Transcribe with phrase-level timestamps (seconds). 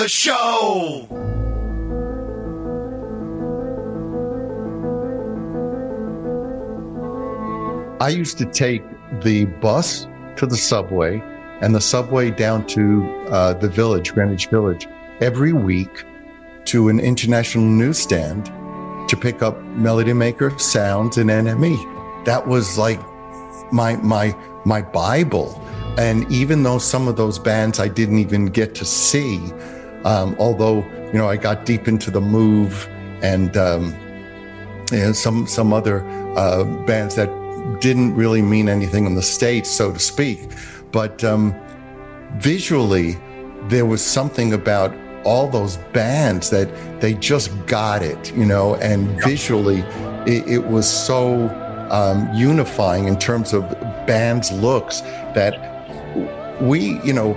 [0.00, 1.06] The show.
[8.00, 8.82] I used to take
[9.22, 10.06] the bus
[10.36, 11.22] to the subway
[11.60, 14.88] and the subway down to uh, the village, Greenwich Village,
[15.20, 16.04] every week
[16.64, 18.46] to an international newsstand
[19.10, 22.24] to pick up Melody Maker, Sounds, and NME.
[22.24, 23.00] That was like
[23.70, 24.34] my my
[24.64, 25.60] my Bible.
[25.98, 29.52] And even though some of those bands I didn't even get to see,
[30.04, 32.88] um, although you know I got deep into the Move
[33.22, 33.94] and um,
[34.92, 36.06] know, some some other
[36.36, 37.28] uh, bands that
[37.80, 40.40] didn't really mean anything in the states, so to speak.
[40.92, 41.54] But um,
[42.34, 43.16] visually,
[43.68, 46.68] there was something about all those bands that
[47.00, 49.80] they just got it, you know, and visually,
[50.26, 51.48] it, it was so
[51.90, 53.68] um, unifying in terms of
[54.06, 55.02] bands' looks
[55.34, 57.34] that we, you know,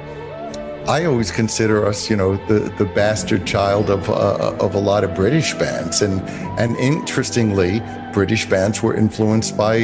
[0.87, 5.03] I always consider us, you know, the, the bastard child of uh, of a lot
[5.03, 6.21] of British bands, and
[6.59, 7.81] and interestingly,
[8.11, 9.75] British bands were influenced by,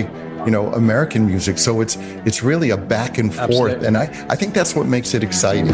[0.46, 1.58] you know, American music.
[1.58, 3.88] So it's it's really a back and forth, Absolutely.
[3.88, 5.74] and I I think that's what makes it exciting.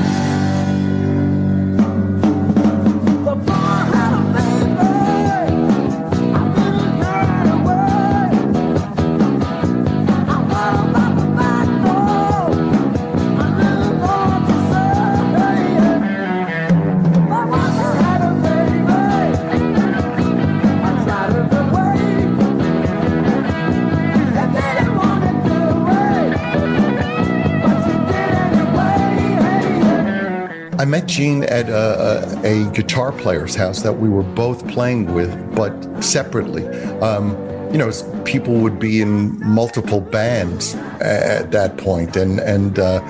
[31.07, 36.01] Gene at a, a, a guitar player's house that we were both playing with, but
[36.01, 36.67] separately.
[36.99, 37.31] Um,
[37.71, 37.91] you know,
[38.23, 43.01] people would be in multiple bands at that point, and and uh,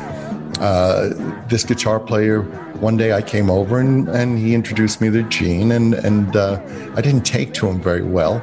[0.60, 1.10] uh,
[1.50, 2.42] this guitar player.
[2.80, 6.62] One day I came over and, and he introduced me to Gene, and and uh,
[6.96, 8.42] I didn't take to him very well,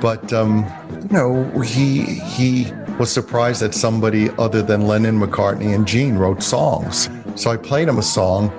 [0.00, 0.64] but um,
[1.02, 6.42] you know he he was surprised that somebody other than Lennon, McCartney, and Gene wrote
[6.42, 7.10] songs.
[7.34, 8.52] So I played him a song,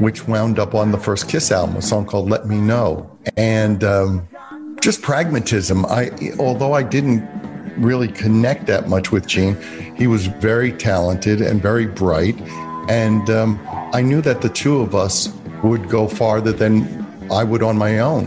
[0.00, 3.84] which wound up on the first Kiss album, a song called "Let Me Know," and
[3.84, 4.28] um,
[4.80, 5.86] just pragmatism.
[5.86, 7.28] I, although I didn't
[7.76, 9.56] really connect that much with Gene,
[9.96, 12.40] he was very talented and very bright,
[12.88, 13.60] and um,
[13.92, 17.98] I knew that the two of us would go farther than I would on my
[17.98, 18.26] own.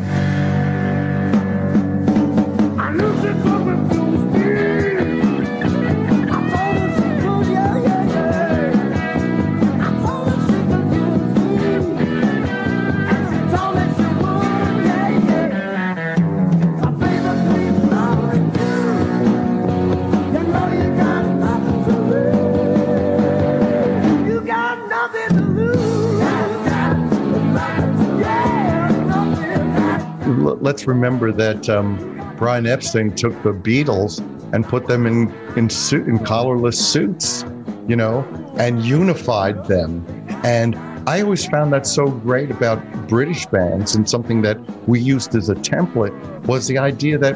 [30.94, 31.98] Remember that um,
[32.38, 34.20] Brian Epstein took the Beatles
[34.54, 37.44] and put them in in, suit, in collarless suits,
[37.88, 38.24] you know,
[38.58, 40.06] and unified them.
[40.44, 40.76] And
[41.08, 44.58] I always found that so great about British bands, and something that
[44.88, 46.14] we used as a template
[46.46, 47.36] was the idea that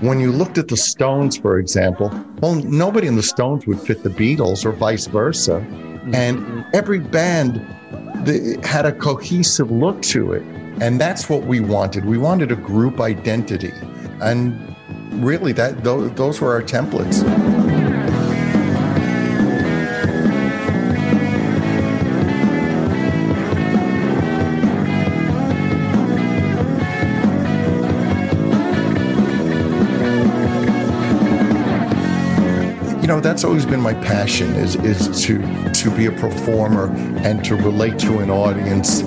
[0.00, 2.08] when you looked at the Stones, for example,
[2.40, 5.56] well, nobody in the Stones would fit the Beatles or vice versa.
[6.12, 7.56] And every band
[8.24, 10.42] the, had a cohesive look to it.
[10.80, 12.04] And that's what we wanted.
[12.04, 13.72] We wanted a group identity.
[14.20, 14.76] And
[15.12, 17.57] really, that those, those were our templates.
[33.08, 35.38] Know that's always been my passion is is to
[35.72, 36.90] to be a performer
[37.24, 39.02] and to relate to an audience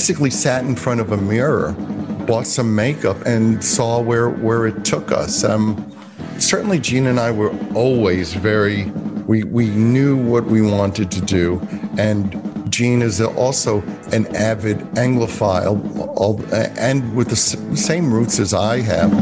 [0.00, 1.72] basically sat in front of a mirror,
[2.26, 5.44] bought some makeup, and saw where where it took us.
[5.44, 5.76] Um,
[6.38, 8.86] certainly, Gene and I were always very.
[9.26, 11.60] We we knew what we wanted to do,
[11.98, 15.76] and Gene is also an avid Anglophile,
[16.78, 17.36] and with the
[17.76, 19.12] same roots as I have.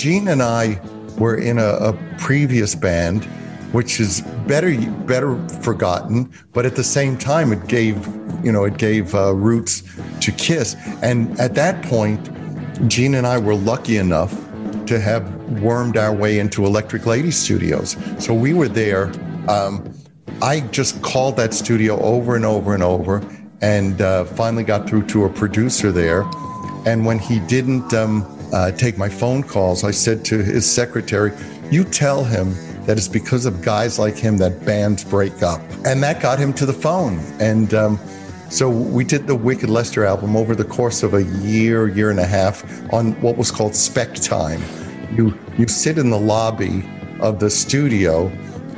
[0.00, 0.80] Gene and I
[1.18, 3.22] were in a, a previous band,
[3.72, 4.74] which is better
[5.04, 8.06] better forgotten, but at the same time, it gave
[8.42, 9.82] you know it gave uh, roots
[10.22, 10.74] to Kiss.
[11.02, 12.30] And at that point,
[12.88, 14.30] Gene and I were lucky enough
[14.86, 15.30] to have
[15.60, 17.94] wormed our way into Electric Lady Studios.
[18.18, 19.12] So we were there.
[19.48, 19.92] Um,
[20.40, 23.22] I just called that studio over and over and over,
[23.60, 26.22] and uh, finally got through to a producer there.
[26.86, 31.32] And when he didn't um, uh, take my phone calls, I said to his secretary,
[31.70, 32.54] You tell him
[32.86, 35.60] that it's because of guys like him that bands break up.
[35.84, 37.20] And that got him to the phone.
[37.38, 37.98] And um,
[38.48, 42.18] so we did the Wicked Lester album over the course of a year, year and
[42.18, 44.60] a half on what was called spec time.
[45.12, 46.84] You, you sit in the lobby
[47.20, 48.28] of the studio,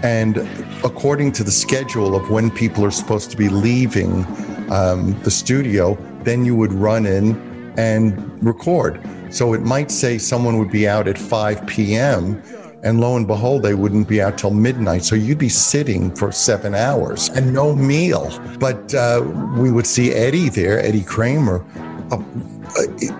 [0.02, 0.38] and
[0.84, 4.26] according to the schedule of when people are supposed to be leaving
[4.70, 9.00] um, the studio, then you would run in and record.
[9.32, 12.42] So it might say someone would be out at 5 p.m.
[12.82, 15.04] And lo and behold, they wouldn't be out till midnight.
[15.04, 18.30] So you'd be sitting for seven hours and no meal.
[18.58, 19.22] But uh,
[19.56, 21.64] we would see Eddie there, Eddie Kramer.
[22.10, 22.22] Uh,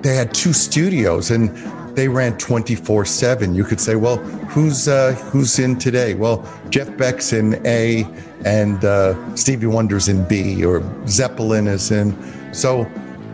[0.03, 1.57] they had two studios and
[1.97, 3.55] they ran 24 7.
[3.55, 6.15] You could say, well, who's uh, who's in today?
[6.15, 8.07] Well, Jeff Beck's in A
[8.45, 12.15] and uh, Stevie Wonder's in B or Zeppelin is in.
[12.53, 12.91] So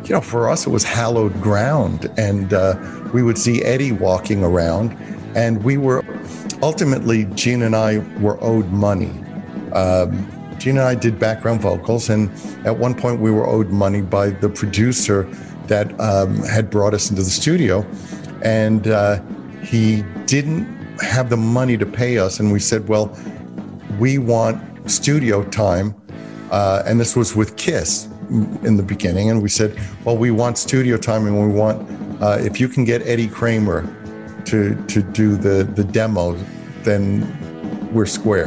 [0.08, 2.10] you know, for us, it was hallowed ground.
[2.16, 2.76] And uh,
[3.12, 4.96] we would see Eddie walking around,
[5.36, 6.02] and we were
[6.62, 9.10] ultimately, Gene and I were owed money.
[9.72, 10.26] Um,
[10.58, 12.30] Gene and I did background vocals, and
[12.66, 15.24] at one point, we were owed money by the producer
[15.66, 17.86] that um, had brought us into the studio.
[18.42, 19.20] And uh,
[19.62, 20.64] he didn't
[21.00, 22.40] have the money to pay us.
[22.40, 23.16] And we said, well,
[23.98, 25.94] we want studio time.
[26.50, 30.58] Uh, and this was with Kiss in the beginning, and we said, well, we want
[30.58, 31.88] studio time, and we want
[32.22, 33.82] uh, if you can get Eddie Kramer
[34.44, 36.36] to to do the the demo,
[36.82, 37.26] then
[37.92, 38.46] we're square.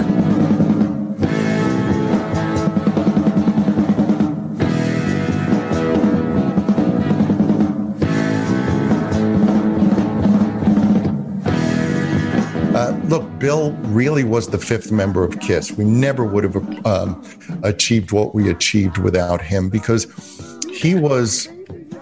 [13.52, 15.74] Bill really was the fifth member of Kiss.
[15.74, 17.22] We never would have um,
[17.64, 20.08] achieved what we achieved without him because
[20.72, 21.50] he was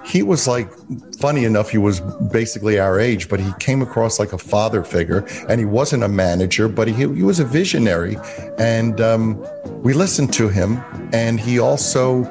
[0.06, 0.72] he was like
[1.18, 2.01] funny enough he was
[2.32, 6.08] basically our age but he came across like a father figure and he wasn't a
[6.08, 8.15] manager but he, he was a visionary
[8.60, 9.44] and um,
[9.82, 10.79] we listened to him
[11.13, 12.24] and he also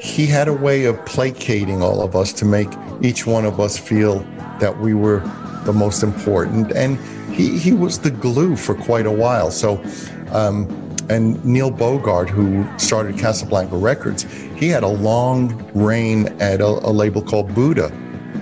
[0.00, 2.68] he had a way of placating all of us to make
[3.00, 4.20] each one of us feel
[4.60, 5.18] that we were
[5.64, 6.98] the most important and
[7.32, 9.50] he, he was the glue for quite a while.
[9.50, 9.82] So,
[10.30, 10.68] um,
[11.08, 14.22] and Neil Bogart, who started Casablanca Records,
[14.56, 17.90] he had a long reign at a, a label called Buddha.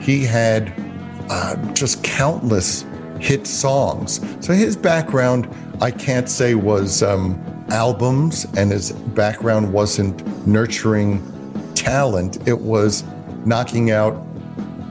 [0.01, 0.73] He had
[1.31, 2.85] uh, just countless
[3.19, 4.21] hit songs.
[4.45, 5.49] So his background,
[5.81, 7.39] I can't say was um,
[7.71, 11.23] albums, and his background wasn't nurturing
[11.75, 12.47] talent.
[12.49, 13.05] It was
[13.45, 14.15] knocking out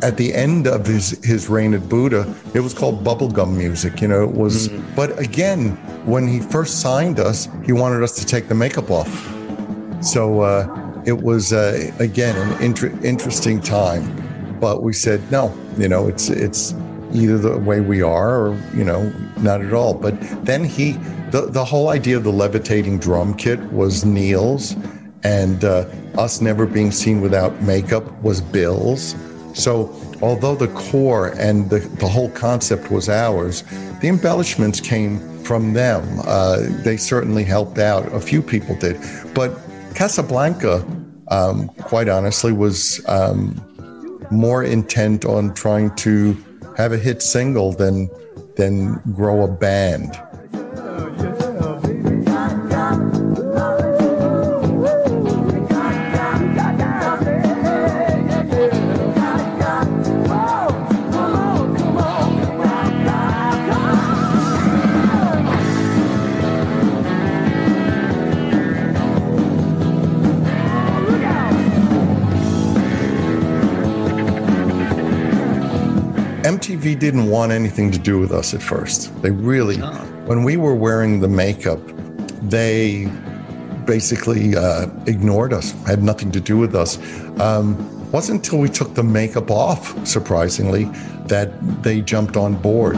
[0.01, 4.01] at the end of his his reign at Buddah, it was called bubblegum music.
[4.01, 4.69] You know, it was.
[4.69, 4.95] Mm-hmm.
[4.95, 5.71] But again,
[6.05, 9.09] when he first signed us, he wanted us to take the makeup off.
[10.01, 14.15] So uh, it was uh, again an inter- interesting time.
[14.59, 15.55] But we said no.
[15.77, 16.73] You know, it's it's
[17.13, 19.93] either the way we are, or you know, not at all.
[19.93, 20.93] But then he,
[21.31, 24.75] the the whole idea of the levitating drum kit was Neil's,
[25.23, 25.85] and uh,
[26.17, 29.15] us never being seen without makeup was Bill's.
[29.53, 33.63] So, although the core and the, the whole concept was ours,
[34.01, 36.21] the embellishments came from them.
[36.25, 38.11] Uh, they certainly helped out.
[38.13, 38.99] A few people did.
[39.33, 39.57] But
[39.95, 40.85] Casablanca,
[41.29, 43.59] um, quite honestly, was um,
[44.31, 46.37] more intent on trying to
[46.77, 48.09] have a hit single than,
[48.55, 50.19] than grow a band.
[77.09, 79.19] Didn't want anything to do with us at first.
[79.23, 79.77] They really,
[80.27, 81.79] when we were wearing the makeup,
[82.43, 83.07] they
[83.87, 86.99] basically uh, ignored us, had nothing to do with us.
[87.39, 87.75] Um,
[88.11, 90.83] wasn't until we took the makeup off, surprisingly,
[91.25, 91.49] that
[91.81, 92.95] they jumped on board.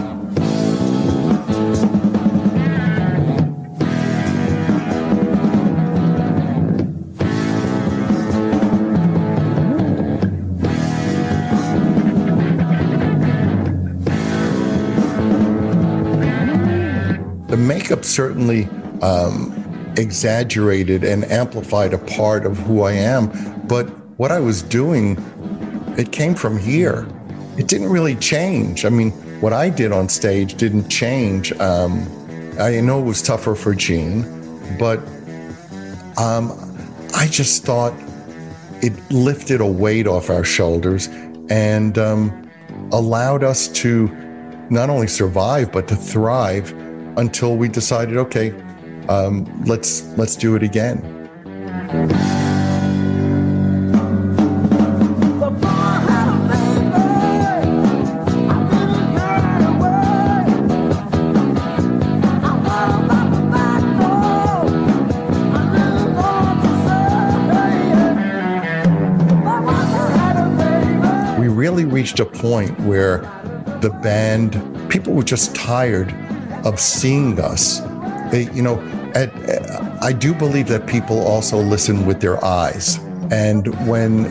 [18.05, 18.65] Certainly
[19.01, 23.29] um, exaggerated and amplified a part of who I am.
[23.67, 23.85] But
[24.17, 25.17] what I was doing,
[25.97, 27.07] it came from here.
[27.57, 28.85] It didn't really change.
[28.85, 31.51] I mean, what I did on stage didn't change.
[31.53, 32.07] Um,
[32.59, 34.21] I know it was tougher for Gene,
[34.77, 34.99] but
[36.17, 36.51] um,
[37.15, 37.93] I just thought
[38.81, 41.07] it lifted a weight off our shoulders
[41.49, 42.49] and um,
[42.91, 44.07] allowed us to
[44.69, 46.73] not only survive but to thrive
[47.17, 48.51] until we decided, okay,
[49.09, 51.01] um, let's let's do it again.
[71.39, 73.19] We really reached a point where
[73.81, 74.51] the band,
[74.89, 76.13] people were just tired
[76.65, 77.81] of seeing us.
[78.33, 78.79] You know,
[79.13, 79.31] at,
[80.01, 82.97] I do believe that people also listen with their eyes.
[83.29, 84.25] And when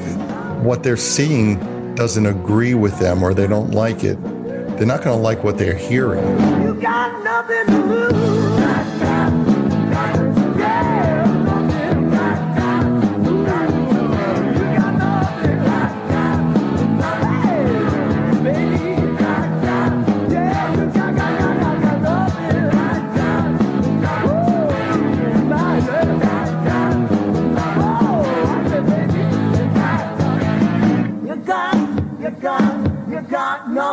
[0.64, 1.58] what they're seeing
[1.94, 4.20] doesn't agree with them or they don't like it,
[4.76, 6.24] they're not going to like what they're hearing.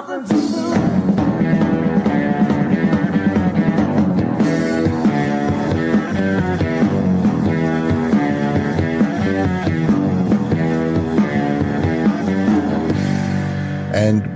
[0.08, 0.26] And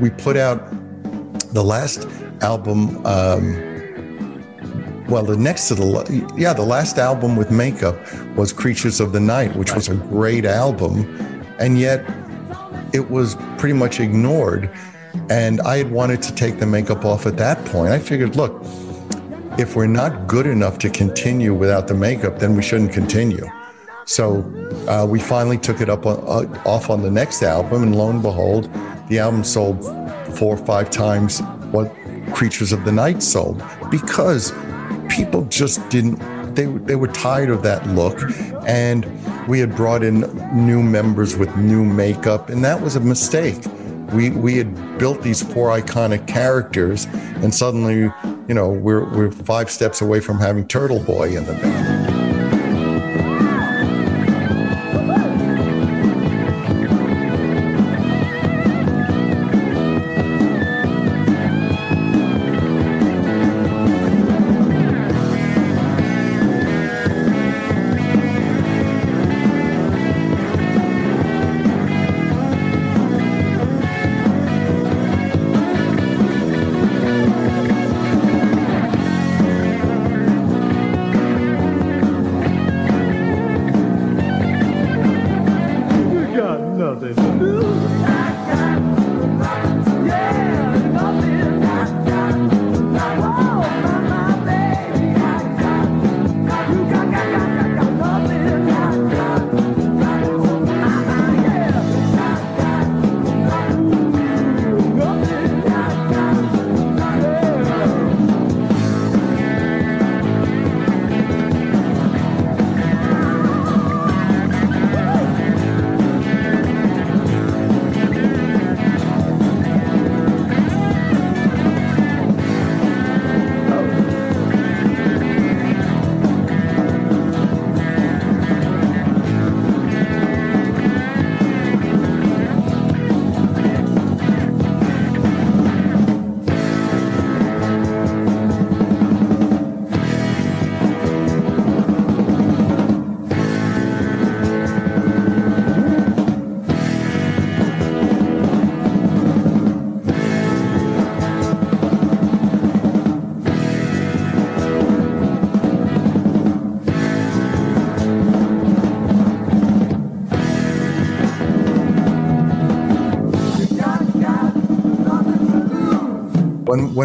[0.01, 0.67] we put out
[1.53, 2.05] the last
[2.41, 3.55] album um,
[5.07, 7.95] well the next to the yeah the last album with makeup
[8.35, 11.05] was creatures of the night which was a great album.
[11.59, 12.03] And yet
[12.91, 14.69] it was pretty much ignored
[15.29, 18.63] and i had wanted to take the makeup off at that point i figured look
[19.57, 23.45] if we're not good enough to continue without the makeup then we shouldn't continue
[24.05, 24.43] so
[24.87, 28.09] uh, we finally took it up on, uh, off on the next album, and lo
[28.09, 28.69] and behold,
[29.07, 29.83] the album sold
[30.37, 31.39] four or five times
[31.71, 31.93] what
[32.33, 34.53] Creatures of the Night sold because
[35.09, 36.19] people just didn't.
[36.55, 38.19] They they were tired of that look,
[38.67, 39.05] and
[39.47, 40.21] we had brought in
[40.53, 43.63] new members with new makeup, and that was a mistake.
[44.13, 47.05] We we had built these four iconic characters,
[47.41, 48.11] and suddenly,
[48.47, 51.90] you know, we're we're five steps away from having Turtle Boy in the band.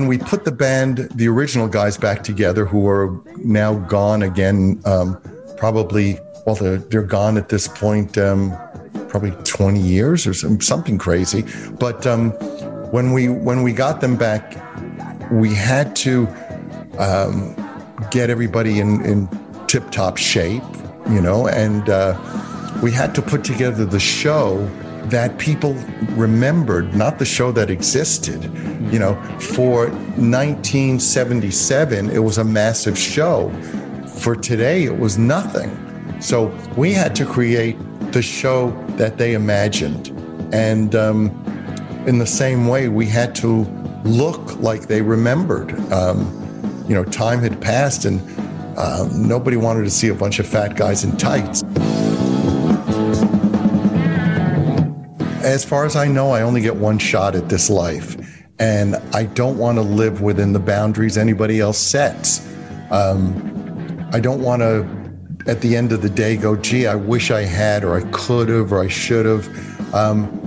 [0.06, 5.20] We put the band, the original guys back together, who are now gone again, um,
[5.56, 8.56] probably well, they're they're gone at this point, um,
[9.08, 11.44] probably twenty years or some, something crazy.
[11.78, 12.30] But um,
[12.90, 14.54] when we when we got them back,
[15.32, 16.28] we had to
[16.98, 17.54] um,
[18.10, 19.28] get everybody in in
[19.66, 20.62] tip top shape,
[21.10, 22.16] you know, and uh,
[22.82, 24.64] we had to put together the show
[25.06, 25.74] that people
[26.10, 28.50] remembered, not the show that existed.
[28.90, 33.50] You know, for 1977, it was a massive show.
[34.18, 35.70] For today, it was nothing.
[36.20, 36.46] So
[36.76, 37.76] we had to create
[38.12, 40.08] the show that they imagined.
[40.52, 41.28] And um,
[42.06, 43.62] in the same way, we had to
[44.04, 45.72] look like they remembered.
[45.92, 48.20] Um, you know, time had passed and
[48.78, 51.62] um, nobody wanted to see a bunch of fat guys in tights.
[55.42, 58.15] As far as I know, I only get one shot at this life.
[58.58, 62.46] And I don't want to live within the boundaries anybody else sets.
[62.90, 64.86] Um, I don't want to,
[65.46, 68.48] at the end of the day, go, gee, I wish I had, or I could
[68.48, 69.94] have, or I should have.
[69.94, 70.42] Um,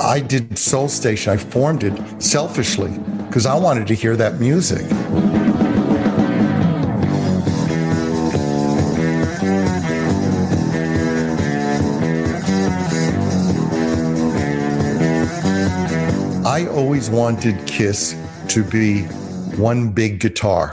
[0.00, 2.90] I did Soul Station, I formed it selfishly
[3.26, 4.84] because I wanted to hear that music.
[17.00, 18.14] Always wanted Kiss
[18.48, 19.04] to be
[19.56, 20.68] one big guitar.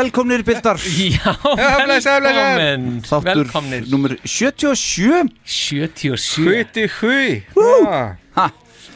[0.00, 0.78] Velkomnir bildar.
[1.16, 3.84] Já, velkomin Þáttur Velkomnir.
[3.90, 7.42] nummer 77 77 Hvuti hui
[8.36, 8.48] ha,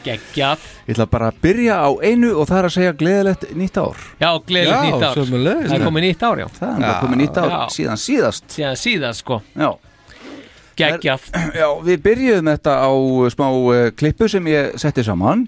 [0.05, 0.61] Geggjað.
[0.85, 4.01] Ég ætla bara að byrja á einu og það er að segja gleðilegt nýtt ár.
[4.21, 5.15] Já, gleðilegt Já, nýtt ár.
[5.17, 5.69] sömuleiðis.
[5.71, 6.47] Það er komið nýtt ár, já.
[6.59, 7.57] Það er bara komið nýtt ár Já.
[7.73, 8.45] síðan síðast.
[8.53, 9.39] Síðan síðan, sko.
[9.57, 9.69] Já,
[10.77, 11.25] Geggjað.
[11.61, 15.45] Já við byrjuðum þetta á uh, smá uh, klippu sem ég setti saman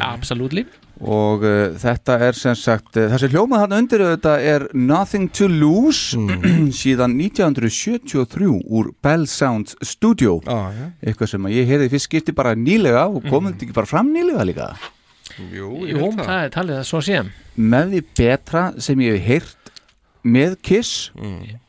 [0.00, 0.64] Absolutely.
[0.98, 5.46] Og uh, þetta er sem sagt uh, þessi hljómað hann undir þetta er Nothing to
[5.50, 6.18] Lose
[6.80, 10.38] síðan 1973 úr Bell Sound Studio.
[10.42, 10.88] Já, já.
[11.06, 14.48] eitthvað sem ég heyrði fyrst skipti bara nýlega og komið þetta ekki bara fram nýlega
[14.48, 14.68] líka?
[15.38, 16.34] Jú, Jú, held það.
[16.48, 17.22] er talið að svo sé.
[17.54, 19.72] Með því betra sem ég hef heyrt
[20.26, 20.94] með Kiss.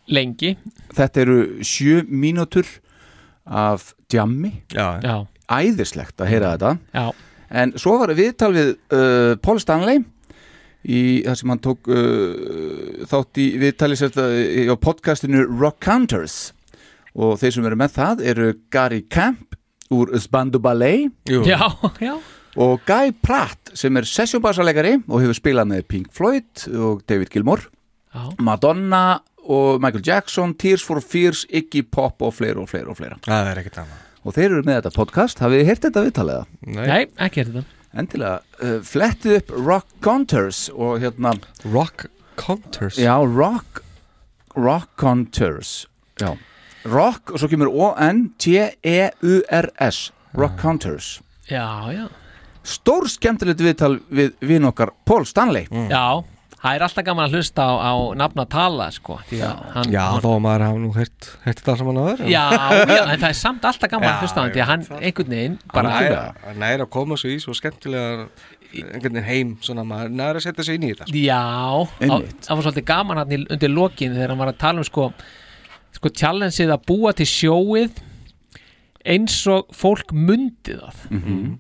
[0.10, 0.56] Lengi.
[0.98, 2.66] Þetta eru sjö mínútur
[3.46, 4.56] af djammi.
[5.50, 6.78] Æðislegt að heyra þetta.
[6.98, 7.10] Já
[7.50, 10.04] en svo var viðtal við uh, Paul Stanley
[10.90, 16.40] í það sem hann tók uh, þátt í viðtali sérst á podcastinu Rock Counters
[17.20, 19.58] og þeir sem eru með það eru Gary Camp
[19.90, 21.10] úr Sbandu Ballet.
[21.26, 21.66] Já,
[22.00, 22.14] já.
[22.60, 27.66] Og Guy Pratt sem er sessjónbassalegari og hefur spilað með Pink Floyd og David Gilmour.
[28.14, 33.00] Já, Madonna og Michael Jackson Tears for Fears, Iggy Pop og fleira og fleira og
[33.02, 33.18] fleira.
[33.26, 36.44] Það er ekkert annað og þeir eru með þetta podcast, hafið þið heyrt þetta viðtaliða?
[36.76, 37.64] nei, ekki er þetta.
[38.00, 41.32] Endilega, uh, flettið upp Rock Contours og hérna,
[41.66, 42.06] Rock
[42.40, 42.96] Counters?
[43.02, 43.82] Já, Rock
[44.60, 45.88] Rock Contours
[46.22, 46.36] já,
[46.86, 47.70] Rock og svo kemur
[48.90, 49.98] O-N-T-E-U-R-S
[50.38, 52.06] Rock Contours Já, já.
[52.70, 55.66] Stór skemmtilegt viðtal við vinn okkar Paul Stanley.
[55.90, 56.22] Já,
[56.60, 59.92] það er alltaf gaman að hlusta á, á nafna að tala, sko því að hann,
[59.94, 63.28] Já, hann, þó að maður hafa nú heyrt þetta saman áður Já, já, en það
[63.30, 65.94] er samt alltaf gaman Já, að hlusta á hann því að hann einhvern veginn bara
[65.96, 66.24] Næra,
[66.60, 68.28] næra að koma svo í svo skemmtilega
[68.70, 71.24] einhvern veginn heim svona maður næra að setja sig inn í þetta sko.
[71.26, 71.40] Já,
[72.46, 75.08] það var svolítið gaman hann undir lokin þegar hann var að tala um sko,
[75.96, 78.04] sko challengeið að búa til sjóið
[79.06, 80.98] eins og fólk mundi það.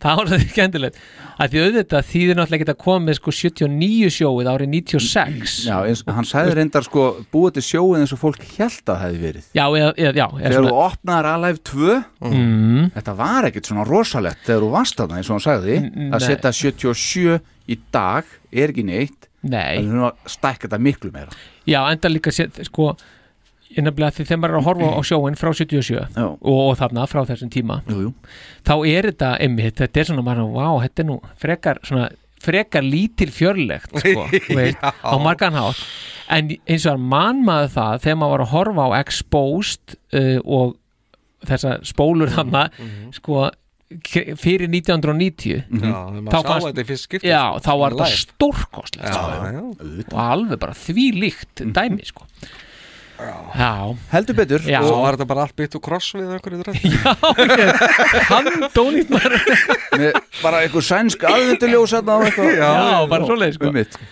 [0.03, 0.97] Það var þetta skemmtilegt.
[1.39, 5.75] Að því auðvitað þýðir náttúrulega ekki að koma með sko 79 sjóið árið 96 Já,
[5.87, 9.21] eins, hann sagði reyndar sko búið til sjóið eins og fólk held að það hefði
[9.23, 9.45] verið.
[9.55, 11.95] Já, eða, eða, já, Þegar þú svona, opnaðar Alive 2
[12.27, 16.11] mm, Þetta var ekkert svona rosalegt þegar þú varst þarna eins og hann sagði N-
[16.17, 21.31] að setja 77 í dag er ekki neitt nei, en hún stækka þetta miklu meira.
[21.69, 22.89] Já, enda líka sko,
[23.75, 26.25] ég nefnilega því þegar maður er að horfa á sjóin frá 77 Já.
[26.25, 28.13] og, og þarna frá þessum tíma Jú, jú.
[28.65, 32.07] þá er þetta einmitt, þetta er svona maður, vá, þetta er nú frekar svona,
[32.41, 35.81] frekar lítil fjörlegt sko, þú veist, á margan hátt.
[36.33, 40.37] En eins og að mann maður það þegar maður var að horfa á Exposed uh,
[40.45, 40.75] og
[41.49, 42.65] þessa spólur þarna,
[43.15, 43.45] sko
[44.05, 49.13] k- fyrir 1990 Já, þegar Þá maður sá fannst- já, þá var þetta stórkostlegt Já,
[49.13, 52.27] sko, já, og alveg bara því líkt dæmi sko
[53.19, 53.71] Já,
[54.13, 54.63] heldur betur.
[54.69, 54.79] Já.
[54.85, 56.79] Og var þetta bara allt bytt og kross við einhverju drætt
[58.31, 59.35] handónýtt maður.
[59.99, 62.55] Með bara einhver sænsk aðvenduljós hérna og eitthvað.
[62.59, 62.71] Já,
[63.11, 63.69] bara svoleiðis, sko.
[63.71, 63.99] um mitt.
[63.99, 64.07] Já,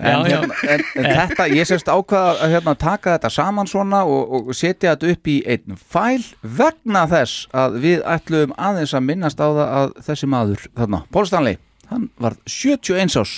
[0.00, 0.38] En, já.
[0.40, 4.54] hérna, en, en þetta, ég semst ákvaða að hérna, taka þetta saman svona og, og
[4.56, 6.22] setja þetta upp í einn fæl
[6.56, 11.26] vegna þess að við ætluðum aðeins að minnast á það að þessi maður, þarna, Paul
[11.28, 11.58] Stanley
[11.90, 13.34] hann var 71 árs.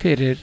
[0.00, 0.40] Fyrir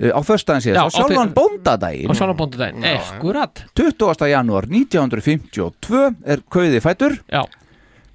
[0.00, 2.08] á föstudaginn Já, síðast, á á sjálfan bóndadaginn.
[2.08, 4.28] Á sjálfbóndudaginn Ekkurat 20.
[4.32, 7.42] janúar 1952 er kauði fætur Já,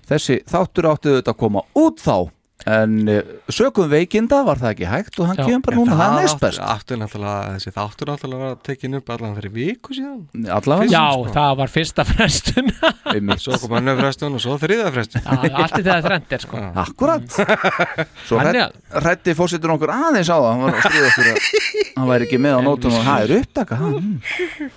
[0.09, 2.17] þessi þáttur átti þetta að koma út þá
[2.65, 3.19] en uh,
[3.53, 5.45] sökum veikinda var það ekki hægt og hann Já.
[5.49, 9.11] kemur bara núna, það er næst best Aftur náttúrulega, þessi þáttur náttúrulega var tekin upp
[9.15, 10.23] allan fyrir viku síðan.
[10.55, 11.33] Allavega já sko.
[11.35, 12.71] það var fyrsta frestun.
[12.73, 13.37] Já.
[13.45, 15.27] Svo kom önnur frestun og svo þriða frestun.
[15.29, 16.63] Allt í þegar þrennt er sko.
[16.85, 17.39] Akkurat.
[18.27, 20.49] Svo hrætti fórsetur okkur aðeins á það.
[20.51, 23.33] Hann var að skrifa okkur að hann væri ekki með á nótum og það er
[23.39, 24.71] upptaka ha, mm.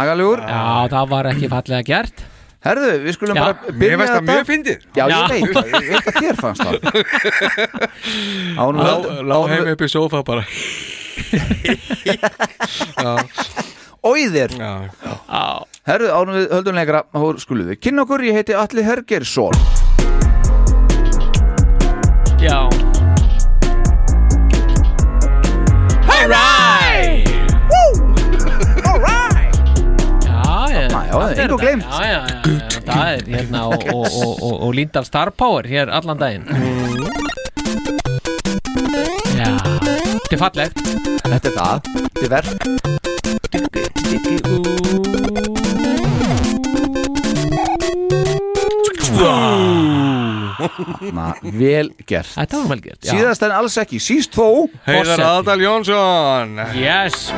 [0.00, 0.60] Agalugur Já,
[0.92, 2.22] það var ekki fallega gert
[2.60, 3.42] Herðu, við skulum Já.
[3.46, 4.78] bara Mér byrja veist það mjög fyndið.
[4.92, 5.16] Já, Já.
[5.16, 5.40] ég veit,
[5.72, 6.76] ég veit að þér fannst það.
[8.80, 8.94] Lá,
[9.24, 10.44] lá heim upp í sófa bara.
[14.10, 14.50] Óiðir
[15.88, 17.00] Herðu, ánum við höldum lengra
[17.42, 19.56] skulum við kynna okkur, ég heiti Alli Hergersson
[22.40, 22.56] já
[31.10, 32.20] já, já,
[32.86, 36.46] það er hérna og, og, og, og, og Líndal Star Power hér allan daginn.
[39.34, 40.76] Já, þetta er fallegt.
[41.24, 42.50] Þetta er það, þetta er verk.
[51.50, 52.34] Vel gert.
[52.34, 53.02] Þetta var vel gert.
[53.06, 55.26] Síðast en alls ekki, síst þó Heiðar.
[55.40, 56.60] Adal Jónsson.
[56.78, 57.32] Yes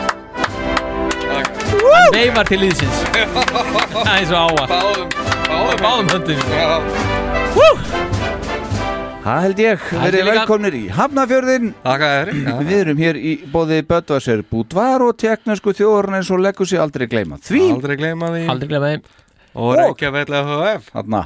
[2.15, 3.03] veifar til liðsins.
[4.07, 5.83] Það er svo áa Báðum Báðum.
[5.83, 6.41] Báðum höndum.
[9.23, 11.69] Það held ég, verið velkomnir í Hafnafjörðin.
[12.67, 17.07] Við erum hér í bóði Böttvarsir Búdvar og teknesku þjóðurinn eins og leggur sér aldrei
[17.11, 18.43] gleyma Því, Aldrei gleyma því.
[18.51, 19.07] Aldrei glemma þeim
[19.63, 21.23] Og Reykjavík HF þarna.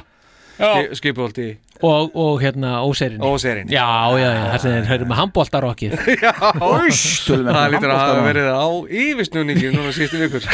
[0.97, 1.47] Skipolti
[1.85, 3.85] og, og hérna óserin Óserinn Já,
[4.17, 5.97] já, já, þess að þeir höfum með handbóltarokkið
[7.27, 8.67] Tölum Það lítur að hafa verið á
[9.03, 10.47] yfirsnúningi núna síðustu vikur.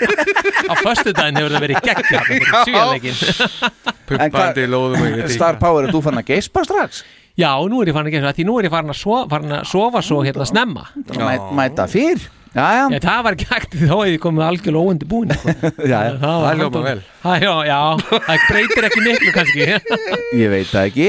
[0.70, 2.30] Á föstudaginn hefur það verið geggjað
[2.62, 3.20] Svíjarleikin
[4.08, 7.02] Pumpandi lóðum og ég veit Star Power, er þú fann að geispa strax?
[7.34, 10.20] Já, nú er ég farin að það Því nú er ég farin að, sofa svo
[10.22, 10.86] hérna snemma.
[11.18, 12.22] Mæ, mæta fyrr
[12.54, 15.54] Já, já, Já, það var ekki hægt því þá hefði komið algjörlega óundi búin sko.
[15.92, 17.02] já, já, Það var Það handbólt- vel.
[17.42, 17.80] Já, já,
[18.28, 19.68] það breytir ekki miklu kannski.
[20.44, 21.08] Ég veit það ekki.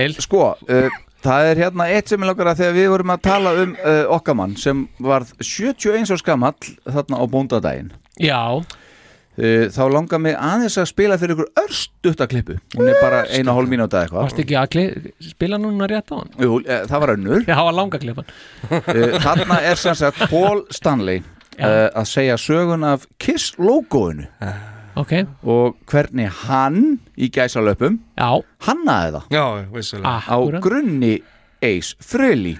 [0.00, 3.22] En sko, uh, það er hérna eitt sem er langar að þegar við vorum að
[3.28, 7.92] tala um uh, okkar mann sem varð 71 árs gamall þarna á bóndadaginn.
[8.20, 8.40] Já,
[9.74, 14.02] þá langar mig aðeins að spila fyrir ykkur örstuttaklipu hún er bara eina hálf mínúta
[14.04, 14.26] eitthvað.
[14.26, 17.44] Varst ekki að kli- spila núna rétt á hann Jú, eh, það var önnur.
[17.48, 18.32] Já, það var langa klippan.
[18.70, 24.26] Uh, Þarna er sem sagt Paul Stanley uh, að segja sögun af Kiss logoinu
[25.00, 25.12] Ok,
[25.46, 28.30] og hvernig hann í gæsalöpum já,
[28.66, 29.28] hannaði það.
[29.32, 30.16] Já, vissulega.
[30.26, 31.12] Á grunni
[31.62, 32.56] Ace Frehley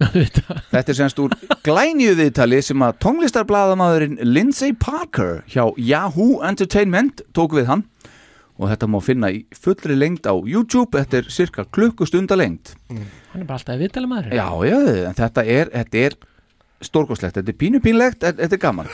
[0.00, 1.34] Þetta- er semst úr
[1.66, 7.84] glænju viðtali sem að tónlistarbladamaðurinn Lindsay Parker hjá Yahoo Entertainment tók við hann.
[8.60, 12.74] Og þetta má finna í fullri lengd á YouTube þetta er cirka klukkustunda lengd.
[12.90, 16.16] Hann er bara alltaf viðtali maður Já, já, en þetta er, þetta er
[16.84, 18.88] stórkoslegt, þetta er pínu pínlegt en þetta er gaman.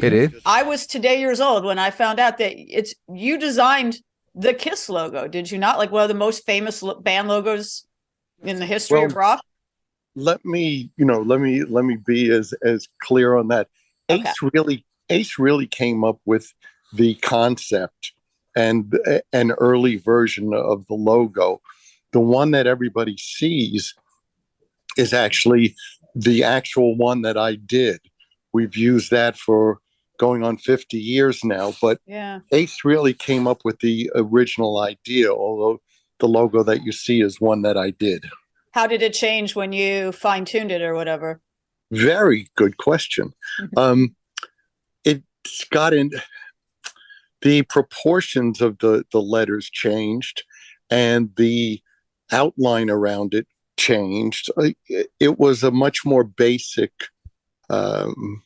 [0.00, 3.98] Heyrið, I was today years old when I found out that it's you designed
[4.34, 5.78] the Kiss logo, did you not?
[5.78, 7.84] Like one of the most famous band logos
[8.42, 9.40] in the history of Well, rock.
[10.20, 13.68] Let me you know let me let me be as as clear on that
[14.10, 14.22] Okay.
[14.22, 16.52] ace really ace really came up with
[16.92, 18.12] the concept
[18.56, 21.60] and uh, an early version of the logo
[22.12, 23.94] the one that everybody sees
[24.96, 25.74] is actually
[26.14, 28.00] the actual one that i did
[28.52, 29.78] we've used that for
[30.18, 32.40] going on 50 years now but Yeah.
[32.52, 35.80] ace really came up with the original idea although
[36.18, 38.26] the logo that you see is one that i did
[38.72, 41.40] How did it change when you fine tuned it or whatever?
[41.90, 43.32] Very good question.
[43.76, 44.14] Um,
[45.04, 46.10] it's got in
[47.42, 50.44] the proportions of the the letters changed,
[50.90, 51.80] and the
[52.30, 54.50] outline around it changed.
[54.58, 56.92] It, it was a much more basic
[57.70, 58.42] um,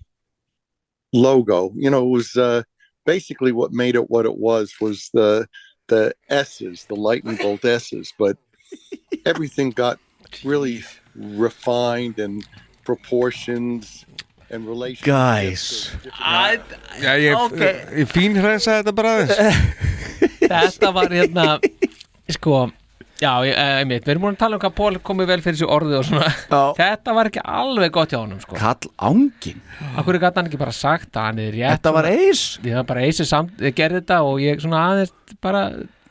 [1.12, 1.72] logo.
[1.76, 2.62] You know, it was uh,
[3.04, 5.48] basically what made it what it was was the
[5.88, 8.38] the S's, the lightning bolt S's, but
[9.26, 9.98] everything got
[10.44, 10.84] really
[11.14, 12.44] refined and
[12.84, 14.04] proportions
[14.50, 15.06] and relationships.
[15.06, 15.90] Guys.
[17.02, 17.60] Já, ég, Ok.
[17.98, 19.36] ég fín hrensa þetta bara aðeins
[20.44, 21.46] Þetta var hérna
[22.30, 22.66] Sko
[23.22, 25.54] Já, ég, eh, einmitt, við erum múin að tala um hvað Pól komið vel fyrir
[25.56, 26.30] þessu orði og svona.
[26.76, 28.56] Þetta var ekki alveg gott hjá honum sko.
[28.58, 29.60] Kall ángin
[29.94, 32.88] Akkur gæti hann ekki bara sagt að hann er rétt Þetta var eis Ég var
[32.90, 35.62] bara eisi samt, ég gerði þetta og ég svona aðeins bara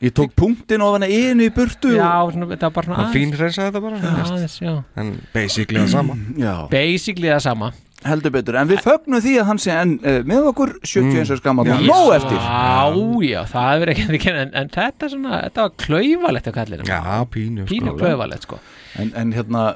[0.04, 3.14] Ég tók punktin ofan að einu í burtu Já, svona, þetta var bara svona Það
[3.14, 4.74] fín hrensa þetta bara Já, aðeins, já.
[5.00, 6.16] En basically það sama.
[6.36, 7.70] Já, Basically það sama.
[8.04, 11.40] Heldur betur En við fögnum því að hann sé enn uh, með okkur 71 mm.
[11.40, 11.74] skamma Já.
[11.78, 12.36] og nóg eftir.
[12.36, 16.86] Já, já, það er ekki ekki en, en þetta svona, þetta var klaufalegt að kallir
[16.90, 18.60] Já, pínu Pínu sko klaufalegt sko.
[19.00, 19.66] En, en hérna,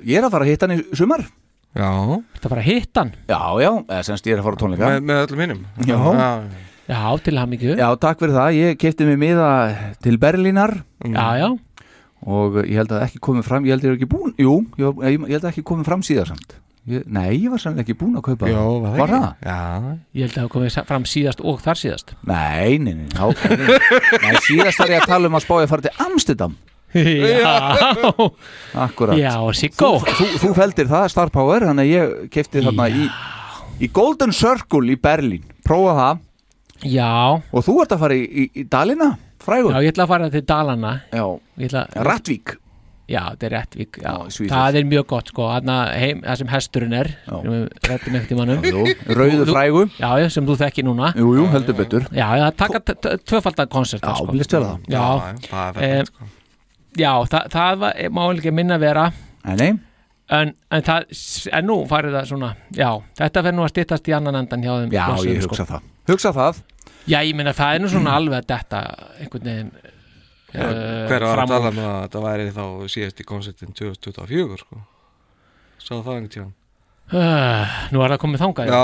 [0.00, 1.28] ég er að fara að hitta hann í sumar.
[1.74, 1.90] Já,
[2.38, 3.16] Þetta var að hitta hann?
[3.28, 4.92] Já, já, eða semst ég er að fara á tónleika.
[4.94, 5.98] Með, með öllum hinnum Já.
[6.84, 9.48] Já, til mikið Já, takk fyrir það, ég kefti mig miða
[10.04, 10.74] til Berlínar.
[11.04, 11.48] Já, já,
[12.24, 14.58] og ég held að ekki komið fram, ég held að ég er ekki búin Jú,
[14.80, 16.56] ég, ég held að ekki komið fram síðar samt.
[16.84, 18.58] Ég, Nei, ég var sannlega ekki búin að kaupa það.
[18.60, 19.24] var það Var það?
[19.48, 19.56] Já,
[20.12, 22.14] ég held að það komið fram síðast og þar síðast.
[22.28, 23.24] Nei, nei, nei, já,
[24.20, 26.56] nei, síðast var ég að tala um að spá ég að fara til Amsterdam.
[26.94, 27.54] Já,
[28.84, 29.96] Akkurat já, Siggo.
[30.04, 33.08] Þú, þú feldir það, Star Power þannig að ég kefti þarna í,
[33.82, 35.48] í Golden Circle í Berlín.
[35.66, 36.23] Prófa það
[36.84, 39.72] Já, og þú ert að fara í, í, í Dalina frægur?
[39.72, 40.92] Já, ég ætla að fara til Dalana.
[41.12, 41.24] Já.
[41.60, 42.58] Ég ætla, Rattvík.
[43.04, 44.12] Já, þetta er Rettvík já.
[44.32, 44.46] Já.
[44.48, 45.48] Það er mjög gott sko.
[45.52, 47.34] Þarna heim, Það sem hesturinn er Já.
[47.34, 48.84] sem við rættum ekkert í mannum Jú,
[49.18, 49.82] rauðu frægu.
[50.00, 51.10] Já, sem þú þekki núna.
[51.20, 52.06] Jú, jú, heldur betur.
[52.16, 54.30] Já, já, taka t- t- tvöfaldan konsert Já, sko.
[54.32, 54.88] vilist vera það.
[54.88, 55.04] Já,
[55.50, 56.30] það er sko.
[56.96, 59.10] já það, það var, má ekki minna vera.
[59.44, 59.70] Nei, nei,
[60.40, 61.04] en, en það
[61.52, 62.54] en nú farið það svona.
[62.72, 62.88] Já,
[63.20, 64.94] þetta fer nú að styttast í annan endan hjá þeim.
[64.96, 65.52] Já, ég sko.
[65.52, 65.90] hugsa það.
[66.08, 66.64] Hugsa það
[67.04, 68.78] Já, ég meina það er nú svona alveg að detta
[69.20, 73.74] einhvern veginn uh, Hver var að tala um að þetta væri þá síðast í konsertin
[73.76, 74.78] 2024 sko?
[75.84, 76.52] Sá það einhvern tíðan
[77.12, 78.82] uh, Nú er það komið þangað Já,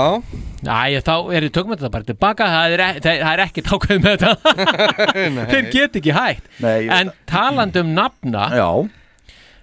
[0.61, 4.03] Æ, þá er ég tökum þetta bara tilbaka það er, það, það er ekki tákað
[4.05, 4.55] með þetta.
[5.55, 6.51] Þeir get ekki hægt.
[6.61, 8.69] Nei, en talandi um nafna Já,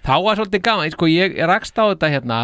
[0.03, 2.41] þá var svolítið gaman sko, ég rakst á þetta hérna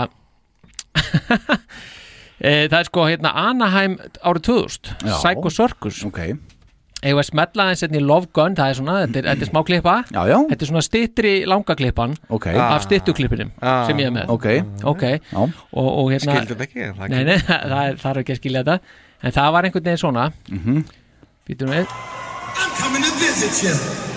[2.40, 5.16] e, það er sko hérna Anaheim árið 2000 Já.
[5.22, 6.02] Psycho Circus.
[6.08, 6.20] Ok.
[7.06, 9.50] Ég var smetla eins hérna í Love Gun það er svona, þetta er, þetta er
[9.52, 9.96] smá klippa.
[10.10, 12.48] Já, já, þetta er svona stittri langa klippan ok.
[12.56, 13.86] af stittuklippinum Ah.
[13.86, 14.30] sem ég er með.
[14.34, 14.48] Ok,
[14.84, 17.10] ok, já, og, og hérna skildi þetta ekki?
[17.14, 18.80] Nei, nei, það er, það er ekki að skilja þetta.
[19.22, 20.26] En það var einhvern veginn svona.
[20.50, 20.82] Mhm.
[21.46, 21.86] Býtum við.
[22.58, 24.15] I'm coming to visit you.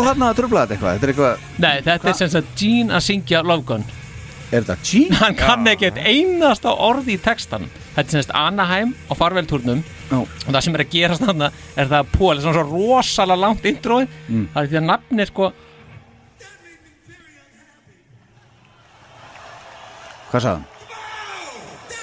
[0.00, 0.92] Ekko þarna að trubla þetta eitthvað?
[0.94, 3.84] Þetta er eitthvað, Nei, þetta er sem sagt Gene að syngja Love Gun
[4.50, 5.04] er þetta G?
[5.20, 9.82] Hann kann ekki eitt einasta orð í textan Þetta er sem sagt Anaheim á farveltúrnum
[10.10, 10.16] Já.
[10.24, 13.42] og það sem er að gerast þarna er það að Pól er svona svo rosalega
[13.44, 14.48] langt intrói Mm.
[14.54, 15.52] það er því að nafni er sko
[20.30, 20.66] Hvað sagði hann?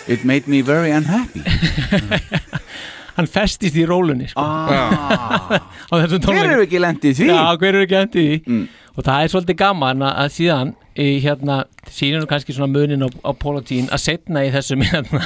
[0.08, 1.42] It made me very unhappy
[3.18, 4.42] hann festist í rólunni sko.
[4.42, 5.62] Ah.
[5.92, 7.30] á þessum Hver hefur ekki lent í því?
[7.32, 8.60] Já, hver eru ekki lendið í því
[8.98, 11.58] og það er svolítið gaman að, að síðan í hérna,
[11.94, 13.32] sínum kannski svona munin á, á
[13.70, 15.22] Jean að setna í þessum hérna,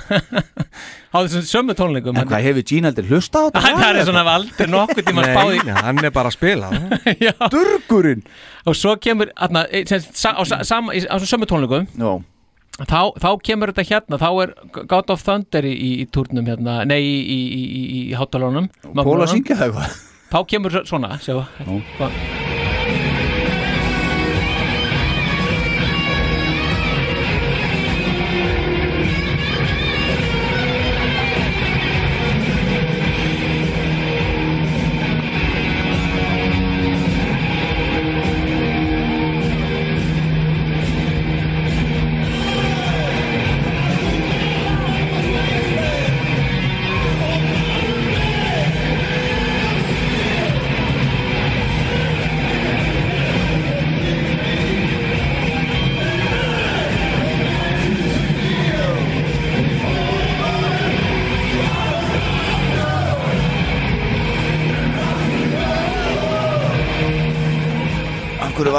[1.16, 3.64] á þessum sömu tónleikum En hvað hefur Gene aldrei hlusta á þetta?
[3.80, 6.72] Það er svona aldrei nokkuð tíma spáði nei, hann er bara að spila
[7.54, 8.26] Durgurinn
[8.68, 12.12] og svo kemur sa, á, á þessum sömu tónleikum Já.
[12.90, 14.54] Þá, þá kemur þetta hérna þá er
[14.90, 19.60] God of Thunder í, í, turnum hérna, nei í, í, í, hátalónum Pól að syngja
[19.60, 20.00] það eitthvað?
[20.32, 21.36] Þá kemur svo- svona sjá,
[21.98, 22.41] hvað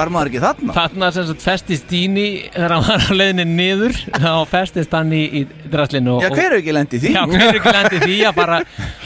[0.03, 0.75] var maður ekki þarna?
[0.77, 5.62] Þarna sem festist Dini þegar hann var á leiðinni niður þá festist hann í, í
[5.73, 7.13] draslinu Já, hver hefur ekki lent í því?
[7.17, 8.59] Já, hver er ekki lendið því að bara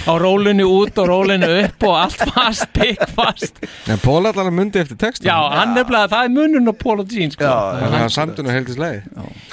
[0.06, 3.62] á rólinu út og rólinu upp og allt fast, pikk fast.
[3.90, 7.00] En Pól allan að mundi eftir textum Já, hann nefnilega, það er munun á Paul
[7.02, 7.46] og Jean sko.
[7.48, 9.00] Þannig að hann samtun og heldist leið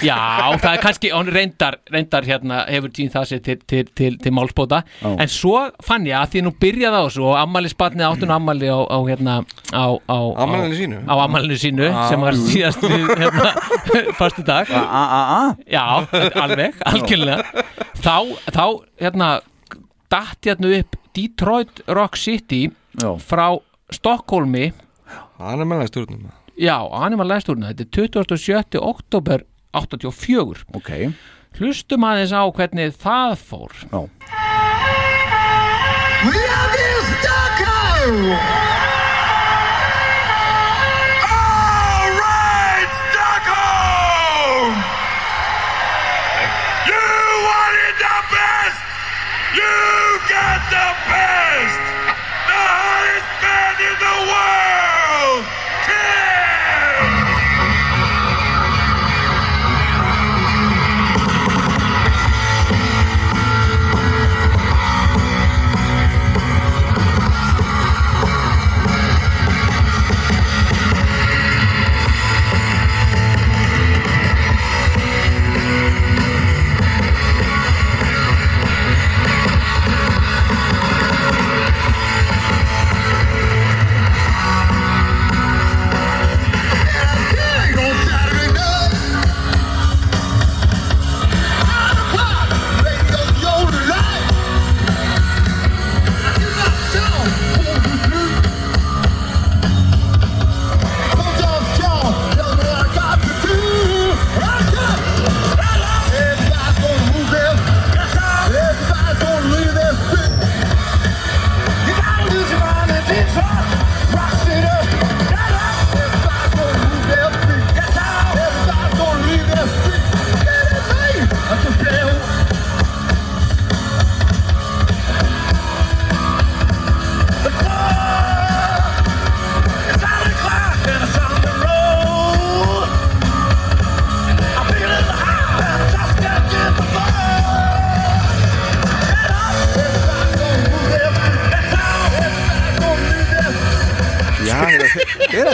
[0.05, 0.17] Já,
[0.59, 4.33] það er kannski, hann reyndar, reyndar hérna, hefur Jean það sér til, til, til, til
[4.35, 5.09] málspóta Já.
[5.23, 8.69] en svo fann ég að því nú byrjaði á þessu og ammali spatnið áttun ammali
[8.69, 9.35] á, á hérna
[9.73, 11.01] á, á, Afmælinu á- sínu?
[11.09, 13.51] á ammælinu sínu sem var síðast hérna,
[14.19, 15.83] fastu dag Já,
[16.43, 17.65] alveg, algjörlega.
[18.03, 18.15] Þá,
[18.55, 18.65] þá
[19.03, 19.29] hérna
[20.13, 22.63] datt hérna upp Detroit Rock City
[22.99, 23.11] Já.
[23.21, 23.47] frá
[23.93, 24.71] Stokkólmi
[25.37, 28.79] Hann er meðlega stjórnum Já, hann er maður lægstúrna Þetta er 27.
[28.81, 30.91] oktober 84 Ok.
[31.59, 33.73] Hlustum aðeins á hvernig það fór.
[33.85, 33.99] Já.
[36.25, 38.72] Love you, Stockholm!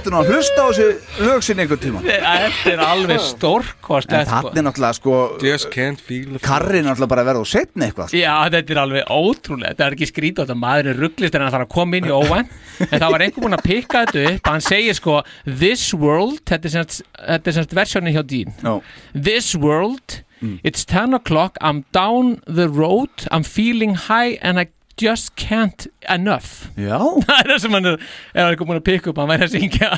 [0.09, 2.01] Er þetta nú að hlusta á þessu lög sinni einhvern tíma?
[2.03, 6.87] Þetta er alveg stórkost En þannig er náttúrulega sko Just can't feel the Karri er
[6.87, 8.15] náttúrulega bara að verða og setna eitthvað.
[8.17, 11.53] Já, þetta er alveg ótrúlega, þetta er ekki skrítið þetta maður er rugglist en hann
[11.55, 12.49] þarf að koma inn í óvæn
[12.89, 14.49] en það var einhver búinn að pikka þetta upp.
[14.49, 18.57] Hann segir sko, this world þetta er semst, þetta er semst versjónin hjá Dean.
[18.65, 18.79] No.
[19.13, 20.23] this world
[20.63, 23.09] it's 10 o'clock, I'm down the road.
[23.29, 24.69] I'm feeling high and I
[24.99, 26.69] just can't enough.
[26.77, 26.99] Já.
[27.27, 29.55] Það er það sem hann er, er einhver búinn að pikka upp hann væri að
[29.55, 29.91] syngja.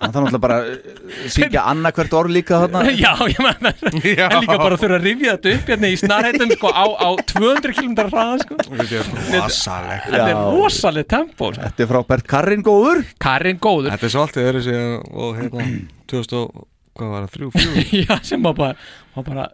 [0.00, 2.84] Hann þarf náttúrulega bara að syngja annarkvært orð líka þarna.
[3.04, 3.68] Já, ég menn
[4.30, 7.76] En líka bara þurfa að rifja þetta upp hérna í snarheitum sko, á, á 200
[7.76, 8.58] km hraða sko.
[8.64, 11.68] Þetta er rosaleg Þetta er rosaleg tempo sko.
[11.68, 12.26] Þetta er frábært.
[12.32, 13.04] Karrin góður?
[13.20, 13.92] Karrin góður.
[13.92, 14.82] Þetta er svolítið öðru sig
[15.12, 15.68] og hérna
[16.10, 16.66] 2000 og
[17.00, 17.92] hvað var það, þrjú, fjögur?
[18.00, 19.44] Já, sem var bara, var bara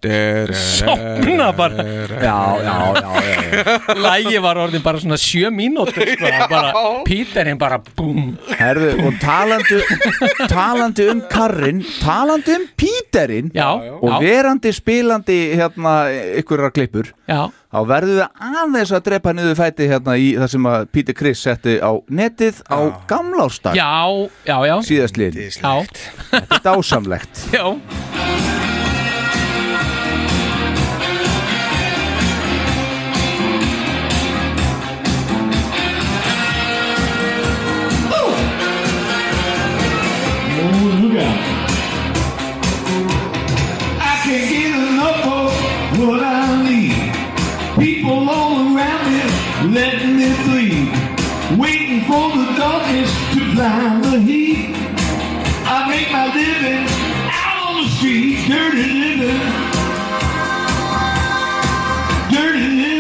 [0.53, 1.85] Sopna bara.
[2.23, 6.73] Já, já, já, já, Lægi var orðin bara svona sjö mínútur sko, bara,
[7.07, 8.35] Píterinn bara búm.
[8.59, 9.81] Herðu, og talandi
[10.53, 14.19] talandi um karrin talandi um Píterinn Já, og já.
[14.21, 15.97] verandi spilandi hérna
[16.41, 17.49] ykkurra klippur Já.
[17.73, 18.29] þá verðum við
[18.61, 22.61] aðeins að drepa niður fæti hérna í það sem að Pítur Chris setti á netið
[22.69, 22.79] á
[23.09, 24.05] gamlástag Já,
[24.45, 24.77] já, já.
[24.85, 25.75] Síðastlið Já,
[26.31, 27.47] Þetta er dásamlegt.
[27.57, 27.67] Já
[53.57, 54.77] blind the heat.
[55.75, 56.87] I make my living
[57.43, 59.41] out on the street, dirty living.
[62.31, 62.97] Dirty living.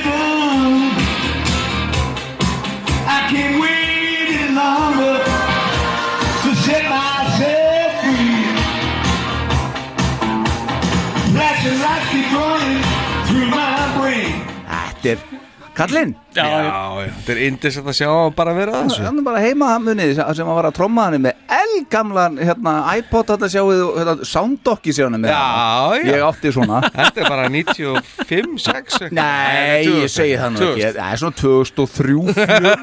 [15.76, 16.12] Er kallinn?
[16.32, 16.60] Já, Já,
[17.04, 19.02] já, þetta er indis að sjá bara vera að þessu.
[19.04, 22.72] Hann er bara heima munið sem sem að var að tromma hann með elgamlan hérna,
[22.96, 26.06] iPod sjáuð og hérna, soundokki séu hann með Já, já.
[26.14, 26.80] Ég átti svona.
[26.96, 29.12] Þetta er bara 95, 6 eitthvað.
[29.20, 30.72] Nei, ég segi það nú 2000.
[30.72, 30.96] ekki.
[30.96, 32.16] Það er svona 2003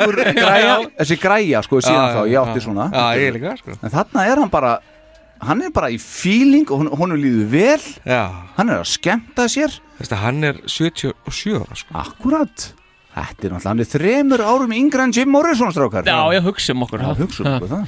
[0.04, 2.66] 4 græja, Þessi græja sko síðan Já, þá, ég átti já.
[2.68, 2.88] svona.
[2.94, 3.80] Já, ég líka, sko.
[3.82, 4.76] En þarna er hann bara
[5.44, 7.82] Hann er bara í feeling og hún- honum líður vel.
[8.08, 8.22] Já,
[8.56, 9.74] Hann er að skemmta sér.
[10.00, 11.98] Þetta, hann er 77 ára sko.
[12.00, 12.70] Akkurat
[13.14, 16.07] Þetta er náttúrulega, hann er þremur árum yngre en Jim Morrison strákar.
[16.09, 17.20] Já, já, hugsa um okkur Já, það.
[17.22, 17.84] hugsa um okkur það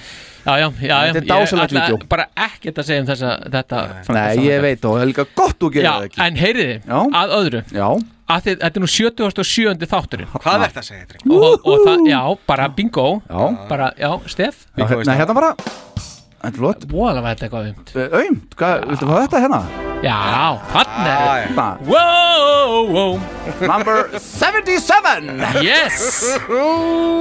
[0.46, 2.08] Já, já, já, Þetta er ég dásamlegt ætla vídeó.
[2.12, 3.80] Bara ekkert að segja um þessa, þetta.
[4.14, 6.20] Nei, ég veit og það er líka gott þú gerir Já, það ekki.
[6.28, 7.00] en heyriði, Já.
[7.22, 7.62] að öðru.
[7.74, 7.88] Já,
[8.36, 9.90] að þið, Þetta er nú 77.
[9.96, 10.30] þátturinn.
[10.36, 11.34] Hvað er þetta að segja, Dreng?
[11.40, 12.22] og, og það, já,
[12.54, 13.08] bara bingo.
[13.26, 15.52] Já, Bara, já, Steff já Nei, hérna bara.
[15.58, 16.86] Þetta er flott.
[16.94, 19.64] Bóðalega var þetta eitthvað um Aumt, hvað, viltu fá þetta hérna?
[20.04, 21.48] Já, þannig er.
[21.48, 23.20] Hérna, Wow, wow.
[23.62, 26.24] Number 77 Yes.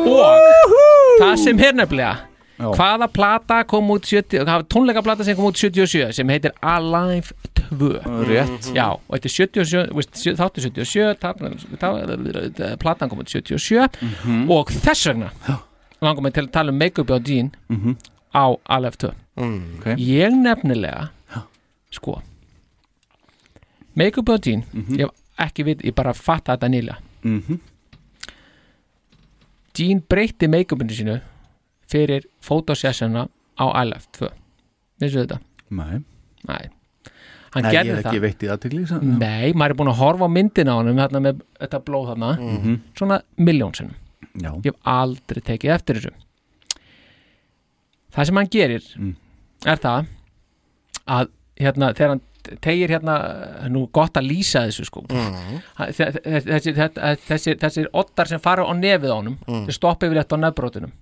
[0.04, 0.40] Og
[1.20, 2.14] það sem er nefnilega
[2.54, 2.68] Já.
[2.78, 7.88] Hvaða plata kom út 70 Hvaða tónleikaplata sem kom út 77 Sem heitir Alive 2
[8.28, 8.68] Rétt.
[8.76, 11.32] Já, og þetta er 77 veist, sjö- Þáttu 77 ta-
[11.80, 14.50] ta- Platan kom út 77 Mhm.
[14.50, 15.30] Og þess vegna
[16.04, 17.96] Langum mig til að tala um make-up á Dean Mhm.
[18.34, 19.86] Á Alive 2 Ok.
[19.98, 21.08] Ég nefnilega
[21.90, 22.20] Sko
[23.96, 24.64] Make-up á Dean
[24.98, 26.96] Ég hef ekki vit, ég bara fatta þetta nýlega.
[27.24, 27.60] Mhm.
[29.74, 31.16] Dean breytti make-upinu sínu
[31.90, 33.26] fyrir fotosessuna
[33.58, 34.30] á Alive 2
[35.02, 35.40] Vissu þetta?
[35.70, 35.98] Nei,
[36.46, 36.68] Nei.
[37.54, 38.10] Hann Nei ég hef það.
[38.10, 38.84] ekki veitt í aðtegli
[39.18, 42.30] Nei, maður er búin að horfa á myndina á hann þarna með þetta blóð þarna.
[42.38, 42.78] Mhm.
[42.94, 43.94] svona miljónsinnum
[44.42, 46.10] ég hef aldrei tekið eftir þessu.
[48.14, 49.16] Það sem hann gerir Mm.
[49.66, 50.06] er það
[51.08, 51.28] að
[51.58, 52.20] hérna þegar hann
[52.64, 53.14] tegir hérna
[53.72, 55.02] nú gott að lýsa þessu sko.
[55.08, 55.60] Mm.
[55.78, 59.66] Hann- þe- þe- þessi, þessi, þessi, þessir ottar sem fara á nefið á honum Mm.
[59.66, 60.92] þeir stoppa yfir þetta á nefbrótunum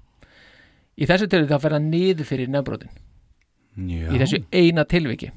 [0.98, 2.90] í þessu tilviki þá fer hann niður fyrir nefbrótin
[3.76, 4.08] Já.
[4.12, 5.30] í þessu eina tilviki.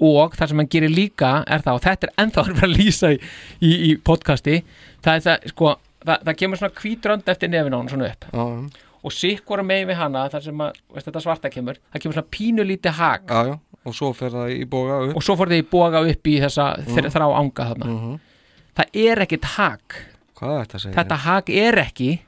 [0.00, 2.76] Og það sem hann gerir líka er það og þetta er ennþá að vera að
[2.78, 3.18] lýsa í,
[3.62, 4.56] í, í podcasti
[5.04, 8.26] það er það sko það, það kemur svona hvítrönd eftir nefin á hann svona upp.
[8.32, 12.16] Já, og sikkvara megin við hana þar sem að, veist, þetta svarta kemur það kemur
[12.18, 13.26] svona pínulítið hak.
[13.28, 13.54] Já, já
[13.84, 16.34] Og svo fer það í boga upp og svo fór þið í boga upp í
[16.40, 16.94] þessa Mm.
[16.96, 17.10] mm.
[17.14, 18.18] þrá anga þarna Mhm.
[18.76, 19.96] það er ekkit hak
[20.34, 22.18] Hvað er þetta hak er ekki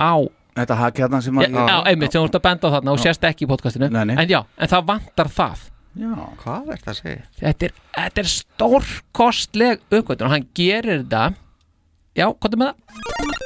[0.00, 0.14] á
[0.54, 2.92] Þetta haki hérna sem já, að já, einmitt sem þú ert að benda á þarna
[2.92, 4.16] og sést ekki í podcastinu Nei, nei.
[4.20, 6.12] en já, en það vantar það Já,
[6.42, 7.22] Hvað er þetta að segja?
[7.40, 11.34] þetta er, þetta er stórkostleg uppgötun og hann gerir þetta
[12.16, 12.74] já, hvað er með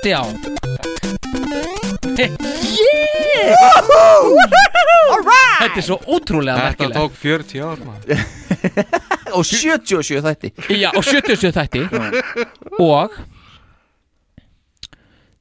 [0.02, 0.10] það?
[0.10, 0.65] já
[2.16, 3.56] yeah!
[5.60, 8.06] þetta er svo ótrúlega Þetta merkilegt tók 40 ár maður.
[9.36, 11.82] og 77 þætti já, og 77 þætti
[12.82, 13.16] og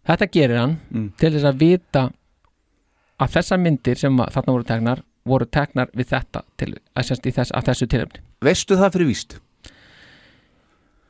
[0.05, 1.09] þetta gerir hann Mm.
[1.19, 2.05] til þess að vita
[3.19, 7.25] að þessar myndir sem að þarna voru tegnar voru tegnar við þetta til, að, semst
[7.25, 9.37] í þess, að þessu tilöfni Veistu það fyrir víst?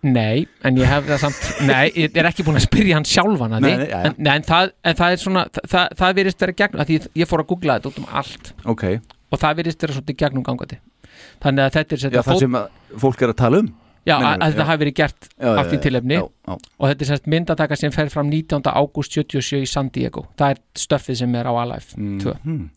[0.05, 3.55] Nei, en ég hef það samt Nei, ég er ekki búin að spyrja hann sjálfan
[3.57, 3.71] að því.
[3.71, 6.83] Nei, nei, en, nei, en, það, en það er svona það, það, virðist vera gegn
[6.83, 8.51] að því ég fór að googla þetta út um allt.
[8.75, 8.83] Ok,
[9.31, 10.77] og það virðist vera svolítið gegnum gangandi.
[11.41, 12.59] Þannig að þetta er já það sem
[13.01, 13.71] fólk er að tala um
[14.05, 16.19] já, meinarðu, að, að þetta hafi verið gert því já, tilefni.
[16.19, 16.53] já, já.
[16.77, 18.69] og þetta er semst myndataka sem fer fram 19.
[18.69, 20.27] ágúst 77 í San Diego.
[20.37, 22.69] Það er stöffið sem er á Alive 2 Mhm.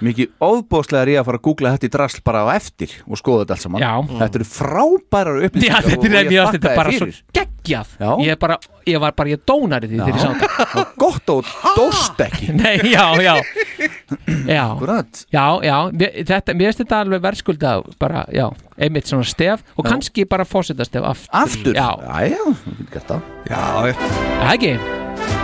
[0.00, 3.20] Mikið óbóðslega er ég að fara að googla þetta í drasl bara á eftir og
[3.20, 3.82] skoða þetta allt saman.
[3.84, 3.92] Já.
[4.20, 7.06] Þetta eru frábærar Já, upplýsingar þetta er og ég þakka þetta er þér bara svo
[7.06, 7.20] fyrir.
[7.40, 7.88] geggjað.
[8.00, 8.10] Já.
[8.24, 8.56] ég, er bara,
[8.90, 10.66] ég var bara, ég dónari því þegar ég sá þetta.
[10.80, 12.48] Og Gott og dóst ekki.
[12.60, 13.34] Nei, já, já.
[14.50, 15.20] Já, Akkurat.
[15.32, 15.76] Já, já.
[15.94, 18.48] Mér- þetta, Mér finnst þetta alveg verðskulda bara, já,
[18.82, 19.90] einmitt svona stef og Já.
[19.92, 21.30] kannski bara fósita stef aftur.
[21.44, 21.78] Aftur?
[21.78, 23.30] Já, Jæja, þú getur gert það.
[23.50, 23.62] Já,
[24.00, 25.39] það ekki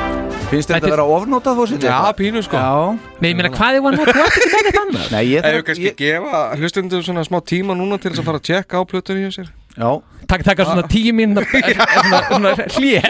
[0.47, 1.89] Finnst þetta að vera ofnótað fórseti?
[1.91, 2.57] já, pínu sko.
[2.57, 2.73] Já.
[3.21, 5.07] Nei, ég meina, hvað er nú, þú ert ekki með þetta annað.
[5.17, 8.41] Nei, ég þarf kannski ég, gefa hlustundum svona smá tíma núna til þess að fara
[8.43, 9.51] að tjekka á plötunni hjá sér.
[9.77, 9.91] Já,
[10.27, 13.03] Takk, taka svona tíu mín svona, svona hlje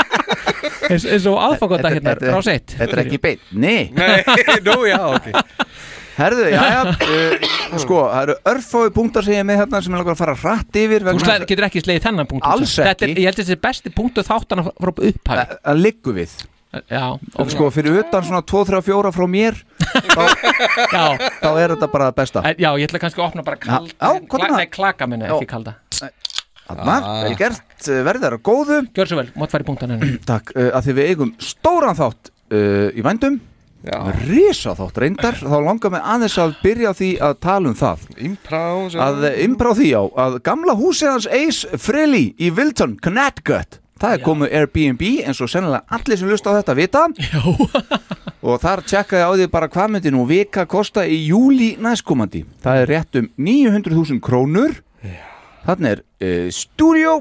[0.90, 4.20] eins, og aðfangota hérna frá seitt þetta er ekki beint Nei, Nei,
[4.66, 5.26] nú já, ok.
[6.20, 7.50] Herðu, jæja uh,
[7.80, 10.36] Sko, það eru örfói punktar sem ég er með hérna sem ég langar að fara
[10.44, 13.24] hratt yfir Þú slæð, getur ekki slegið þennan punkt Alls Þetta er, ekki.
[13.24, 15.36] Ég held að þetta er besti punktu þáttana frá upphafi.
[15.40, 16.34] Að- að liggu við
[16.70, 19.56] Já, og sko fyrir utan svona 2, 3, 4 frá mér
[20.94, 21.06] já,
[21.42, 22.44] þá er þetta bara besta.
[22.46, 24.60] En- Já, ég ætla kannski að opna bara kalda Já, hvað er það?
[24.60, 25.34] Nei, klaka minni, Já.
[25.34, 25.74] ekki kalda.
[26.70, 26.96] Þarna,
[27.26, 28.76] vel gert, uh, verðið þar að góðu.
[28.94, 32.30] Gjör svo vel, mót færi punktan henni Takk, uh, að því við eigum stóran þátt
[32.30, 33.40] uh, í vændum.
[34.28, 35.38] Rísa þátt reyndar.
[35.40, 38.06] Þá langar mig aðeins að byrja því að tala um það.
[38.28, 38.62] Imprá
[39.08, 44.22] Að imbrá því á Að gamla húsið hans Ace Frehley í Wilton, Connecticut Það er
[44.24, 47.02] komið Airbnb eins og sennilega allir sem lusta á þetta vita.
[47.20, 47.42] Já,
[48.48, 52.46] og þar tjekkaði á því bara hvað myndi nú vika kosta í júli næstkomandi.
[52.64, 54.80] Það er rétt um 900.000 krónur.
[55.66, 57.18] Þannig er uh, stúdíó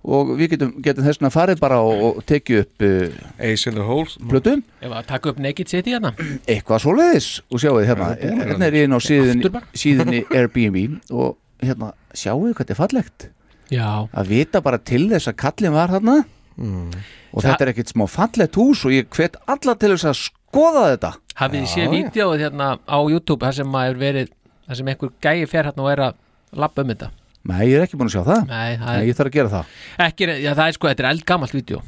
[0.00, 3.78] og við getum, getum þess að farið bara og, og tekið upp uh, Ace in
[3.78, 4.10] the Hole.
[4.32, 6.10] plötum, ef að taka upp Naked City hérna.
[6.50, 7.34] Eitthvað svoleiðis.
[7.52, 9.00] Og sjáu þið hérna, hérna er ég inn á
[9.46, 9.68] bara.
[9.78, 11.04] síðunni Airbnb.
[11.14, 13.30] Og hérna, sjáu þið hvað þetta er fallegt
[13.70, 16.16] Já, að vita bara til þess að kallin var hérna
[16.60, 20.82] og þetta er ekkert smá fallegt hús og ég hvet alla til þess að skoða
[20.90, 21.12] þetta.
[21.40, 24.32] Hafið þið séð vídeoið hérna á YouTube þar sem maður verið
[24.66, 26.18] þar sem einhver gæi fer hérna og er að
[26.60, 27.10] labba um þetta?
[27.50, 28.42] Nei, ég er ekki búin að sjá það.
[28.50, 29.76] Nei, það Nei, er ég þarf að gera það.
[30.04, 31.78] Ekki, já það er sko, þetta er eldgamalt vídeo.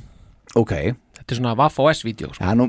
[0.63, 0.73] Ok,
[1.23, 2.43] Þetta er svona Waff OS vídeo sko.
[2.43, 2.65] það er nú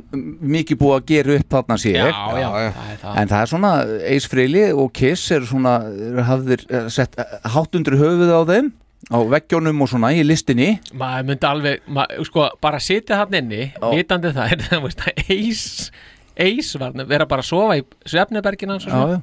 [0.53, 2.49] mikið búið að gera upp þarna sé já, já, já.
[2.76, 3.16] það er það.
[3.22, 3.72] En það er svona,
[4.14, 5.72] Ace Frehley og Kiss eru svona,
[6.28, 8.70] hafðir eh, sett eh, hátt undir höfuð á þeim
[9.12, 10.78] á veggjónum og svona í listinni.
[10.95, 15.64] Maður myndi alveg, maður, sko, bara sitja hann inni, vitandi það er það, veist, eis
[16.34, 19.22] eis var, vera bara að sofa í já.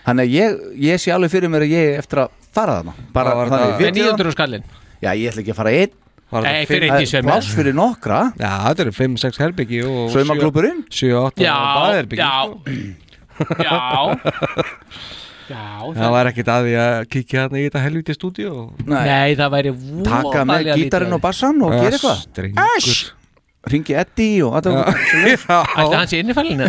[0.00, 2.94] Þannig að ég, ég sé alveg fyrir mér að ég eftir að fara þarna.
[3.12, 3.98] Bara var vitið það?
[4.00, 4.64] 900 skallin
[5.00, 5.96] Já, ég ætla ekki að fara einn.
[6.30, 8.18] Nei, fyrir ekki Það er pláss fyrir nokkra.
[8.38, 12.32] Já, þetta eru 5-6 herbyggi og Saumaklúburinn 7-8 já, baðherbyggi já.
[12.46, 13.56] sko.
[13.66, 13.76] já
[15.50, 18.52] já, Það var ekkert að því að kíkja hérna í þetta helviti stúdíu
[18.86, 19.72] nei, það væri
[20.06, 22.22] Taka með voðalega gítarinn og bassan og gera eitthvað.
[22.28, 23.16] Strengur.
[23.70, 26.68] Ringi Eddie og Ætli Já, hans í innifælinu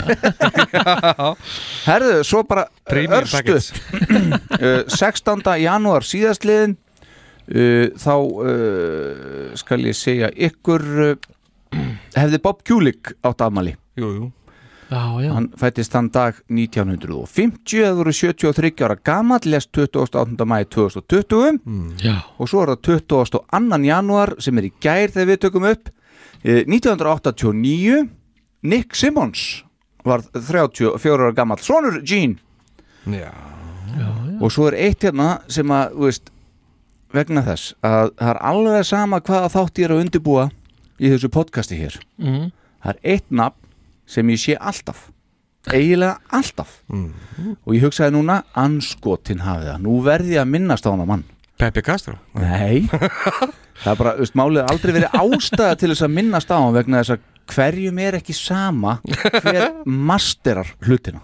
[1.85, 3.69] Herðu, svo bara Premium örstuð
[4.59, 5.45] uh, 16.
[5.63, 11.15] janúar síðastliðin uh, þá uh, skal ég segja ykkur uh,
[12.19, 13.77] hefði Bob Kulik átt afmæli?
[13.99, 14.29] Jú, jú
[14.91, 20.45] já, já, hann fættist þann dag 1950 eða voru 73 ára gamall lest 28.
[20.51, 21.59] mæði 2020
[22.03, 22.17] já.
[22.37, 23.85] og svo er það 22.
[23.87, 25.89] janúar sem er í gær þegar við tökum upp
[26.43, 28.07] Eh, 1989
[28.63, 29.63] Nick Simmons
[30.03, 32.39] var 34 ára gamall sonur Gene
[33.05, 33.29] Já,
[34.41, 36.31] og svo er eitt hérna sem að þú veist,
[37.13, 40.47] vegna þess að það er alveg sama hvaða þátt ég er að undirbúa
[40.97, 42.49] í þessu podcasti hér Mm.
[42.81, 43.60] það er eitt nafn
[44.11, 45.07] sem ég sé alltaf.
[45.71, 46.79] Eiginlega alltaf.
[47.65, 51.23] Og ég hugsaði núna anskotin hafið það, nú verði ég að minnast á hana mann.
[51.61, 52.15] Peppi Castro?
[52.33, 52.87] Nei.
[53.81, 56.73] Það er bara, veist, málið er aldrei verið ástæða til þess að minnast á hann
[56.75, 59.63] vegna þess að hverjum er ekki sama hver
[60.09, 61.21] masterar hlutina.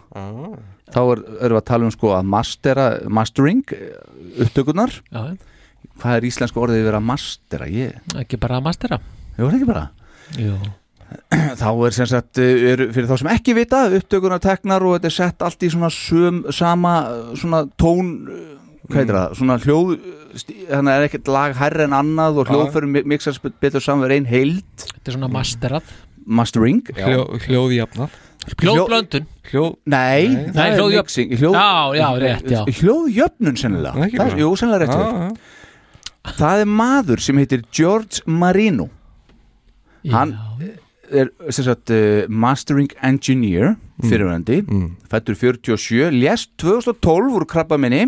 [0.93, 3.91] Þá er, erum við að tala um sko að mastera, mastering eh,
[4.45, 4.93] upptökurnar.
[5.13, 5.35] Já,
[6.01, 7.69] hvað er íslensku orðið við að mastera?
[7.69, 8.99] Ég, ekki bara að mastera.
[9.35, 9.85] Ég var ekki bara?
[10.41, 10.57] Jú.
[11.59, 15.09] Þá er sem sagt, eh, er, fyrir þá sem ekki vita upptökurnar teknar og þetta
[15.11, 16.93] er sett allt í svona sum, sama
[17.39, 18.53] svona tón eh,
[18.87, 19.95] hvað heitir það, svona hljóð
[20.67, 24.85] þannig er ekkert lag hærri en annað og hljóðförum mixast betur saman verið ein heild.
[24.85, 25.95] Þetta er svona masterað.
[26.27, 26.83] Mastering.
[26.91, 28.15] Hljó, Hljóði jafnað
[28.55, 32.61] hljóðblöndun Hljóð Nei, Nei, það er hljóðjöfn- mixing hljóð, Já, já, rétt, já.
[32.79, 33.93] Hljóðjöfnun sennilega.
[33.93, 34.37] Það- bara.
[34.37, 35.37] Jú, sennilega rétt hjá þér.
[36.37, 38.89] Það er maður sem heitir George Marino.
[40.11, 40.37] Hann
[41.11, 44.91] er sagt uh, Mastering Engineer fyrirvændi, Mm.
[45.11, 48.05] fættur 47 lést 2012 úr krabba minni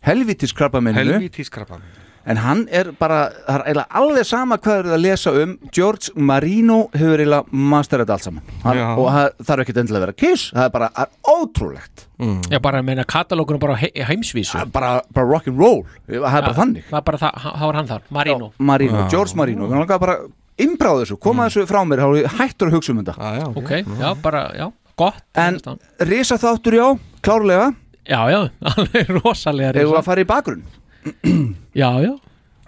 [0.00, 1.78] helvitis krabba minninu Helvítis krabba
[2.26, 5.56] en hann er bara, það er alveg sama hvað eru að lesa um.
[5.76, 8.44] George Marino hefur eiginlega masterað allt saman.
[8.64, 8.86] Hann, Já.
[8.96, 12.06] og það þarf ekkert endilega að vera kiss það er bara það er ótrúlegt.
[12.50, 14.62] Já, bara að meina katalógunum bara heimsvísu.
[14.72, 16.86] Bara, bara rock'n'roll, það er bara þannig.
[16.90, 18.50] Það er bara það, það var hann þar, Marino.
[18.58, 19.08] Marino, Já.
[19.16, 20.16] George Marino, við langar bara
[20.64, 23.16] imbráð þessu, koma þessu frá mér þá er hættur að hugsa um þetta.
[23.18, 25.58] Já, Ok, já, bara, já, gott En
[26.06, 26.86] risa þáttur já,
[27.26, 27.72] klárlega.
[28.06, 28.40] Já, já,
[28.76, 30.64] alveg rosalega Eða að fara í bakgrunn
[31.80, 32.12] Já, já.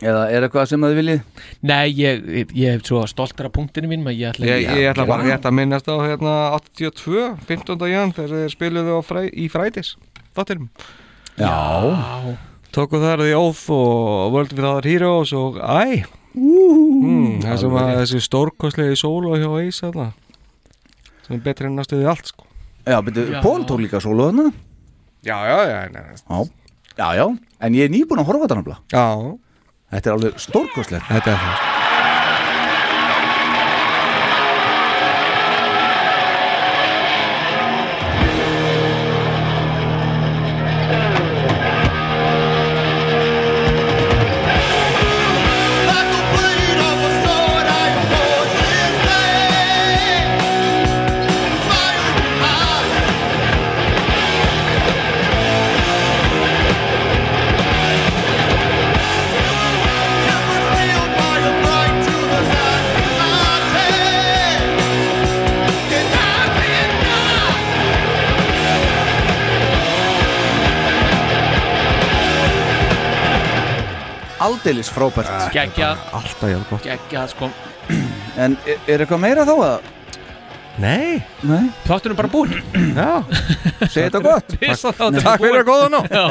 [0.04, 1.20] Eða er eitthvað sem að þið viljið?
[1.64, 5.06] Nei, ég, ég, ég hef svo stoltur af punktinu mín ég ætla, Ég, ég ætla
[5.08, 7.86] bara rétt að minnast á hérna 82, 15.
[7.88, 9.94] jan þegar þeir spiluðu á fræ, í frætis
[10.36, 10.68] þáttinum.
[11.40, 12.36] Já.
[12.76, 16.04] Tóku þar The Oath og World Without Heroes og Æ.
[16.36, 17.64] Mm, að
[18.02, 20.10] þessi stórkostlegi sólo hjá Ace þarna
[21.24, 22.44] sem er betri en næstuði allt sko.
[22.86, 23.40] Já, betur, Já.
[23.42, 24.50] Pól tók líka solo þarna.
[25.26, 26.44] Já, já, já nei, Já,
[26.96, 27.26] já, já,
[27.60, 29.06] en ég er nýbúin að horfa þarna Já.
[29.94, 31.10] Þetta er alveg stórkostlegt.
[31.12, 31.75] Þetta er það
[74.46, 75.30] Aldeilis frábært.
[75.54, 76.00] Geggjað.
[76.14, 76.86] Alltaf hjálp gott.
[76.86, 77.50] Geggjað, sko.
[78.44, 79.92] En er, er eitthvað meira þá að
[80.76, 81.22] Nei.
[81.48, 81.70] Nei.
[81.86, 82.50] Þáttunum bara búin
[82.98, 83.22] Já.
[83.88, 84.56] Segir þetta gott.
[84.60, 85.40] Risa þátturinn Takk.
[85.46, 86.24] fyrir að góða nú Já.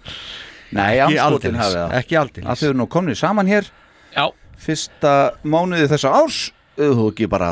[0.78, 1.94] Nei, Ekki anskotin hafið það.
[1.98, 2.46] Ekki aldeilis.
[2.52, 3.66] Að þau eru nú komnið saman hér.
[4.14, 4.24] Já.
[4.62, 6.38] Fyrsta mánuði þessa árs
[6.78, 7.50] Þú ekki bara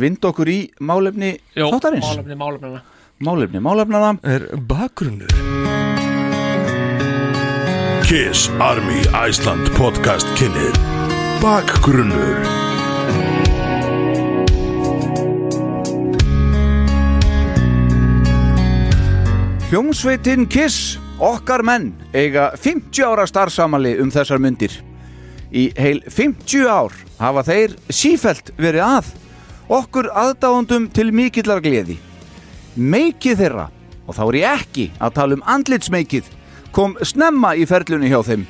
[0.00, 2.10] vind okkur í málefni Jó, þáttarins.
[2.10, 2.82] Málefni, málefnina
[3.30, 5.79] Málefni, málefnana Er bakgrunnur
[8.10, 10.74] Kiss Army Iceland podcast kynnið
[11.38, 12.40] Bakgrunnur
[19.68, 24.74] Hljómsveitin Kiss, okkar menn, eiga 50 ára starfsamali um þessar myndir.
[25.54, 29.14] Í heil 50 ár hafa þeir sífelt verið að,
[29.70, 32.00] okkur aðdáðundum til mikillar gleði.
[32.74, 33.70] Meikið þeirra,
[34.10, 36.34] og þá er ég ekki að tala um andlitsmeikið,
[36.72, 38.46] kom snemma í ferlunni hjá þeim,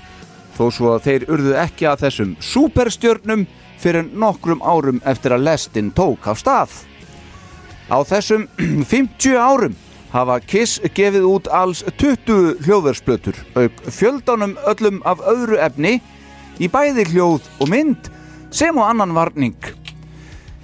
[0.57, 3.47] þó svo að þeir urðu ekki að þessum superstjörnum
[3.81, 6.75] fyrir nokkrum árum eftir að lestin tók af stað.
[7.91, 8.47] Á þessum
[8.93, 9.77] 50 árum
[10.13, 15.99] hafa Kiss gefið út alls 20 hljóðversplötur auk fjöldanum öllum af öðru efni
[16.61, 18.11] í bæði hljóð og mynd
[18.51, 19.57] sem og annan varning.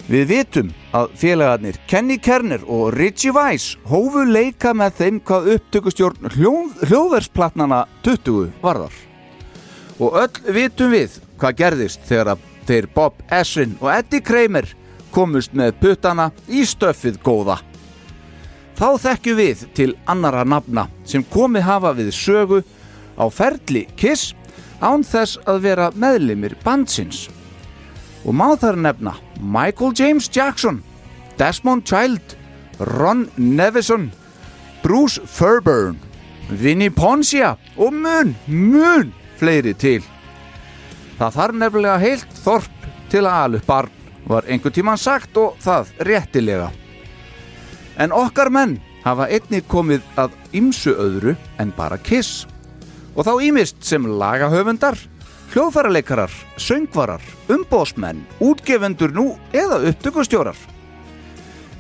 [0.07, 6.29] Við vitum að félagarnir Kenny Kerner og Richie Weiss hófu leika með þeim hvað upptökustjórn
[6.37, 8.95] hljóð, hljóðversplatnana 20 varðar.
[9.99, 12.39] Og öll vitum við hvað gerðist þegar
[12.69, 14.71] þeir Bob Essin og Eddie Kramer
[15.11, 17.59] komust með puttana í stöffið góða.
[18.79, 22.63] Þá þekkjum við til annara nafna sem komið hafa við sögu
[23.19, 24.37] á ferli Kiss
[24.79, 27.27] án þess að vera meðlimir bandsins.
[28.27, 30.83] Og má þar nefna Michael James Jackson,
[31.39, 32.35] Desmond Child,
[32.81, 34.11] Ron Nevison,
[34.83, 36.01] Bruce Fairburn,
[36.51, 40.03] Vinnie Poncia og mun, mun fleiri til.
[41.17, 43.95] Það þarf nefnilega heilt þorp til að alu barn,
[44.27, 46.69] var einhver tíman sagt og það réttilega.
[47.97, 52.45] En okkar menn hafa einnig komið að ymsu öðru en bara kiss.
[53.17, 54.99] Og þá ímist sem lagahöfundar,
[55.53, 57.23] hljóðfæraleikarar, söngvarar,
[57.53, 60.59] umbósmenn, útgefendur nú eða upptökustjórar.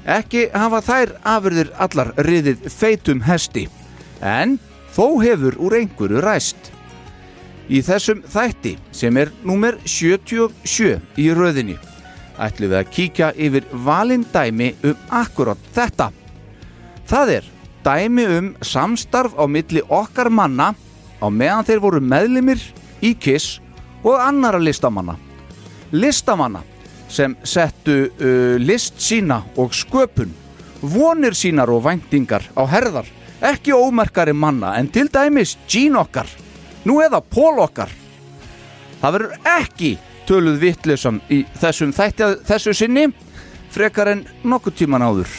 [0.07, 3.67] Ekki hafa þær afurðir allar riðið feitum hesti,
[4.23, 4.59] en
[4.95, 6.71] þó hefur úr einhverju ræst.
[7.67, 11.81] Í þessum þætti sem er númer 77 í röðinni
[12.43, 16.11] ætlum við að kíkja yfir valindæmi um akkurát þetta.
[17.07, 17.49] Það er
[17.87, 20.73] dæmi um samstarf á milli okkar manna
[21.23, 22.61] á meðan þeir voru meðlimir
[23.07, 23.61] í KISS
[24.07, 25.17] og annara listamanna.
[25.95, 26.63] Listamanna
[27.09, 30.33] sem settu uh, list sína og sköpun,
[30.83, 33.07] vonir sínar og væntingar á herðar,
[33.41, 36.29] ekki ómerkari manna en til dæmis Gene okkar,
[36.85, 37.93] nú eða Paul okkar.
[39.01, 39.93] Það verður ekki
[40.27, 43.07] töluð vittlisam í þessum þætti að þessu sinni
[43.71, 45.31] frekar en nokkuð tíman áður.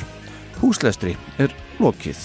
[0.62, 2.22] Húslestri er lokið.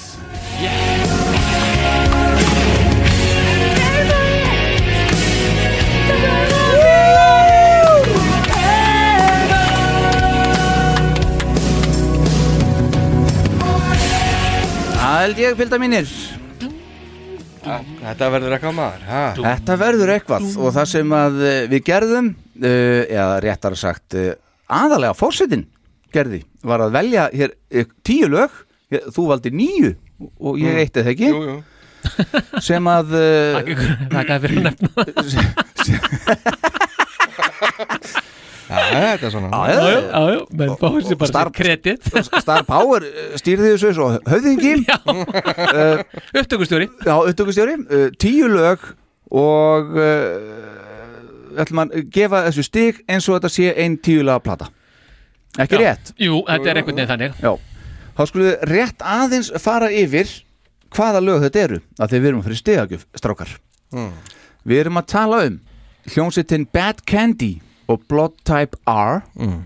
[15.22, 16.08] Það held ég, pilda mínir
[17.62, 19.20] Þetta verður eitthvað maður ha?
[19.36, 24.32] Þetta verður eitthvað og það sem að eh, við gerðum uh, eða réttar sagt uh,
[24.66, 25.62] aðalega fórsetin
[26.10, 27.54] gerði var að velja hér
[28.02, 28.50] tíu lög
[29.14, 29.92] þú valdi níu
[30.42, 30.80] og ég Mm.
[30.82, 31.54] eitt eða ekki Jú, jú.
[32.66, 33.14] sem að
[34.10, 34.90] Þakka fyrir að nefna
[38.91, 40.01] þetta er svona Já, já, já.
[40.03, 42.11] Já, já, menn fá sér bara Star- sér kredit
[42.43, 44.74] Star Power uh, stýrði þessu svo höfðingi.
[45.72, 46.03] Uh,
[46.37, 46.87] Upptökustjóri.
[47.07, 48.83] Já, upptökustjóri uh, Tíu lög
[49.33, 49.95] og
[51.62, 54.68] ætlum að gefa þessu stig eins og þetta sé ein tíulega plata.
[55.61, 55.83] Ekki Já.
[55.83, 56.12] rétt?
[56.20, 57.41] Jú, þetta er einhvern veginn þannig.
[57.43, 57.53] Já,
[58.16, 60.30] þá skulum við rétt aðeins fara yfir
[60.93, 63.53] hvaða lög þetta eru að þegar við erum fyrir stegagjöf, strákar.
[63.97, 64.11] Mm.
[64.68, 65.59] Við erum að tala um
[66.12, 67.53] hljómsveitin Bad Candy
[67.93, 69.22] og Blood Type R.
[69.36, 69.62] Mm.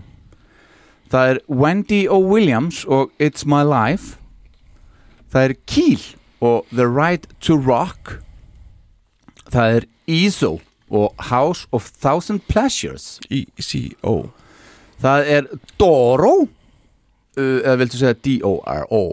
[1.11, 2.19] Það er Wendy O.
[2.19, 4.17] Williams og It's My Life.
[5.31, 6.03] Það er Keel
[6.41, 8.19] og The Right to Rock.
[9.51, 10.59] Það er ESO
[10.89, 13.19] og House of Thousand Pleasures.
[13.31, 14.29] ECO
[15.01, 15.49] Það er
[15.79, 19.03] Doro uh, eða viltu segja D-O-R-O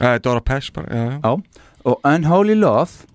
[0.00, 1.20] er Dora Pesh bara, já.
[1.20, 1.42] Já,
[1.84, 3.06] og Unholy Love.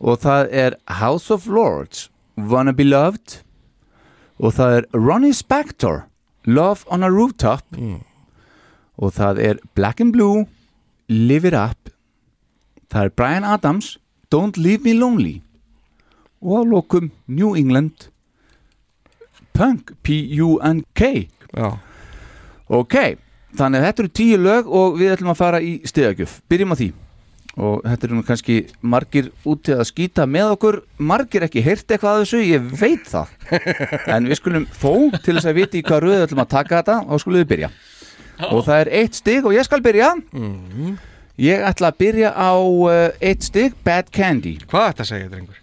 [0.00, 3.43] Og það er House of Lords Wanna Be Loved
[4.38, 6.04] og það er Ronnie Spector
[6.44, 7.64] Love on a Rooftop.
[8.96, 10.44] Og það er Black and Blue
[11.08, 11.90] Live It Up.
[12.92, 13.96] Það er Brian Adams
[14.34, 15.40] Don't Leave Me Lonely.
[16.44, 18.10] Og að lokum New England.
[19.54, 21.30] Punk P-U-N-K
[22.68, 22.96] ok,
[23.56, 26.76] þannig að þetta eru tíu lög og við ætlum að fara í stegagjöf byrjum á
[26.80, 26.88] því
[27.54, 30.78] og þetta eru nú kannski margir úti að skýta með okkur.
[30.98, 33.34] Margir ekki heyrt eitthvað að þessu ég veit það.
[34.14, 36.80] En við skulum þó til þess að viti í hvað röðu við ætlum að taka
[36.80, 37.72] þetta og skulum við byrja.
[38.50, 40.10] Og það er eitt stig og ég skal byrja.
[41.44, 44.56] Ég ætla að byrja á uh, eitt stig Bad Candy.
[44.70, 45.60] Hvað ætla að segja, drengur?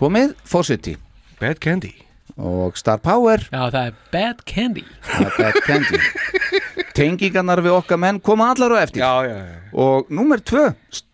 [0.00, 0.94] komið, Fawcett
[1.40, 1.92] Bad Candy.
[2.40, 3.42] Og Star Power.
[3.52, 4.84] Já, það er Bad Candy.
[5.04, 6.00] Það er Bad Candy
[7.00, 9.00] Tengingarnar við okkar menn koma allar á eftir.
[9.00, 9.60] Já, já, já.
[9.72, 10.70] Og númer tvö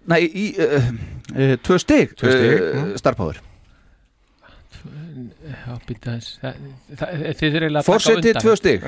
[0.07, 0.87] Nei, í, uh,
[1.35, 2.97] uh, tvö stig Tvö stig, uh.
[2.99, 3.41] Star Power
[5.47, 6.61] Já, býta þess það,
[6.99, 8.87] það, Þið eru eiginlega að taka Fórsetið tvö stig.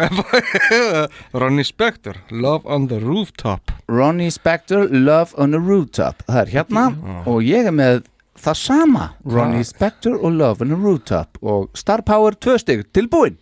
[1.43, 3.73] Ronnie Spector Love on the Rooftop.
[3.89, 6.23] Ronnie Spector, Love on a Rooftop.
[6.29, 6.85] Það er hérna
[7.31, 8.03] og ég er með
[8.39, 9.11] það sama.
[9.27, 11.41] Ronnie Spector og Love on a Rooftop.
[11.43, 12.87] Og Star Power tvö stig.
[12.95, 13.39] Tilbúin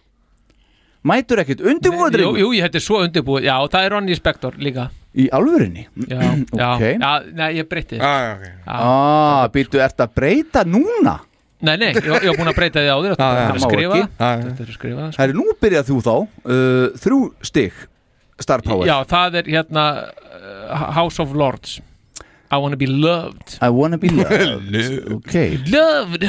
[1.06, 3.46] Mætur ekkert undirbúið Jú, jú, ég þetta er svo undirbúið.
[3.46, 4.88] Já, það er Ronnie Spector líka.
[5.16, 5.86] Í alvörinni?
[6.08, 6.18] Já,
[6.60, 6.84] já, Ok.
[6.98, 8.00] já, nei, ég breytti.
[8.02, 8.52] Ah, okay.
[8.66, 11.18] Ah, býttu, ert að breyta núna?
[11.64, 13.68] Nei, nei, ég, var búin að breyta því áður Þetta Já, já, er að má
[13.70, 13.96] skrifa.
[13.96, 14.16] ekki.
[14.20, 15.20] Þetta er að skrifa sko.
[15.22, 17.78] Herri, nú byrjað þú þá uh, Þrjú stig
[18.44, 18.84] Star Power.
[18.90, 21.78] Já, það er hérna uh, House of Lords.
[22.52, 23.56] I wanna be loved.
[23.64, 24.76] I wanna be loved.
[25.16, 25.32] Ok,
[25.72, 26.28] Loved.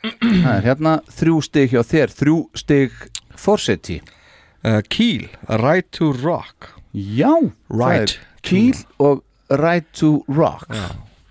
[0.00, 2.94] Það er hérna þrjú stig hjá þér Þrjú stig
[3.40, 7.32] Forseti uh, Keel, Right to Rock Já,
[7.70, 8.18] Right það er
[8.50, 10.68] Keel og Right to Rock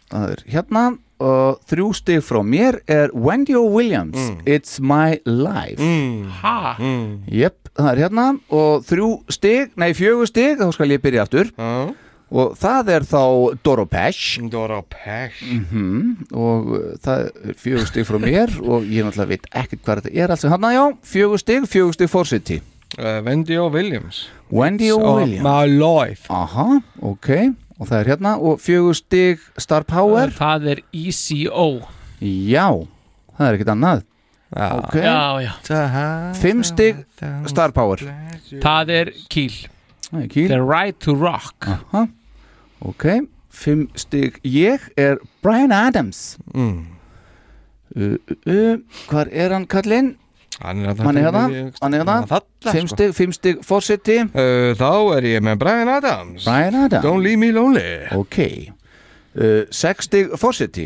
[0.09, 0.87] Það er hérna
[1.19, 3.65] og þrjú stig frá mér er Wendy O.
[3.67, 6.29] Williams It's My Life mm.
[6.39, 6.75] Ha?
[6.79, 7.25] Mm.
[7.27, 11.51] Jep, það er hérna og þrjú stig, nei fjögur stig þá skal ég byrja aftur
[11.59, 11.91] uh.
[12.29, 13.21] Og það er þá
[13.65, 19.05] Doro Pesh Dora Pesh mm og uh, það er fjögur stig frá mér og ég
[19.07, 22.59] náttúrulega veit ekkert hvað þetta er alls hann já, fjögur stig, fjögur stig Forseti.
[22.97, 23.69] Uh, Wendy O.
[23.69, 24.27] Williams.
[24.49, 24.97] Wendy O.
[24.97, 25.45] Williams.
[25.45, 26.25] My Life.
[26.33, 27.29] Aha, ok.
[27.79, 30.33] Og það er hérna og fjögur stig Star Power.
[30.35, 31.69] Það er ECO
[32.19, 32.67] Já,
[33.37, 34.05] það er ekkert annað.
[34.49, 35.53] Já, já.
[36.41, 37.05] Fimm stig
[37.47, 38.01] Star Power.
[38.49, 39.53] Það er Kiel.
[40.09, 40.49] Það er Kiel.
[40.49, 41.69] The Right to Rock.
[41.69, 42.07] Aha,
[42.81, 43.05] ok
[43.49, 44.37] Fimm stig.
[44.45, 46.37] Ég er Brian Adams.
[46.53, 46.85] Mm.
[47.97, 48.75] uh, uh, uh,
[49.09, 50.11] Hvar er hann kallinn?
[50.61, 52.17] Hann er Hann er hérna, hann er hérna.
[52.29, 52.95] Þarna, Fimm sko.
[52.95, 54.19] stig, fimm stig Forseti.
[54.21, 56.43] Uh, Þá er ég með Brian Adams.
[56.45, 57.03] Brian Adams.
[57.05, 58.05] Don't leave me lonely.
[58.15, 58.37] Ok.
[59.35, 60.85] Uh, Sex stig Forseti.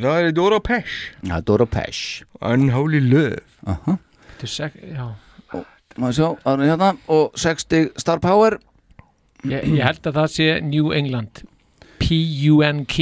[0.00, 3.40] Það er Dora Pesh Já, Dora Pesh Unholy Love.
[3.66, 3.96] Aha.
[4.36, 5.08] Þetta er sek- Já.
[5.98, 6.92] Maður sjá, hann er hérna.
[7.08, 8.58] Og sex stig Star Power
[9.48, 11.42] Ég, ég held að það sé New England.
[12.00, 12.96] P-U-N-K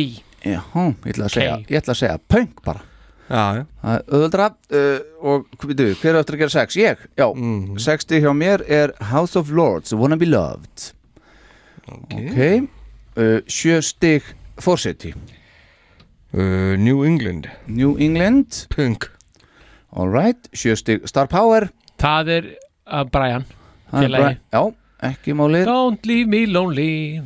[0.47, 2.85] Já, ég ætla að segja, ætla að segja punk bara.
[3.29, 3.63] Já, já.
[3.83, 4.45] Það er auðvöldra
[4.79, 5.01] uh,
[5.33, 6.77] og veitu, hver er eftir að gera sex?
[6.81, 7.03] Ég?
[7.19, 7.75] Já, Mhm.
[7.83, 10.93] sexti hjá mér er House of Lords, Wanna Be Loved.
[11.89, 12.39] Ok,
[13.19, 14.23] uh, sjö stig
[14.61, 15.13] Forseti.
[16.33, 17.49] Uh, New England.
[17.67, 18.67] New England.
[18.71, 19.09] Punk.
[19.93, 21.69] Alright, sjö stig Star Power.
[21.99, 22.49] Það er
[22.87, 23.45] uh, Brian.
[23.91, 24.25] Það er Félagi.
[24.25, 24.63] Bri- Já,
[25.03, 25.65] ekki málið.
[25.69, 27.21] Don't leave me lonely.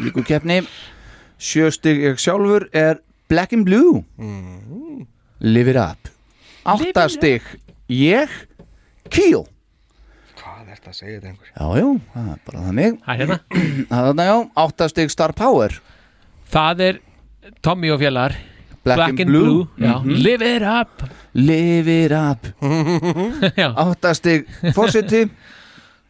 [0.00, 0.60] Líku keppni.
[1.40, 3.00] Sjöstig ég sjálfur er
[3.30, 4.02] Black and Blue.
[5.40, 6.10] Live it up.
[6.68, 7.42] Áttastig
[7.88, 8.28] ég
[9.10, 9.46] Keel
[10.36, 11.48] Hvað er þetta að segja þetta einhver?
[11.56, 12.98] Já, já, það er bara þannig.
[13.06, 13.38] Það er hérna.
[13.90, 15.74] Það er þarna, já, áttastig Star Power.
[16.52, 17.00] Það er
[17.64, 18.36] Tommy og fjallar.
[18.84, 19.66] Black and Blue.
[19.80, 20.14] Já, Mhm.
[20.24, 21.02] live it up.
[21.34, 22.46] Live it up.
[23.60, 23.68] Já.
[23.76, 24.46] Áttastig
[24.76, 25.24] Forseti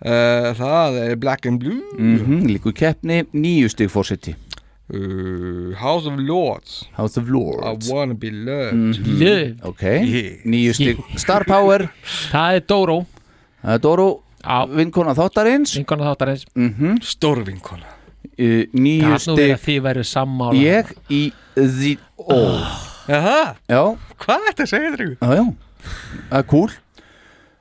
[0.04, 1.82] uh, Það er Black and Blue.
[1.98, 3.22] Mm Líku keppni.
[3.32, 4.34] Níustig Forseti.
[4.92, 6.88] Uh, House of Lords.
[6.96, 7.88] House of Lords.
[7.88, 8.74] I wanna be loved.
[8.98, 9.18] Mhm.
[9.20, 9.56] Live.
[9.62, 10.40] Ok, Yeah.
[10.44, 11.90] níustig Star Power.
[12.32, 13.06] Það er Dóró
[13.62, 14.08] Það er Dóró.
[14.74, 15.74] Vinkona þáttarins.
[15.76, 16.44] Vinkona þáttarins.
[16.56, 17.86] Mm Stórvinkona
[18.40, 19.52] uh, Níu Það nú verið stig.
[19.52, 20.54] að þið verið sammála.
[20.58, 21.22] Ég í
[21.54, 22.40] The O
[23.10, 23.56] Jaha,
[24.20, 25.44] hvað er þetta að segja já.
[26.30, 26.70] Það er cool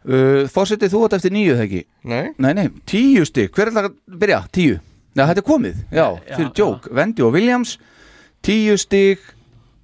[0.10, 1.82] uh, Fórsetið þú átt eftir níu þegar ekki?
[2.10, 2.28] Nei.
[2.38, 4.40] Nei, nei, tíu stig, hver er það að byrja?
[4.56, 4.78] Tíu,
[5.16, 7.78] já, þetta er komið, já, Já, fyrir djók Vendi og Williams
[8.46, 9.20] Tíu stig.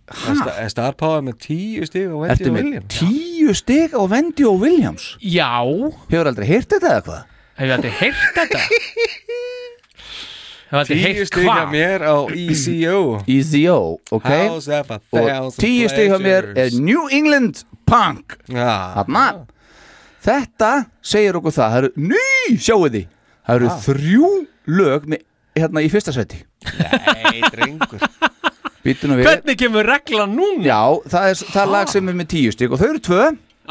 [0.07, 2.83] Er Sta- Er Star Power með tíu stig og Wendy Ertu og með William?
[2.93, 5.07] tíu stig á Vendi og Williams?
[5.19, 5.49] Já,
[6.11, 7.23] Hefur aldrei heyrt þetta eða hvað?
[7.57, 8.59] hefur aldrei heyrt þetta?
[10.89, 13.75] Tíu stig hjá mér á ECO EZO,
[14.11, 14.25] ok.
[14.27, 16.71] House of a Og tíu stig hjá mér er.
[16.79, 18.37] New England Punk.
[18.49, 19.25] Já, Þarna
[20.25, 20.71] Þetta
[21.05, 23.01] segir okkur það, það eru, ný, sjáu því
[23.45, 24.29] Það eru þrjú
[24.79, 25.25] lög með,
[25.59, 28.01] hérna í fyrsta seti Nei, drengur.
[28.85, 30.61] Hvernig kemur regla núna?
[30.65, 33.23] Já, það er, það er lag sem er með tíu stig og þau eru tvö.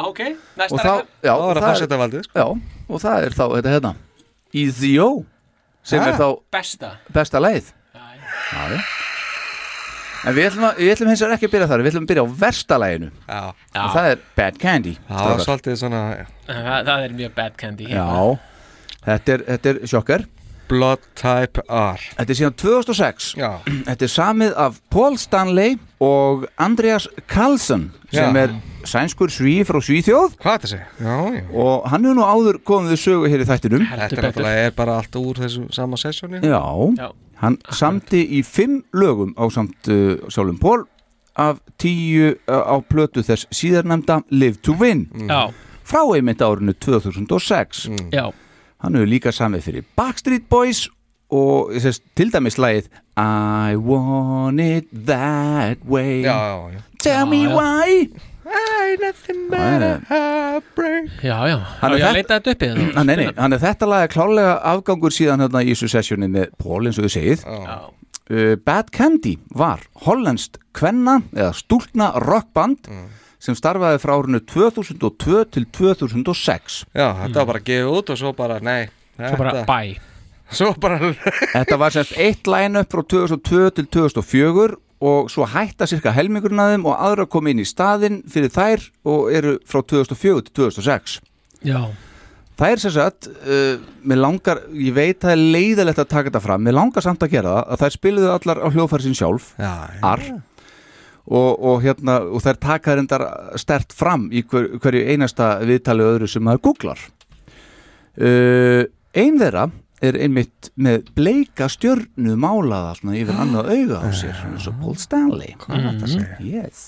[0.04, 2.38] Ok, og næsta þá, já, Það var að það er, færseta valdið sko.
[2.40, 2.46] já,
[2.90, 3.92] og það er þá þetta hérna.
[4.62, 5.08] EZO
[5.86, 6.08] sem Ha?
[6.10, 6.26] er þá
[6.56, 6.90] Besta.
[7.14, 7.70] besta lagið.
[7.94, 8.06] Já,
[8.74, 9.13] já
[10.24, 12.10] En við ætlum, að, við ætlum hins vegar ekki að byrja þar Við ætlum að
[12.12, 13.08] byrja á versta laginu.
[13.28, 13.40] Já,
[13.84, 15.44] og það er Bad Candy það var strákar.
[15.48, 16.02] svolítið svona
[16.46, 18.06] Það, það er mjög bad candy Já,
[19.04, 20.24] þetta er, þetta er sjokkar.
[20.64, 22.00] Blood Type R.
[22.16, 23.50] Þetta er síðan 2006 Já,
[23.90, 28.46] Þetta er samið af Paul Stanley og Andreas Karlsson sem Já.
[28.46, 28.54] er
[28.88, 30.38] sænskur sví frá Svíþjóð.
[30.40, 30.88] Hvað er þetta segja?
[31.04, 31.44] Já, já.
[31.52, 33.84] Og hann hefur nú áður komið við sögu hér í þættinum.
[33.90, 34.24] Þetta er betur.
[34.28, 36.40] náttúrulega er bara allt úr þessu sama sessjóni.
[36.44, 36.60] Já,
[37.00, 37.08] Já.
[37.44, 40.84] Hann samti í fimm lögum á samt uh, sjálfum Paul
[41.36, 45.06] af tíu uh, á plötu þess síðarnemda Live to Win.
[45.28, 45.50] Já,
[45.84, 48.28] frá einmitt árinu 2006 já.
[48.84, 50.86] Hann hefur líka samið fyrir Backstreet Boys
[51.34, 56.22] og sérst, til dæmis lagið I want it that way.
[56.22, 56.80] Já, já, já.
[56.98, 58.08] Tell me why
[58.46, 61.10] I nothing but a heartbreak.
[61.24, 62.40] Já, já, Hann er að þetta-
[63.40, 66.98] hann er þetta lag er klálega afgangur síðan hérna í þessu sessjóni með Paul eins
[67.00, 67.44] og þið segið.
[67.48, 67.76] Já,
[68.30, 72.88] uh, Bad Candy var hollenskt kvenna eða stúlna rockband
[73.44, 78.20] sem starfaði frá árinu 2002 til 2006 Já, þetta var bara að gefa út og
[78.20, 78.86] svo bara, nei
[79.18, 79.64] svo bara
[80.54, 80.98] Svo bara
[81.52, 86.74] Þetta var semst eitt line-up frá 2002 til 2004 og svo hætta cirka helmingurinn að
[86.74, 91.20] þeim og aðra kom inn í staðinn fyrir þær og eru frá 2004 til 2006
[91.64, 91.80] Já,
[92.54, 96.42] Það er sem sagt, uh, mér langar, ég veit það er leiðilegt að taka þetta
[96.44, 99.48] fram, mér langar samt að gera það, að þær spiluðu allar á hljóðfæri sín sjálf,
[99.58, 99.72] Já,
[100.06, 100.22] ar,
[101.26, 103.24] og, og hérna, og þær taka reyndar
[103.58, 107.02] stert fram í hver, hverju einasta viðtali öðru sem maður googlar.
[108.14, 108.86] Uh,
[109.18, 109.66] ein þeirra
[110.08, 114.76] er einmitt með bleika stjörnu málaða svona yfir annað auga á sér, svona eins og
[114.82, 115.54] Paul Stanley.
[115.62, 116.36] Hvað er þetta að segja?
[116.62, 116.84] Yes.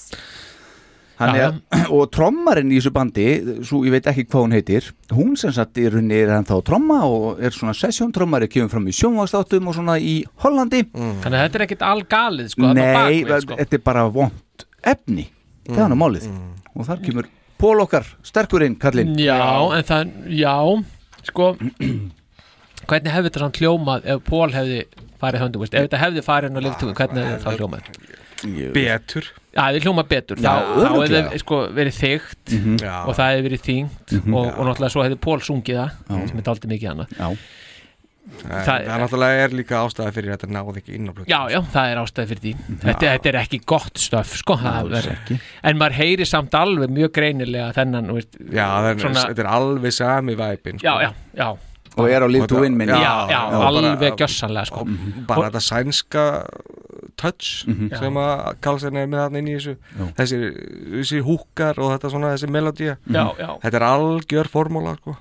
[1.17, 1.55] Hann er,
[1.97, 3.27] og trommarinn í þessu bandi
[3.65, 6.99] svo ég veit ekki hvað hún heitir hún sem sagt í rauninni er ennþá tromma
[7.09, 11.59] og er svona sessjóntrommari, kemur fram í sjónvagsþáttum og svona í Hollandi þannig að þetta
[11.61, 13.57] er ekkit algalið sko, þarna á Nei, sko.
[13.63, 15.25] þetta er bara vond efni,
[15.65, 16.29] það er hann á málið
[16.75, 19.41] og þar kemur Pól okkar sterkurinn, kallinn Já,
[19.73, 20.53] en það, já
[21.25, 21.55] Sko
[22.87, 24.79] Hvernig hefði þetta samt hljómað ef Pól hefði
[25.23, 27.91] farið höndum, veist, ef þetta hefði farið inn á liftúi, hvernig hefði það hljómað?
[28.77, 29.29] Betur.
[29.57, 30.41] Já, það hefði hljómað betur.
[30.45, 32.97] Já, þá, þá hefði sko, verið þygt Já.
[33.09, 36.47] og það hefði verið þyngt og, og náttúrulega svo hefði Pól sungið það sem er
[36.51, 37.15] daldið mikið annað.
[37.21, 37.31] Já,
[38.27, 41.31] Það, Það- það náttúrulega er líka ástæða fyrir að þetta náði ekki inn á blötu
[41.31, 42.53] Já, já, það er ástæði fyrir því.
[42.83, 45.37] Þetta, þetta er ekki gott stöf, sko er, ekki.
[45.71, 49.51] En maður heyri samt alveg mjög greinilega þennan, veist, Já, það er, Svona- þetta er
[49.55, 50.89] alveg sami væpin sko.
[50.91, 51.49] já, já, já
[51.97, 54.85] og er á live to win minni Já, já, já, alveg gjössanlega, sko.
[55.27, 56.25] Bara þetta sænska
[57.17, 57.89] touch Mhm.
[57.99, 59.77] sem að Karlsson er með hann inn í þessu.
[60.17, 60.39] Þessi,
[61.01, 62.97] þessi húkar og þetta svona þessi melodía.
[63.09, 63.25] Já,
[63.63, 65.17] Þetta er algjör formúla sko,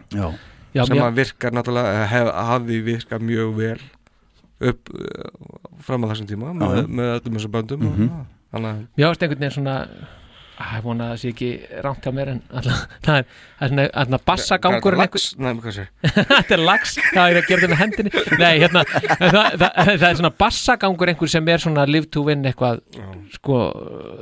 [0.86, 3.80] sem að virkar náttúrulega hef, hafði virkað mjög vel
[4.62, 5.30] upp uh,
[5.84, 6.88] fram á þessum tíma með,
[7.20, 8.10] öllum þessum böndum mm Mhm.
[8.10, 8.26] -hmm.
[8.54, 9.88] þannig að Mér ást einhvern veginn svona
[10.56, 11.48] Æ, vona að það sé ekki
[11.84, 13.26] rangt á mér en alltaf, það er,
[13.60, 15.26] það er svona, svona bassagangurinn Lax?
[15.36, 15.90] Nei, hvað sér?
[16.30, 20.06] Þetta er lags, það er að gera þetta með hendinni Nei, hérna, það, það, það
[20.10, 22.80] er svona bassagangur einhver sem er svona live to win eitthvað
[23.36, 23.58] sko,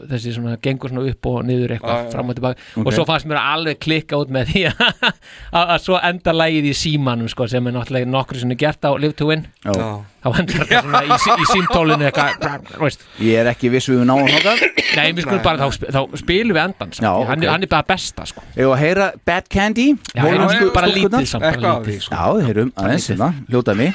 [0.09, 2.11] þessi svona gengur svona upp og niður eitthvað Já, já.
[2.15, 2.87] fram og tilbaka Ok.
[2.89, 5.13] og svo fannst mér alveg klikka út með því að,
[5.61, 9.13] að svo enda lagið í símanum sko, sem er náttúrulega nokkru sinni gert á live
[9.21, 10.01] to win Já.
[10.23, 14.23] Þá endar þetta svona í, í símtólinu eitthvað, Ég er ekki viss við við náum
[14.29, 14.63] þákað
[14.93, 17.05] Nei, við skulum bara, þá, þá spilum við endan samt.
[17.05, 17.51] Já, hann, ok.
[17.53, 18.45] hann er bara besta sko.
[18.55, 21.77] Ég var að heyra Bad Candy Já, hollensku bara lítið samt, sko.
[22.09, 23.93] Já, heyrum aðeins hérna, hljótaði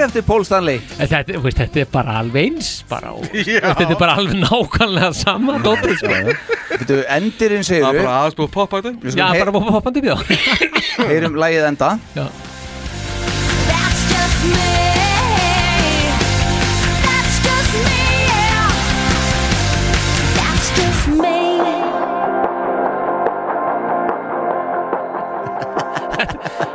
[0.00, 0.78] Lag eftir Paul Stanley.
[0.96, 5.10] Þetta, þú veist, þetta er bara alveg eins bara, og, þetta er bara alveg nákvæmlega
[5.18, 6.20] sama dóttir sko.
[6.70, 10.04] Þetta endirinn segir Það er við bara aðeins búið poppa þetta Já, bara búið hoppandi
[10.06, 10.16] bjó
[11.10, 11.98] Heyrum lagið enda.
[12.16, 12.24] Já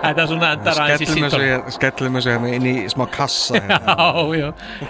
[0.06, 2.76] Þetta er svona endar aðeins í Skellum þessu símtól hér- skellum þessu hérna inn í
[2.94, 3.96] smá kassa hérna.
[3.96, 4.50] Já, já.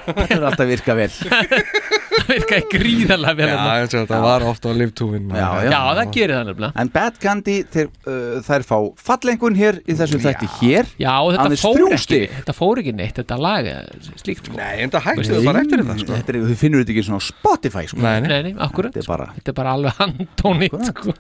[0.10, 1.10] Þetta er alltaf virka vel
[2.16, 3.56] Það virkaði gríðarlega vel Já,
[3.86, 5.70] og þetta var ofta á liftúvin Já, já.
[5.72, 8.78] Já, það gerir það nefnilega En Bad Candy, þeir, uh, þær fá
[9.10, 12.36] fallengun hér í þessum þætti hér Já, og þetta Aðeins fór þrjú ekki, stig.
[12.40, 13.92] þetta fór ekki neitt, þetta lag er
[14.22, 14.58] slíkt sko.
[14.60, 16.16] Nei, en það hægstu bara eftir þetta sko.
[16.16, 18.02] Þetta er, þú finnur þetta ekki svona á Spotify sko.
[18.06, 18.40] Nei, nei.
[18.48, 21.16] Nei, akkurat Þetta er bara Þetta er bara alveg handónýtt sko.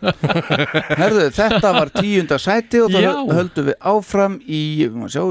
[1.02, 3.12] Herðu, þetta var tíunda sæti og Já.
[3.12, 4.64] þá höldum við áfram í,
[5.12, 5.24] sjá,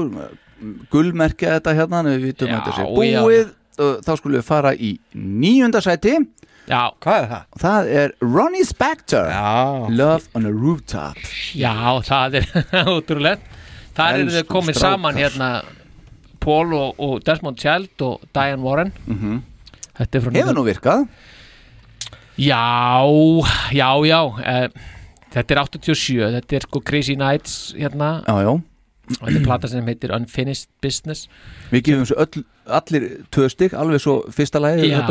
[0.93, 3.21] gullmerkja þetta hérna, en við vitum Já, að þetta sé já.
[3.25, 6.15] búið og þá skulum við fara í níunda sæti.
[6.65, 7.41] Já, Hvað er það?
[7.61, 9.27] Það er Ronnie Spector.
[9.29, 9.89] Já.
[9.93, 11.19] Love on a Rooftop.
[11.53, 11.73] Já,
[12.07, 12.47] það er
[12.95, 13.61] útrúlega
[13.95, 14.95] Það er þau komið strákar.
[14.97, 15.49] saman hérna
[16.43, 18.91] Paul og, og Desmond Child og Diane Warren.
[19.05, 19.37] Mhm.
[19.95, 21.05] Þetta er frá Hefur nú virkað?
[22.37, 23.05] Já,
[23.71, 24.19] já, já.
[24.43, 24.67] Eh,
[25.35, 28.23] Þetta er 87 Þetta er sko Crazy Nights hérna.
[28.27, 28.53] Já, já
[29.09, 31.29] þetta er plata sem heitir Unfinished Business.
[31.71, 32.43] Við gefum svo öll,
[32.79, 35.01] allir tvö stygg alveg svo fyrsta lagi Já,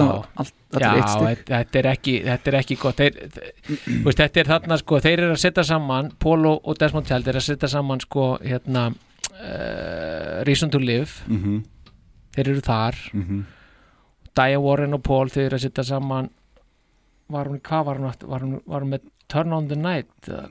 [0.74, 2.99] þetta, er ekki, þetta er ekki gott.
[2.99, 3.18] Þeir,
[4.05, 7.42] veist, Þetta er þarna sko Þeir eru að setja saman Paul og, Desmond Child eru
[7.42, 11.24] að setja saman sko hérna uh, Reason to Live.
[11.30, 11.62] Mhm.
[12.34, 12.99] Þeir eru þar.
[13.14, 13.45] Mhm.
[14.34, 16.30] Diane Warren og Paul þeir eru að setja saman.
[17.30, 20.07] Var hún, hvað var hún, var hún, var hún með Turn on the Night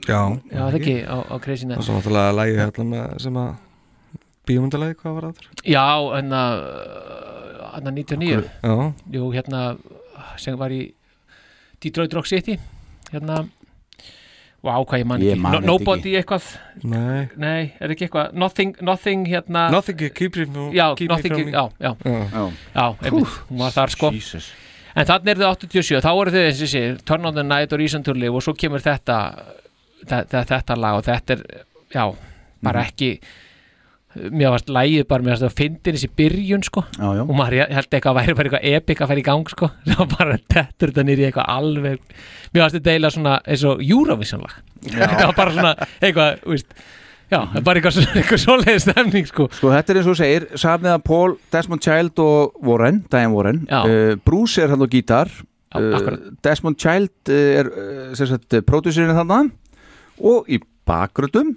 [0.08, 0.20] Já.
[0.50, 3.52] Já, það ekki á, á Crazy Og Night svo náttúrulega lægi hérna með sem að
[4.48, 5.50] bíómyndalagi, hvað var það?
[5.64, 8.74] Já, hann að 99 Já.
[9.14, 9.62] Jú, hérna
[10.40, 10.82] sem var í
[11.82, 12.58] Detroit Rock City
[13.12, 13.44] hérna
[14.64, 16.44] Vá, hvað ég man ekki man no, Nobody eitthvað
[16.88, 17.26] Nei.
[17.36, 21.44] Nei, er ekki eitthvað Nothing, nothing hérna Nothing keep you from- Já, me nothing, from
[21.44, 21.52] me.
[21.52, 22.14] já, já Já.
[22.32, 22.44] Já.
[22.74, 24.48] Já, einmitt, hún var þar sko Jesus.
[24.94, 28.04] En þannig er þau 87, þá voru þau þessi Turn on the Night og Reason
[28.06, 29.16] to Live og svo kemur þetta
[30.06, 31.42] þetta, þetta lag og þetta er
[31.94, 32.04] já,
[32.62, 32.86] bara Mhm.
[32.92, 33.10] ekki
[34.30, 37.22] mér varst lægið bara, mér varst að fyndin þessi byrjun sko Já, já.
[37.24, 40.04] og maður held eitthvað að væri bara eitthvað epic að fara í gang sko, þá
[40.18, 41.98] bara tettur þetta nýri eitthvað alveg,
[42.54, 44.54] mér varst þetta eiginlega svona eins og Eurovision lag
[44.94, 46.46] þetta var bara svona eitthvað,
[47.30, 50.46] þú veist já, bara eitthvað, eitthvað svoleiði stemning sko Sko þetta er eins og segir
[50.60, 53.80] Samið að Paul, Desmond Child og Warren Diane Warren Já.
[53.84, 55.30] uh, Bruce er hann á gítar
[55.74, 56.28] Já, akkurat.
[56.44, 59.40] Desmond Child uh, er uh, pródúsirinn þarna
[60.22, 61.54] og í bakgröndum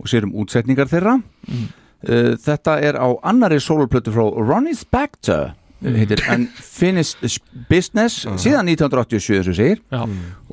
[0.00, 1.66] og sér um útsetningar þeirra Mm.
[2.08, 5.50] uh, Þetta er á annari soloplötu frá Ronnie Spector.
[5.84, 9.80] Heitir Unfinished Business síðan 1987 þessu segir.
[9.92, 10.04] Já.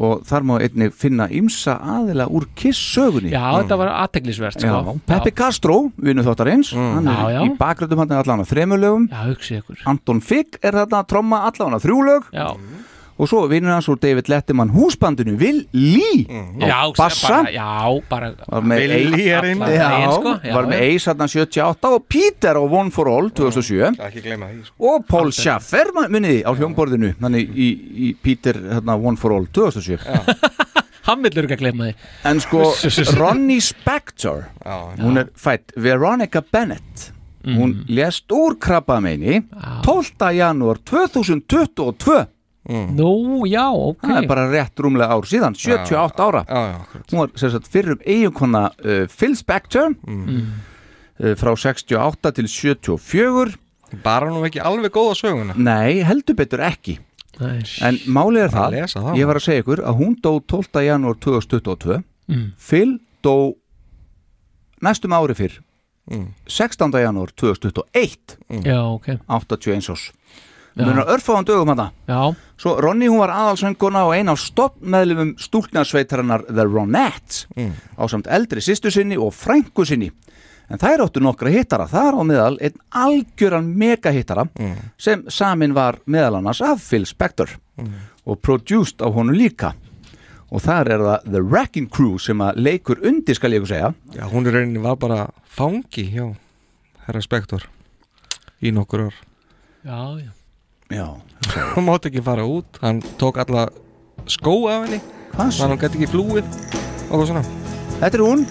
[0.01, 3.31] og þar má einnig finna ymsa aðila úr Kiss-sögunni.
[3.31, 4.95] Já, þetta var aðteglisvert sko.
[5.07, 7.41] Peppi Castro, vinnu þáttarins hann er Já, já.
[7.45, 9.09] í bakgröndum hann er allan á þremur lögum.
[9.11, 9.81] Já, hugsi ykkur.
[9.91, 12.31] Anton Figg er þarna að tromma allan á þrjú lög.
[12.35, 12.47] Já.
[13.17, 16.25] Og svo vinnur hans úr David Letterman húsbandinu Will Lee.
[16.59, 17.41] Já, á bassa.
[17.43, 19.61] Will Lee er inn.
[19.61, 20.81] sko, var með.
[20.87, 24.93] Ace hann 78 og Peter á One for All 2007 Ekki gleyma því sko.
[24.95, 27.13] og Paul Schaffer muniði á hljómborðinu.
[27.21, 27.69] Þannig í,
[28.09, 29.99] í Peter hérna, One for All 2007
[31.07, 31.95] Hann villur ekki að glemma því.
[32.29, 32.67] En sko
[33.19, 34.45] Ronnie Spector
[35.01, 37.09] hún er fætt Veronica Bennett.
[37.41, 39.39] Hún lést úr krabbameini
[39.81, 40.29] 12.
[40.37, 42.27] janúar 2022
[42.69, 44.03] Nú, já, ok.
[44.05, 46.43] Það er bara rétt rúmlega ár síðan 78 ára.
[46.45, 52.31] Já, já, hún var sem sagt fyrir um eiginkona uh, Phil Spector uh, frá 68
[52.37, 53.57] til 74
[54.05, 55.55] Bara nú ekki alveg góða söguna?
[55.57, 56.99] Nei, heldur betur ekki.
[57.41, 59.09] Nei, en málið er það, það.
[59.19, 60.85] ég var að segja ykkur að hún dó 12.
[60.85, 62.01] janúar 2022
[62.31, 62.51] Mm.
[62.61, 62.93] Phil
[63.25, 63.33] dó
[64.85, 65.57] næstum ári fyrr
[66.11, 66.29] Mm.
[66.47, 66.91] 16.
[67.01, 69.07] janúar 2021 Já, ok.
[69.27, 70.11] 81 ás
[70.75, 76.45] Munar örfáðan dögum hana Já, Svo Ronny hún var aðalsönguna og ein af stoppmeðlumum stúlknarsveitarinnar
[76.47, 77.73] The Ronettes Mm.
[77.97, 80.11] á samt eldri sýstu sinni og frængu sinni.
[80.69, 84.75] En þær áttu nokkra hittara þar á meðal einn algjöran megahittara Mm.
[84.97, 87.49] sem samin var meðal annars af Phil Spector
[88.25, 89.73] og produced á honum líka.
[90.51, 93.93] Og þar er það The Wrecking Crew sem að leikur undir skal ég ykkur segja.
[94.13, 96.35] Já, hún er rauninni var bara fangi hjá
[97.07, 97.63] herra Spektor
[98.61, 99.13] í nokkur ár.
[99.85, 100.29] Já, já
[100.91, 101.07] Já,
[101.75, 102.77] Hún mátti ekki fara út.
[102.81, 103.67] Hann tók alla
[104.29, 104.99] skó af henni.
[105.31, 105.49] Hvað?
[105.55, 106.45] Þannig að hún gæti ekki flúið.
[107.09, 107.43] Og eitthvað svona.
[108.01, 108.43] Þetta er hún.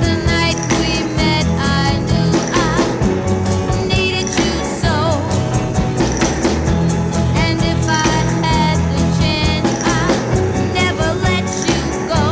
[0.00, 4.94] The night we met, I knew I needed you so.
[7.44, 8.10] And if I
[8.42, 11.80] had the chance, I'd never let you
[12.10, 12.24] go.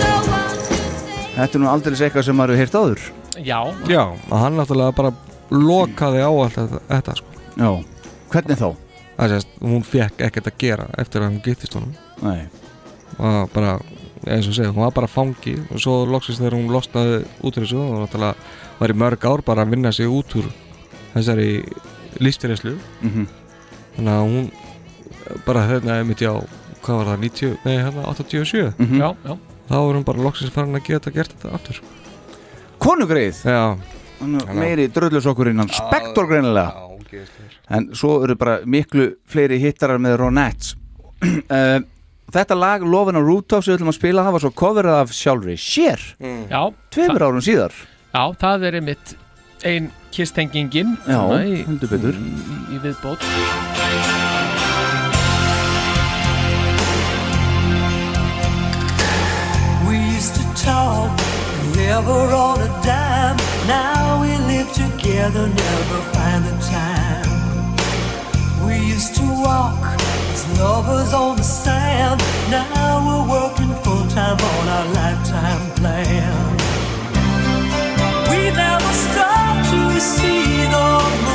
[0.00, 3.06] So won't you say Þetta er nú aldrei eitthvað sem maður hefur heyrt áður.
[3.46, 3.60] Já,
[3.92, 4.02] Já,
[4.32, 5.12] og hann náttúrulega bara
[5.50, 7.26] lokaði á allt þetta, þetta sko.
[7.56, 7.70] Já,
[8.32, 8.68] hvernig þá?
[9.16, 11.94] Það sést, hún fekk ekkert að gera eftir að hún giftist honum.
[12.22, 12.48] Nei.
[13.16, 13.78] Og bara,
[14.26, 15.54] eins og segja, hún var bara fangi.
[15.72, 18.34] Og svo loksist þegar hún losnaði út úr þessu og náttúrulega
[18.80, 20.50] var í mörg ár bara að vinna sig út úr
[21.14, 21.64] þessari
[22.20, 23.26] lífstyrðislu Mhm.
[23.96, 24.50] þannig að hún
[25.46, 26.32] bara hérna mitt já,
[26.82, 28.98] hvað var það, 90, nei hérna 87 Mhm.
[29.00, 29.38] já, já.
[29.68, 31.80] Þá er hún bara loksins farin að geta gert þetta aftur.
[32.78, 33.42] Konugreið?
[33.44, 33.76] Já
[34.56, 36.86] meiri dröllusokkurinn hann Spektor greinilega.
[37.70, 40.74] En svo eru bara miklu fleiri hittarar með Ronettes.
[41.22, 41.82] Uh,
[42.26, 45.12] Þetta lag on a Rooftop sem við ætlum að spila það var svo coverað af
[45.14, 46.02] sjálfri Cher
[46.50, 47.76] Já Tveimur árum síðar.
[48.10, 49.12] Já, það er einmitt
[49.64, 52.18] ein kistengingin Já, í, heldur betur.
[52.18, 52.34] í,
[52.74, 53.22] í viðbót.
[59.88, 61.14] We used to talk,
[61.76, 63.45] never on a dime.
[63.66, 67.26] Now we live together, never find the time.
[68.64, 69.82] We used to walk
[70.32, 72.20] as lovers on the sand.
[72.48, 76.56] Now we're working full time on our lifetime plan.
[78.30, 81.25] We never stop to see the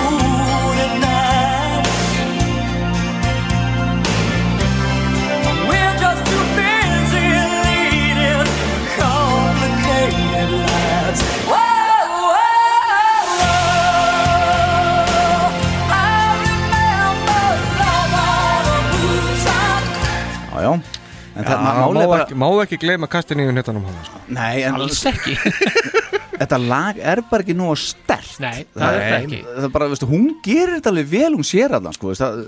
[21.42, 23.64] En það má, er bara ekki, má ekki gleyma kastinni í hann
[24.06, 24.24] sko.
[24.30, 25.38] Nei, en Alls ekki.
[26.42, 29.40] Þetta lag er bara ekki nú að stert Nei, það er það ekki.
[29.46, 32.40] Það er bara, veistu, hún gerir þetta alveg vel hún sér allan, sko, veist það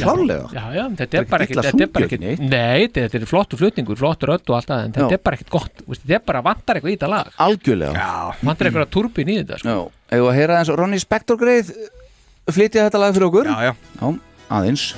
[0.00, 3.26] Klálega Já, já, þetta er er bara ekki Þetta er bara ekkit Nei, þetta er
[3.30, 6.26] flottur flutningur, flottur öll og allt það En þetta er bara ekkit gott Þetta er
[6.28, 7.32] bara vantar eitthvað í þetta lag.
[7.46, 8.04] Algjörlega.
[8.04, 8.42] Já.
[8.50, 9.78] Vantar eitthvað turbin í þetta sko.
[9.78, 9.80] Já,
[10.16, 11.72] hefur að heyra eins og Ronny Spector greið
[12.50, 13.50] flytja þetta lag fyrir okkur?
[13.54, 13.74] Já, já.
[14.00, 14.12] Já,
[14.50, 14.90] aðeins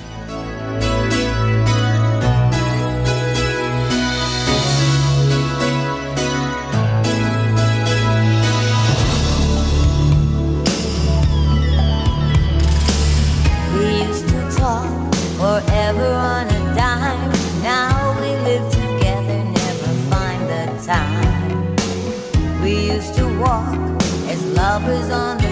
[24.63, 25.42] Love is on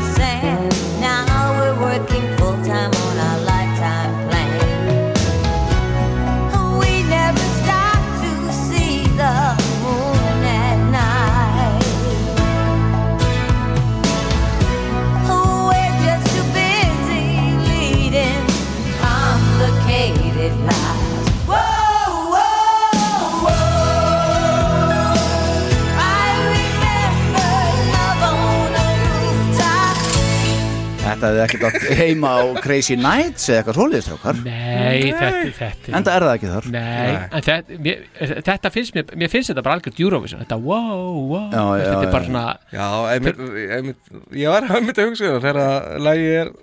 [31.21, 34.39] Þetta hefði ekkert átt heima á Crazy Nights eða eitthvað svoleiðis strákar.
[34.41, 36.69] Nei, þetta, þetta Enda er það ekki þar.
[36.73, 38.01] Nei, en þetta, mér,
[38.47, 40.41] þetta finnst mér, mér finnst þetta bara algjört Eurovision.
[40.41, 41.45] Þetta wow, wow.
[41.53, 43.45] Já, já, Þetta er bara svona Já, einmitt,
[43.77, 44.11] einmitt,
[44.41, 46.53] ég var einmitt að hugsa það þegar lagi er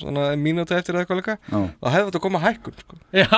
[0.00, 1.38] svona mínúti eftir eða eitthvað líka.
[1.54, 2.98] Þá hefði þetta að koma hækkun sko.
[3.14, 3.28] Já.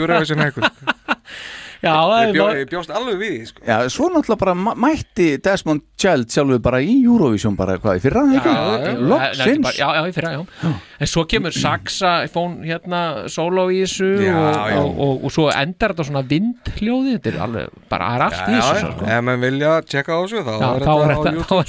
[0.00, 0.96] Eurovision hækkun sko.
[1.84, 3.62] ég, bjó, það- ég bjóst alveg við því sko.
[3.68, 4.54] Já, svo náttúrulega bara
[4.84, 8.48] mætti Desmond Child sjálfur bara í Eurovision bara hvað í fyrra, ekki?
[8.54, 10.72] Já, já, já, Loksins já, já, í fyrra, já.
[11.00, 14.78] En svo kemur saxafón hérna sóló í þessu Já, og, já.
[14.80, 18.54] Og, og, og svo endar þetta svona vindhljóði Þetta er alveg, bara er allt í
[18.54, 19.06] þessu sko.
[19.10, 20.84] ef maður vilja tjekka á þessu þá er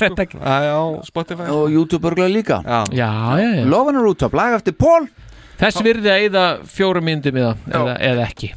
[0.06, 0.26] þetta
[0.76, 3.12] á Spotify Og YouTube örgulega líka Já, Já,
[3.42, 5.08] já, já Lofan út af lag eftir Pól
[5.60, 8.52] Þess virði að eyða fjórum myndum eða, eða, eða ekki.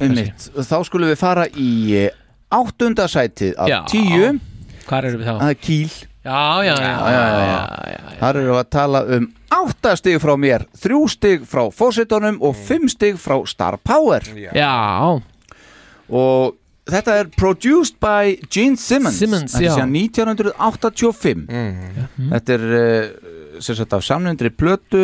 [0.59, 2.09] Þá skulum við fara í eh,
[2.51, 3.79] áttunda sætið af Já.
[3.91, 4.31] tíu.
[4.89, 5.35] Hvar erum við þá?
[5.39, 5.89] Það er Kíl.
[6.19, 7.99] Já, já, já, já, já, já.
[8.19, 9.27] Þar erum við að tala um
[9.59, 14.27] átta stig frá mér, þrjú stig frá fósitónum og fimm stig frá Star Power.
[14.53, 14.73] Já.
[16.09, 16.57] Og
[16.89, 19.17] þetta er produced by Gene Simmons.
[19.21, 19.73] Simmons, Þetta er já.
[19.77, 21.47] síðan 1985
[22.33, 23.09] Þetta er uh,
[23.63, 25.03] sem sagt af samnefndri plötu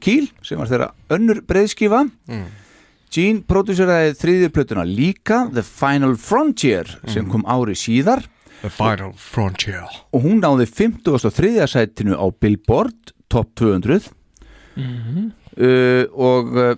[0.00, 2.04] Kíl sem var þeirra önnur breiðskifa.
[3.14, 8.24] Gene prodúseraði þriðju plötuna líka The Final Frontier sem kom ári síðar.
[8.64, 9.84] The Final Frontier.
[10.16, 11.66] Og hún náði 53.
[11.70, 14.10] sætinu á Billboard Top 200
[14.74, 15.30] Mhm.
[15.60, 16.74] uh, og uh,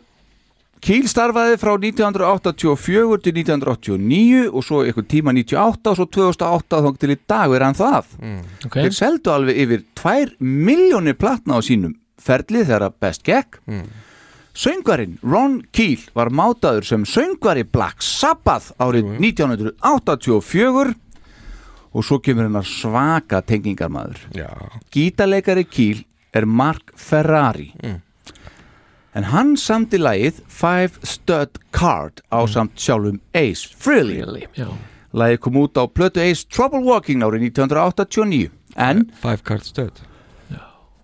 [0.84, 6.90] Kíl starfaði frá 1984 til 1989 og svo eitthvað tíma 98 og svo 2008 þá
[7.00, 8.10] til í dag er hann það.
[8.68, 8.76] Ok.
[8.84, 13.60] þeir seldu alveg yfir 2 miljónir platna á sínum ferli þegar að best gekk.
[14.56, 20.94] Söngvarinn Ron Keel var mátaður sem söngvari Black Sabbath árið 1984
[21.96, 24.22] og svo kemur hennar svaka tengingarmaður.
[24.36, 24.48] Já.
[24.92, 26.02] Gítarleikari Keel
[26.32, 27.70] er Mark Ferrari.
[29.16, 34.48] En hann samti lagið Five Stud Card á samt sjálfum Ace Frehley.
[35.16, 40.04] Lagið kom út á plötu Ace Trouble Walking árið 1989 en Five Card Stud.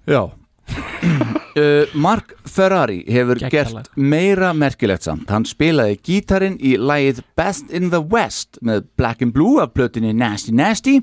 [0.09, 0.33] Já
[0.73, 3.87] uh, Mark Ferrari hefur Geggjalag.
[3.87, 5.31] gert meira merkilegt samt.
[5.31, 10.13] Hann spilaði gítarinn í lagið Best in the West með Black and Blue af plötunni
[10.17, 10.99] Nasty Nasty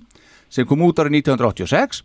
[0.49, 2.03] sem kom út árið 1986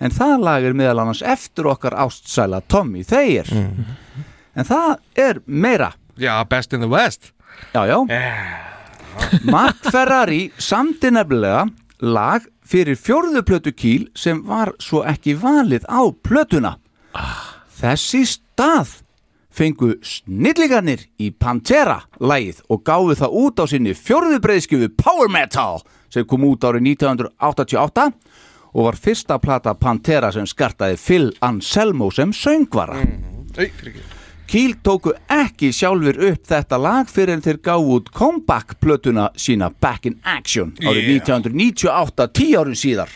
[0.00, 5.92] en það lag er meðal annars eftir okkar ástsæla Tommy Thayer en það er meira.
[6.20, 7.32] Já, Best in the West.
[7.74, 7.98] Já, já.
[9.44, 11.66] Mark Ferrari samti nefnilega
[12.00, 16.76] lag fyrir fjórðu plötu kýl sem var svo ekki valið á plötuna
[17.80, 18.98] Þessi stað
[19.50, 25.80] fengu snillingarnir í Pantera lagið og gáðu það út á sinni fjórðu breyðskjöfu Power Metal
[26.12, 28.06] sem kom út árið 1988
[28.70, 33.00] og var fyrsta plata Pantera sem skartaði Phil Anselmo sem söngvara.
[33.58, 33.94] Ekki.
[34.50, 39.68] Kíl tóku ekki sjálfur upp þetta lag fyrir en þeir gáðu út comeback plötuna sína
[39.70, 41.20] Back in Action árið Yeah.
[41.22, 43.12] 1998, 10 árum síðar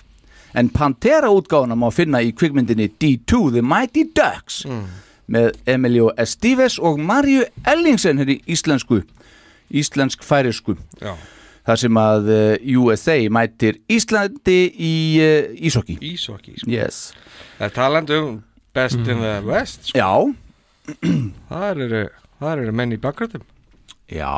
[0.55, 4.63] en Pantera útgáfuna má finna í kvikmyndinni D2 The Mighty Ducks
[5.27, 9.01] með Emilio Estives og Marju Ellingsen hér í íslensku
[9.75, 11.15] íslensk færisku Já.
[11.65, 14.93] þar sem að uh, USA mætir Íslandi í
[15.65, 16.69] Ísokki Ísokki sko.
[16.71, 16.99] yes.
[17.59, 18.43] Það er talandi um
[18.75, 19.99] Best in the West sko.
[19.99, 20.35] Já
[21.49, 22.01] Það eru,
[22.43, 23.45] það eru menn í bakgröðum
[24.13, 24.29] Já,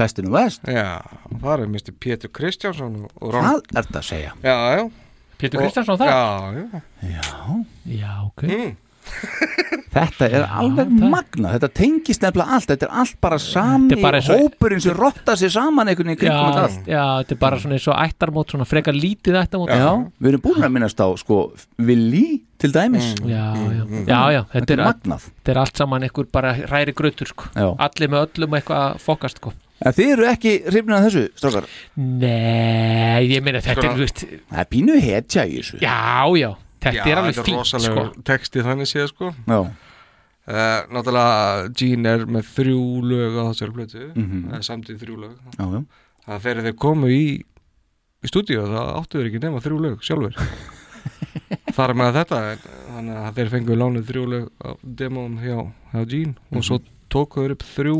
[0.00, 0.98] bestinu vest Já,
[1.38, 1.92] það eru Mr.
[2.02, 4.32] Pétur Kristjánsson og Ron Hvað er þetta að segja?
[4.42, 4.82] Já, já
[5.42, 6.14] Pétur Kristjánsson það?
[6.14, 6.22] Já,
[6.56, 7.26] já Já,
[7.98, 8.72] Já, ok mm.
[9.92, 14.28] Þetta er alveg magna, þetta tengist nefnilega allt, þetta er allt bara sami bara og-
[14.30, 16.86] hópurinn sem rotta sér saman einhvern veginn kringum Já, þetta allt.
[16.88, 19.90] já, þetta er bara svona eins og ættarmót svona frekar lítið ættarmót Já,
[20.22, 21.40] við erum búin að minnast á sko
[21.82, 22.24] Willi
[22.62, 25.26] til dæmis Já, já, já, já þetta, Þetta er er, magnað.
[25.42, 27.50] þetta er allt saman einhver bara ræri grötur sko.
[27.58, 27.68] Já.
[27.90, 29.52] allir með öllum eitthvað að fokast sko.
[29.82, 31.66] En þið eru ekki hrifnir af þessu, strákar?
[31.96, 35.80] Nei, ég meina þetta Sko, er veist, Það er pínu hetja í þessu.
[35.82, 35.96] Já,
[36.38, 36.50] já,
[36.84, 38.22] þetta er alveg þetta fínt rosalega sko.
[38.30, 39.32] texti þannig séð sko.
[39.48, 39.62] Já,
[40.42, 44.00] Uh, náttúrulega Gene er með þrjú lög á þessari plötu.
[44.18, 45.36] Mm samtíð þrjú lög.
[45.54, 45.82] Já, já.
[46.26, 50.34] Það fyrir þeir komu í í stúdíu það áttu þeir ekki nema þrjú lög sjálfur
[51.76, 52.40] þar með þetta
[52.90, 55.56] þannig að þeir fengu lánuð þrjú lög af demón hjá,
[55.94, 56.66] hjá Gene og Mhm.
[56.66, 56.80] svo
[57.12, 57.96] tóku þeir upp þrjú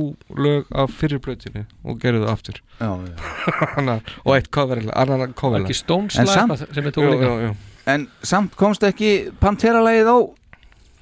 [0.47, 2.61] lög af fyrir plötinu og gerðu það aftur.
[2.81, 3.17] Já, já.
[3.77, 7.53] Þannig að- og eitt cover annan Var cover ekki eitthvað sem jú, jú.
[7.93, 9.13] En samt komst ekki
[9.43, 10.19] Pantera-lægið á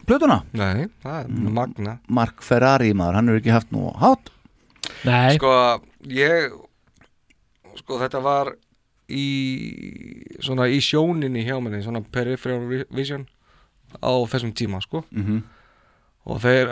[0.08, 0.40] plötuna?
[0.56, 1.52] Nei, það er Mm.
[1.54, 1.98] magna.
[2.08, 4.30] Mark Ferrari maður, hann hefur ekki haft nú hát
[5.04, 6.50] Nei, Sko, ég
[7.78, 8.50] sko, þetta var
[9.08, 9.26] í
[10.42, 13.26] svona í sjóninni hjá manni, svona peripheral vi- vision
[14.02, 15.04] á þessum tíma sko.
[15.12, 15.42] Mhm.
[16.26, 16.70] Og þeir,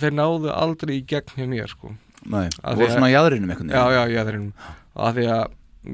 [0.00, 1.92] þeir náðu aldrei í gegn hjá mér sko
[2.26, 3.08] Nei, Af voru að- svona
[3.52, 3.76] einhvern veginn.
[3.76, 4.52] Já, já, jaðrinum
[4.96, 5.44] af því að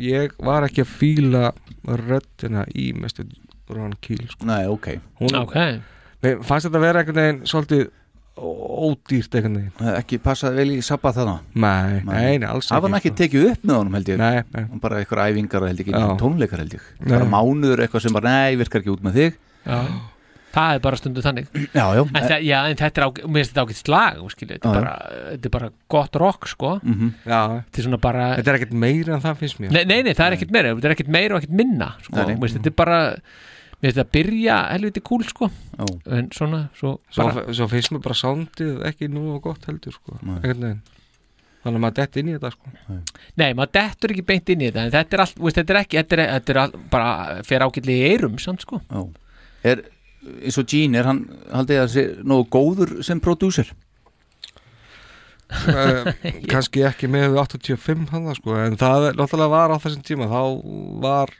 [0.00, 1.52] ég var ekki að fíla
[1.84, 3.26] röddina í mestu
[3.72, 4.46] Ron Keel sko.
[4.46, 4.86] Nei, ok
[5.20, 5.56] Hún, Ok.
[6.22, 7.90] Mér fannst þetta vera einhvern veginn svolítið
[8.38, 12.80] ódýrt einhvern veginn er Ekki passaði vel í sabba þarna Nei, nei, nei, alls Það
[12.84, 15.32] var hann ekki, ekki tekið upp með honum held ég Nei, nei Hún bara eitthvað
[15.34, 16.06] æfingar og held ekki Já.
[16.22, 17.10] tónleikar held ég Nei.
[17.12, 19.78] Bara mánuður eitthvað sem bara, nei, virkar ekki út með þig Já.
[20.52, 21.46] Það er bara stundu þannig.
[21.72, 22.02] Já, já.
[22.02, 23.10] En, það, já, en þetta er, á,
[23.62, 26.72] ágætt slag þú skilur, þetta, Já, er bara, þetta er bara gott rock sko.
[26.82, 27.14] Mhm.
[27.24, 29.72] Já, Þetta svona bara þetta er ekkert meira en það finnst mér.
[29.72, 32.16] Nei, nei, nei, það er ekkert meira, þetta er ekkert meira og ekkert minna sko.
[32.20, 32.52] Nei, nei.
[32.52, 33.00] Þetta er bara
[33.82, 35.48] Mér finnst þetta að byrja helviti kúl sko.
[36.06, 39.96] En svona, svo Svo, bara svo finnst mér bara soundið ekki nú og gott heldur
[39.96, 40.20] sko
[41.62, 42.70] Þannig að maður detti inn í þetta sko.
[43.38, 45.80] Nei, maður dettur ekki beint inn í þetta En þetta er allt, veist, þetta er
[45.82, 47.10] ekki Þetta er, þetta er all, bara
[47.46, 48.80] fer ágætlega í eirum samt sko.
[48.90, 49.02] Já.
[49.70, 49.82] Er,
[50.42, 53.72] eins og Gene, er hann haldið að sé nógu góður sem prodúser?
[55.68, 56.08] uh,
[56.48, 60.40] kannski ekki með 85 hann sko, en það er- náttúrulega var á þessum tíma þá
[61.04, 61.32] var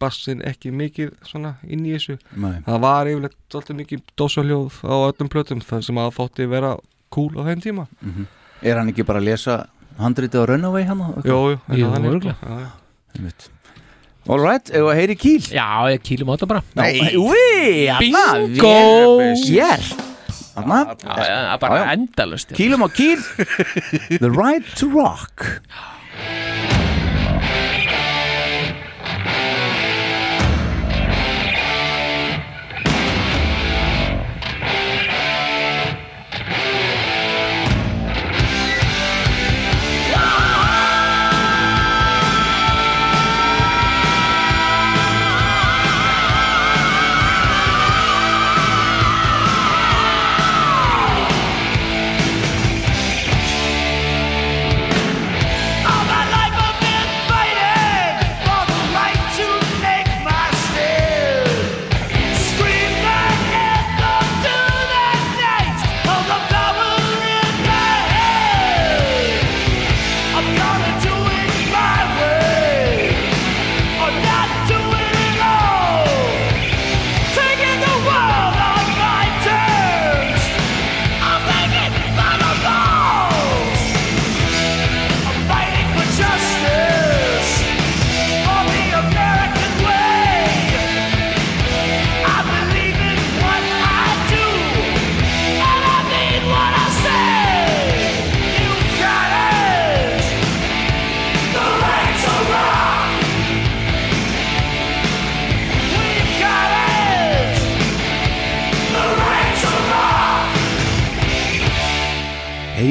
[0.00, 2.58] bassin ekki mikið svona inn í þessu Nei.
[2.64, 6.70] það var yfirleitt svolítið mikið dósaljóð á öllum plötum það sem að þótti vera
[7.12, 8.26] cool á þeim tíma Mhm.
[8.62, 9.54] Er hann ekki bara að lesa
[9.96, 10.98] handritið á Runaway hann?
[11.24, 13.48] Jú, jú, Jú, eitthvað þannig,
[14.26, 14.28] örugglega.
[14.28, 14.28] sko.
[14.28, 14.28] Já, já.
[14.28, 14.28] Einmitt.
[14.28, 17.98] All right, ef að heyri kýl Já, ég kýlum á þetta bara Nei, úi, Anna
[18.00, 18.74] Bingo!
[19.48, 19.86] Jér
[20.60, 23.22] Anna Já, já, það bara endalust Kýlum á kýl
[24.22, 25.99] The right to rock All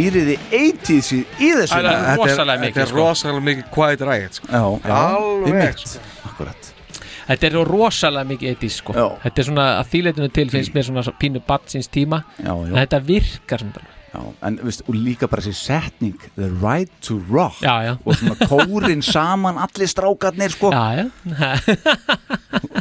[0.09, 2.97] Heyriði 80s í í þessu Það er Þetta rosalega þetta mikið, er sko.
[3.03, 4.49] rosalega mikið quiet riot sko.
[4.49, 4.63] Já,
[4.97, 5.83] Alveg.
[6.25, 6.71] Akkurat
[7.29, 9.05] Þetta er rosalega mikið etís sko Já.
[9.27, 12.71] Þetta er svona að þýleitinu til finnst mér svona pínu batsins tíma Já, já.
[12.73, 17.19] En þetta virkar bara Já, en veist, og líka bara þessi setning The right to
[17.29, 17.91] rock Já, já.
[18.01, 21.05] og svona kórin saman allir strákarnir sko Já, já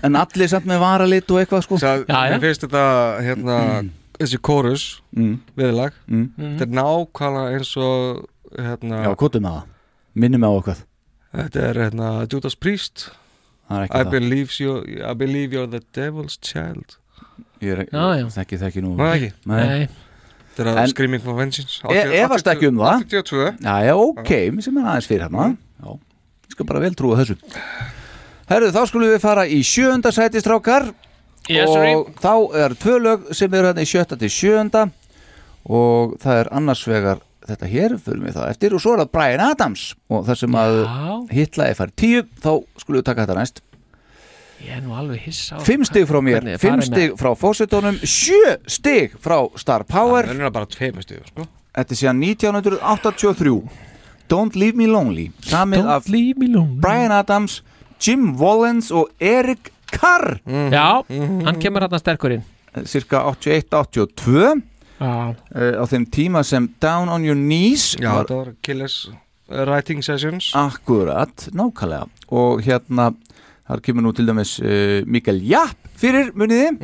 [0.06, 2.32] en allir samt með varalit og eitthvað sko Það, Já, já.
[2.32, 2.84] mér finnst þetta
[3.26, 3.56] hérna,
[4.18, 4.84] þessi kórus
[5.16, 5.34] mm.
[5.58, 6.28] viðlag, Mm.
[6.38, 8.26] þetta er nákvæmlega eins og
[8.58, 9.72] hérna, Já, kvotum með það,
[10.24, 10.84] minnum á eitthvað.
[11.38, 13.08] Þetta er hérna, Judas Priest.
[13.68, 16.96] Er ekki I believe, you, I believe you're the devil's child.
[17.60, 18.26] Ég er Já, já.
[18.38, 18.94] þekki þekki nú.
[18.96, 19.32] Nei, ekki.
[19.50, 19.88] Nei,
[20.58, 21.76] Þetta er að Screaming for Vengeance.
[21.92, 23.04] E- efast ekki um það.
[23.06, 24.30] 82 Já, já, ok,
[24.64, 25.50] sem er aðeins fyrir hérna.
[25.84, 27.36] Ég skal bara vel trúa þessu.
[28.48, 30.88] Herðu, þá skulum við fara í sjöunda sæti strákar
[31.48, 32.14] Yes, og sir.
[32.20, 32.32] þá
[32.64, 34.88] er tvö lög sem eru hérna í sjötta til sjöunda.
[35.68, 38.74] Og það er annars vegar þetta hér, fyrir mig það eftir.
[38.76, 39.86] Og svo er það Brian Adams.
[40.12, 40.76] Og það sem að
[41.32, 42.52] hitla er farið tíu, þá
[42.82, 43.62] skulum við taka þetta næst.
[44.58, 48.56] Ég er nú alveg hissa á Fimm stig frá mér, fimm stig frá fósitónum sjö
[48.66, 50.26] stig frá Star Power.
[50.26, 51.46] Það er bara tveimur stíðu sko.
[51.78, 53.60] Þetta er síðan 1983
[54.28, 55.30] Don't Leave Me Lonely.
[55.46, 57.62] Samið Don't af leave me alone Brian Adams,
[58.02, 62.44] Jim Wallens og Eric Carr Já, hann kemur hann sterkur inn.
[62.88, 64.62] Cirka 81-82
[64.98, 68.96] Já, uh, á þeim tíma sem Down on Your Knees Já, var þetta var Killers
[69.08, 70.50] uh, Writing Sessions.
[70.58, 72.08] Akkurat, nákvæmlega.
[72.34, 73.12] Og hérna,
[73.68, 76.74] þar kemur nú til dæmis uh, Mikael Japp fyrir muniði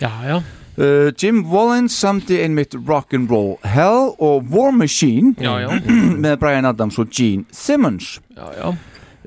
[0.00, 0.38] já, já.
[0.80, 5.74] Uh, Jim Wallens samti einmitt Rock'n'Roll Hell og War Machine Já, já.
[6.24, 8.18] með Brian Adams og Gene Simmons.
[8.38, 8.70] Já, já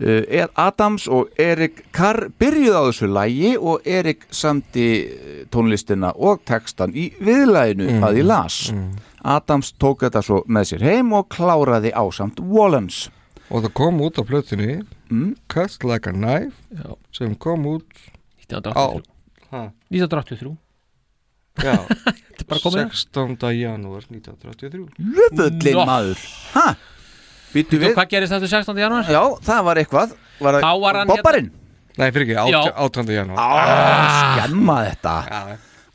[0.02, 6.42] er Adams og Erik Carr byrjuð á þessu lægi og Erik samti eh, tónlistina og
[6.50, 8.58] textan í viðlæginu Mm, að ég las
[9.24, 13.10] Adams tók þetta svo með sér heim og kláraði ásamt Wallens
[13.54, 15.36] Og það kom út á plötunni mm.
[15.48, 16.96] Cut Like a Knife Já.
[17.14, 17.86] sem kom út
[18.50, 19.04] 1983.
[19.54, 19.62] Ha.
[19.94, 20.58] 1983
[21.64, 21.76] Já,
[22.34, 23.38] Þetta er bara komið 16.
[23.62, 25.86] janúar 1983 Röfullin Nó.
[25.86, 26.24] maður
[26.58, 26.66] Ha?
[27.54, 28.80] Býtu Veitu hvað gerist þetta 16.
[28.82, 29.10] janúar?
[29.12, 31.52] Já, það var eitthvað var Þá var hann Bobbarinn
[31.94, 32.62] Nei, fyrir ekki, Já.
[32.88, 33.12] 18.
[33.14, 35.14] janúar ah, Skemma þetta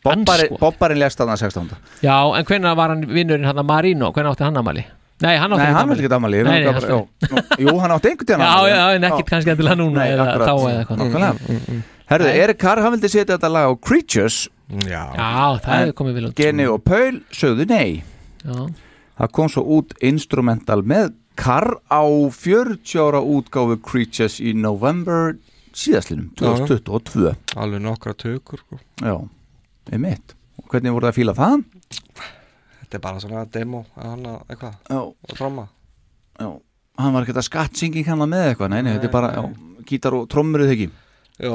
[0.07, 1.75] Bobbarinn, Bobbarinn lest þarna 16.
[2.07, 4.13] Já, en hvernig var hann vinnurinn hann að Marino?
[4.15, 4.85] Hvernig átti hann amali?
[5.19, 8.29] Nei, hann átti Nei, hann vil ekki damali Nei, nei, hann- Jú, hann átti einhvern
[8.31, 10.47] tíðan Já, já, en ekkert kannski endilega núna Nei, eða akkurat.
[10.47, 11.01] þá eða eitthvað.
[11.03, 11.33] Nákvæmlega.
[11.33, 11.83] Mm, mm, mm.
[12.13, 12.29] Herðu.
[12.45, 14.37] Erik Carr, hann vildi setja þetta lag á Creatures
[14.87, 16.35] Já, Já, það hefði komið vel út.
[16.39, 18.05] Geni og Paul sögðu nei
[18.45, 18.69] Já.
[19.19, 25.37] Það kom svo út instrumental með Carr á 40 ára útgáfu Creatures í november
[25.77, 28.81] síðastlinum, 2022 Alveg nokkra tökur sko.
[28.99, 29.15] Já,
[29.93, 31.61] er mitt Og hvernig voru það að fíla það?
[32.81, 35.67] Þetta er bara svona demo að eitthvað og tromma.
[36.41, 36.49] Já,
[36.99, 39.43] hann var ekkert að skattsinging hann með eitthvað, nei, nei, þetta er bara já,
[39.89, 40.89] gítar og trommur eða ekki?
[41.39, 41.55] Já,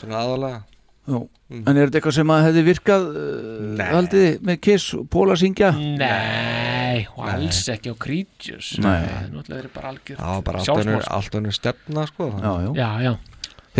[0.00, 0.62] svona aðalega
[1.10, 1.64] Mm.
[1.66, 3.22] en er þetta eitthvað sem að hefði virkað uh,
[3.74, 3.86] Nei.
[3.88, 5.70] haldið þið með Kiss og Pól að syngja?
[5.74, 9.00] Nei, og alls ekki á Creatures Nei.
[9.48, 10.62] Það er bara algjör Það var bara
[11.16, 12.28] allt önnur stefna sko.
[12.36, 13.14] Já, já, Já,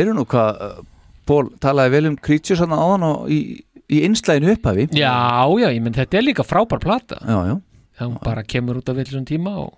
[0.02, 0.82] eru nú hvað, uh,
[1.28, 3.40] Pól talaði vel um Creatures hann áðan og í,
[3.86, 5.14] í einslæginu upphafi Já,
[5.60, 7.56] já, ég menn þetta er líka frábær plata Já, já
[8.00, 9.74] Það bara kemur út af villum tíma og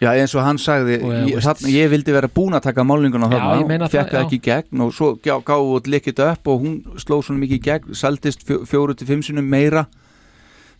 [0.00, 3.30] Já, eins og hann sagði, Og, ég, þarna, ég vildi vera búin að taka málinguna
[3.30, 4.24] Já, þarna ég meina og fekk það, já.
[4.26, 7.56] ekki í gegn og svo gá- gáðu út likit upp og hún sló svona mikið
[7.56, 9.86] í gegn, seldist fjó, fjóru til fimm sinum meira.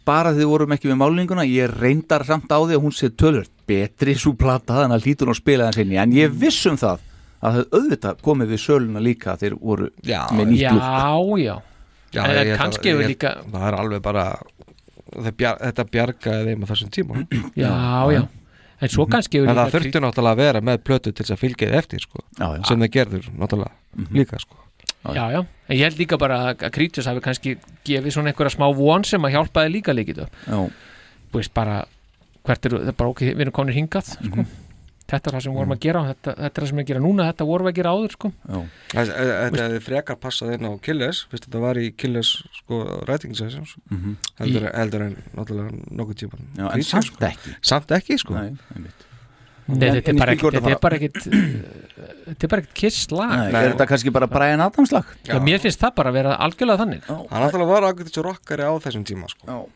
[0.06, 3.51] Bara þið vorum ekki með málinguna ég reyndar samt á því að hún sé tölvört
[3.66, 7.01] betri svo plata þannig að hlýtur hún spila það sinni en ég viss um það
[7.43, 11.56] að það auðvitað komið við söluna líka þeir voru Já, með nýtt lúk Já, já.
[12.14, 14.26] Já, En að- kannski hefur líka Það er alveg bara
[15.36, 17.26] bjar, Þetta bjargaði þeim á þessum tíma.
[17.56, 17.72] Já,
[18.14, 18.22] já
[18.80, 21.42] En svo kannski hefur En það þurfti náttúrulega að vera með plötu til þess að
[21.42, 22.62] fylgja þið eftir sko, Já, já.
[22.68, 24.58] sem það gerður náttúrulega líka sko.
[25.06, 25.40] Já, já,
[25.70, 29.22] en ég held líka bara að Creatures hafi kannski gefið svona einhverja smá von sem
[29.22, 30.58] að hjálpaði líka líkið Já.
[31.30, 31.76] Þú veist bara
[32.46, 34.46] hvert eru, það er bara ok, við erum konir hingað sko.
[35.06, 36.88] Þetta er það sem við vorum að gera þetta, þetta er það sem við að
[36.90, 38.30] gera núna, þetta vorum við að gera áður sko.
[38.90, 43.34] Þetta þetta hefði frekar passað inn á Killers fyrst þetta var í Killers sko, writing
[43.38, 44.16] sessions Mhm.
[44.40, 47.54] heldur, Í- heldur en náttúrulega nokkuð tíma Já, en samt ekki.
[47.62, 49.06] Samt ekki sko Nei, einmitt.
[49.68, 50.78] Nei, þetta er bara kvikmynda þetta er
[52.48, 55.04] bara er ekkit kiss lag Nei, er þetta kannski bara Brian Adams lag?
[55.26, 58.62] Já, mér finnst það bara að vera algjörlega þannig Hann náttúrulega var ákveðið svo rockari
[58.62, 59.46] á þessum tíma sko.
[59.46, 59.66] Já.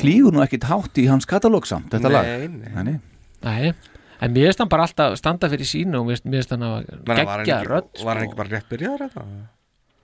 [0.00, 3.00] Flýgur nú ekkit hátt í hans katalóg samt, þetta Nei, lag nei.
[3.42, 3.72] nei.
[4.20, 6.84] En mér finnst hann bara alltaf standa fyrir sínu og mér finnst- hann að
[7.46, 8.30] gegja rödd var hann sko.
[8.30, 9.24] ekki bara rétt byrjaður þetta?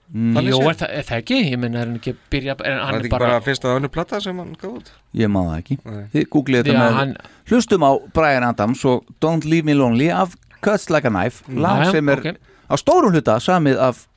[0.07, 1.37] Mm, Jó, er það, er það ekki?
[1.51, 3.89] Ég menna, er hann ekki að byrja er hann er ekki bara, bara fyrsta önnu
[3.91, 4.91] plata sem hann gaf út?
[5.13, 6.03] Ég má það ekki Nei.
[6.13, 7.15] Þið googlið þetta með hann-
[7.51, 11.91] Hlustum á Brian Adams og Don't Leave Me Lonely af Cuts Like a Knife lag
[11.91, 12.23] sem er
[12.71, 14.07] á stórum hluta samið af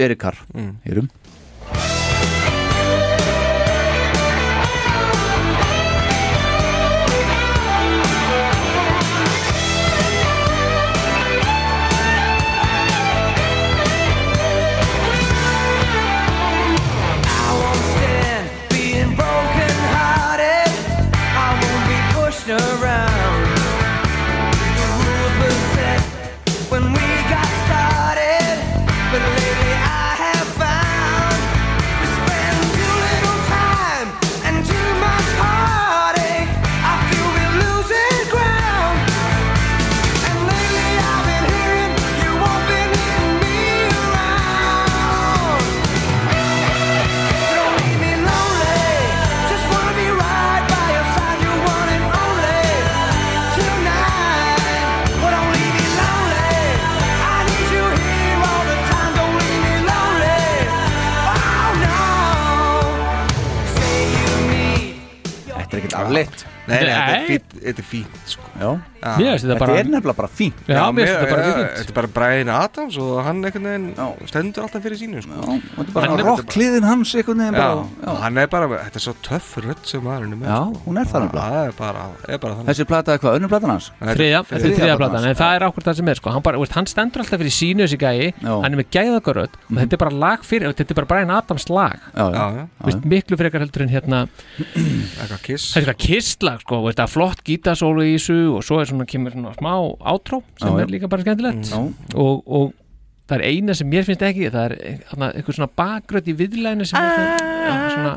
[0.00, 0.36] Erik Carr
[66.08, 66.96] Þetta er ekkert afleitt Nei, nei,
[67.62, 68.48] þetta er fínt, þetta fínt sko.
[68.58, 69.12] Já, Já.
[69.14, 70.62] Mér finnst þetta þetta bara er nefnilega bara fínt.
[70.66, 71.74] Já, mér finnst þetta bara já, fínt.
[71.78, 73.44] Þetta er bara Brian Adams og hann
[74.28, 75.38] stendur alltaf fyrir sínu sko.
[75.38, 77.14] Já, þetta bara Hann rockliðin hans
[78.18, 80.82] hann er bara, þetta er svo töff rödd sem maðurinn er með Já, sko.
[80.86, 81.48] hún er það nefnilega.
[81.48, 82.70] Það er bara, er bara þannig.
[82.72, 83.88] Þessi plata er hvað, önnur platan hans?
[84.02, 86.34] Er þriðja platan en það er ákveð það sem er sko.
[86.34, 88.32] Hann, hann stendur alltaf fyrir sínu þessi gæi.
[88.42, 91.68] Hann er með gæðagaröð og þetta er bara lag fyrir þetta er bara Brian Adams
[91.70, 92.02] lag.
[93.08, 94.24] Miklu frekar heldur en hérna
[94.58, 96.82] eitthvað kiss þetta er eitthvað kistlag sko.
[96.88, 99.72] Er flott gítasólu í þessu og svo er svona kemur svona smá
[100.14, 101.72] átró sem Já, er líka bara skemmtilegt.
[101.72, 101.80] Já.
[102.14, 102.70] og, og
[103.28, 104.76] það er eina sem mér finnst ekki það er
[105.34, 108.14] eitthvað svona bakgröð í viðlæðinu sem er svona,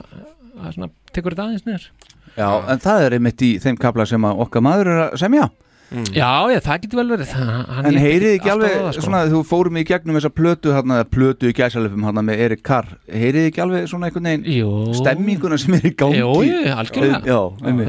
[0.62, 1.90] já, svona, tekur þetta aðeins niður.
[2.38, 5.50] Já, en það er einmitt í þeim kapla sem okkar maður er að semja
[5.92, 9.02] Já, já, það getur vel verið það, hann En heyrið ekki alveg, það, sko.
[9.04, 12.94] svona, þú fórum í gegnum þessa plötu, hérna, plötu í gæsalöfum, hérna með Erik Carr,
[13.12, 16.22] heyrið ekki alveg svona einhvern veginn stemminguna sem er í gangi?
[16.22, 17.40] Jú, jú, algjörlega Já.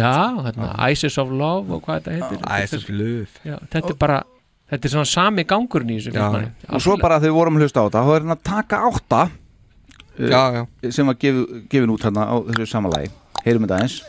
[0.03, 0.17] Já,
[0.49, 4.17] hérna, Isis of Love og hvað þetta heitir Isis of Love Já, þetta er bara,
[4.73, 6.51] þetta er svona sami manni.
[6.73, 9.23] Og svo bara þegar við vorum að hlusta á þetta, þá er hérna taka átta
[9.29, 10.91] uh, Já, já.
[10.91, 13.15] sem var gefin út hérna á þessu samanlægi.
[13.47, 14.01] Heyrum þetta eins.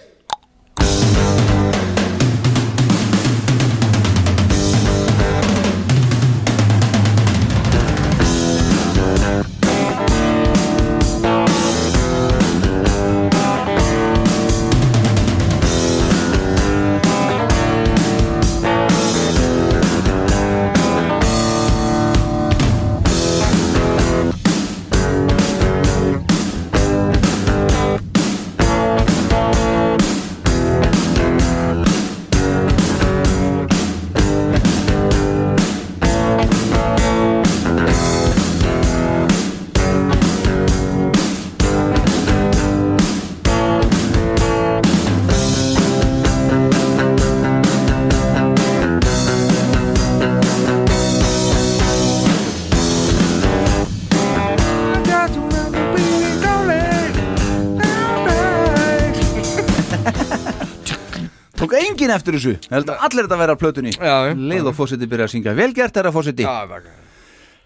[62.14, 62.54] Enginn eftir þessu?
[62.62, 63.94] Ég held að allir þetta vera á plötunni.
[63.98, 64.34] Já, já.
[64.54, 65.54] Leið og fósiti byrja að syngja.
[65.58, 66.94] Vel gert þeirra fósiti Já, þakka.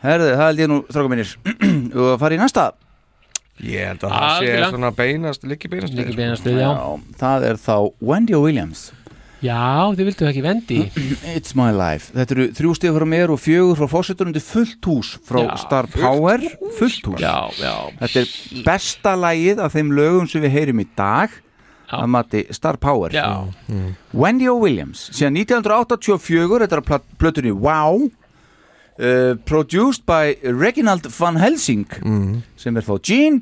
[0.08, 1.32] Herðu, það held ég nú, stráka mínir.
[1.98, 2.66] Og að fara í næsta.
[3.66, 4.70] Ég held að það sé Algjörlega.
[4.76, 6.70] svona beinast, liggi beinast Liggi beinastuð, já.
[7.18, 7.76] Það er þá
[8.06, 8.36] Wendy.
[8.38, 8.84] Williams.
[9.42, 9.58] Já,
[9.94, 10.78] þið vildu ekki vendi
[11.38, 12.10] It's my life.
[12.14, 15.52] Þetta eru þrjú stíð frá mér og fjögur frá fósitunum til fullt hús frá Já.
[15.66, 16.42] Star Power.
[16.78, 17.22] Fullt hús.
[17.22, 17.74] Já, já.
[18.04, 21.34] Þetta er besta lagið af þeim lögum sem við heyrim í dag
[21.94, 23.14] að mati Star Power.
[23.16, 23.48] Já.
[24.14, 24.58] Wendy O.
[24.62, 31.88] Williams síðan 1984, þetta er plötunni Wow uh, Produced by Reginald Van Helsing
[32.60, 33.42] sem er þá Gene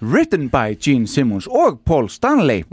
[0.00, 2.64] Written by Gene Simmons og Paul Stanley.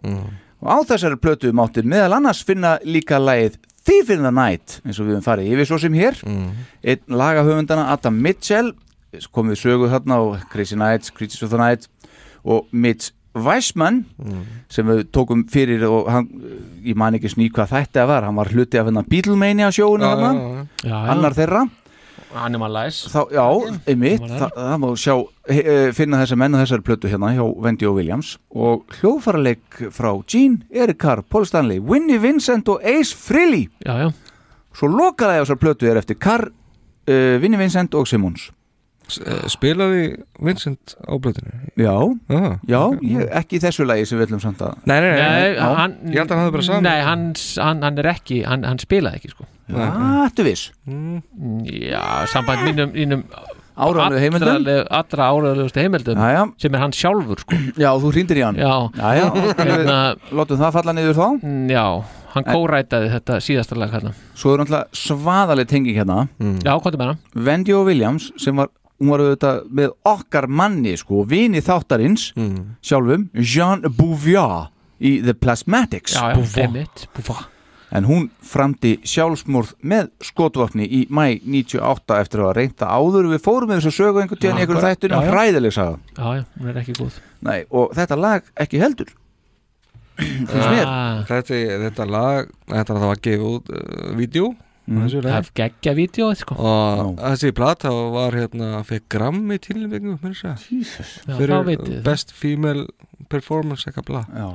[0.64, 5.00] Og á þessari plötu mátti meðal annars finna líka lagið Thief in the Night eins
[5.00, 6.20] og við höfum farið yfir svo sem hér.
[6.84, 8.74] Einn lagahöfundana Adam Mitchell
[9.32, 11.88] kom við sögu þarna og Crazy Nights, Creatures of the Night
[12.44, 14.04] og Mitch Weissman
[14.72, 16.28] sem við tókum fyrir og hann,
[16.86, 19.86] ég man ekki sný hvað þetta var hann var hluti af hennar Beatlemania já.
[21.12, 21.64] annar þeirra.
[22.34, 23.44] Animalize þá, já,
[23.90, 25.14] einmitt var það, það má sjá,
[25.50, 28.32] he, eh, finna þessa menn og þessari plötu hérna hjá Wendy og Williams.
[28.50, 33.68] Og hljóðfæraleik frá Gene, Eric Carr, Paul Stanley Winnie Vincent og Ace Frehley.
[34.74, 38.63] Svo lokaði þessari plötu er eftir Carr, uh, Winnie Vincent og Simmons Eh,
[39.52, 40.04] Spilaði
[40.40, 41.54] Vincent á blöðinu?
[41.78, 41.94] já,
[42.34, 45.22] Ah, já ég, ekki í þessu lagi sem við ætlum samt að Nei, nei, nei,
[45.22, 47.26] Nei, hann, Ég held að hann hafði bara saman Nei, hann,
[47.60, 49.46] hann, hann er ekki, hann, hann spilaði ekki sko.
[49.74, 49.90] Já,
[50.28, 50.70] ertu viss?
[51.68, 52.02] Já,
[52.32, 53.24] samband mínum, mínum
[53.74, 54.68] Áreiðanlegu heimildum?
[54.94, 56.42] allra, áraðlegustu heimildum Já, já.
[56.62, 57.58] sem er hann sjálfur sko.
[57.82, 58.60] Já, þú hrýndir í hann.
[58.62, 59.24] Já, já, já.
[59.66, 59.96] Hérna,
[60.30, 61.26] Látum það falla niður þá.
[61.42, 61.86] Mm, já
[62.34, 64.12] hann kórætaði þetta síðasta lag hérna.
[64.38, 66.20] Svo er náttúrulega svaðaleg tenging hérna.
[66.66, 67.20] Já, hvað er með hann?
[67.50, 68.70] Wendy og Williams sem var
[69.04, 72.30] hún var auðvitað með okkar manni sko, vini þáttarins
[72.82, 74.70] sjálfum, Jean Bouvier
[75.04, 76.16] í The Plasmatics.
[76.16, 77.50] Já, já, einmitt, Bouvier.
[77.94, 83.28] En hún framdi sjálfsmorð með skotvapni í mæ 98 eftir að reynda áður.
[83.36, 85.34] Við fórum með þessu sögu einhvern tíðan þættunum Já, já.
[85.36, 86.00] hræðileg saga.
[86.18, 87.20] Já, já, hún er ekki góð.
[87.46, 89.12] Nei, og þetta lag ekki heldur.
[90.18, 90.86] Finnst mér.
[90.90, 94.58] Ah, þetta, þetta lag, þetta var að gefa út uh, vídeo Mm.
[94.58, 95.32] þessu Það lagi.
[95.32, 96.56] er geggja vídeo sko.
[96.60, 100.66] og þessi plata var hérna fekk grammi að
[101.24, 102.88] þá fyrir best female
[103.32, 104.50] performance eitthvað já,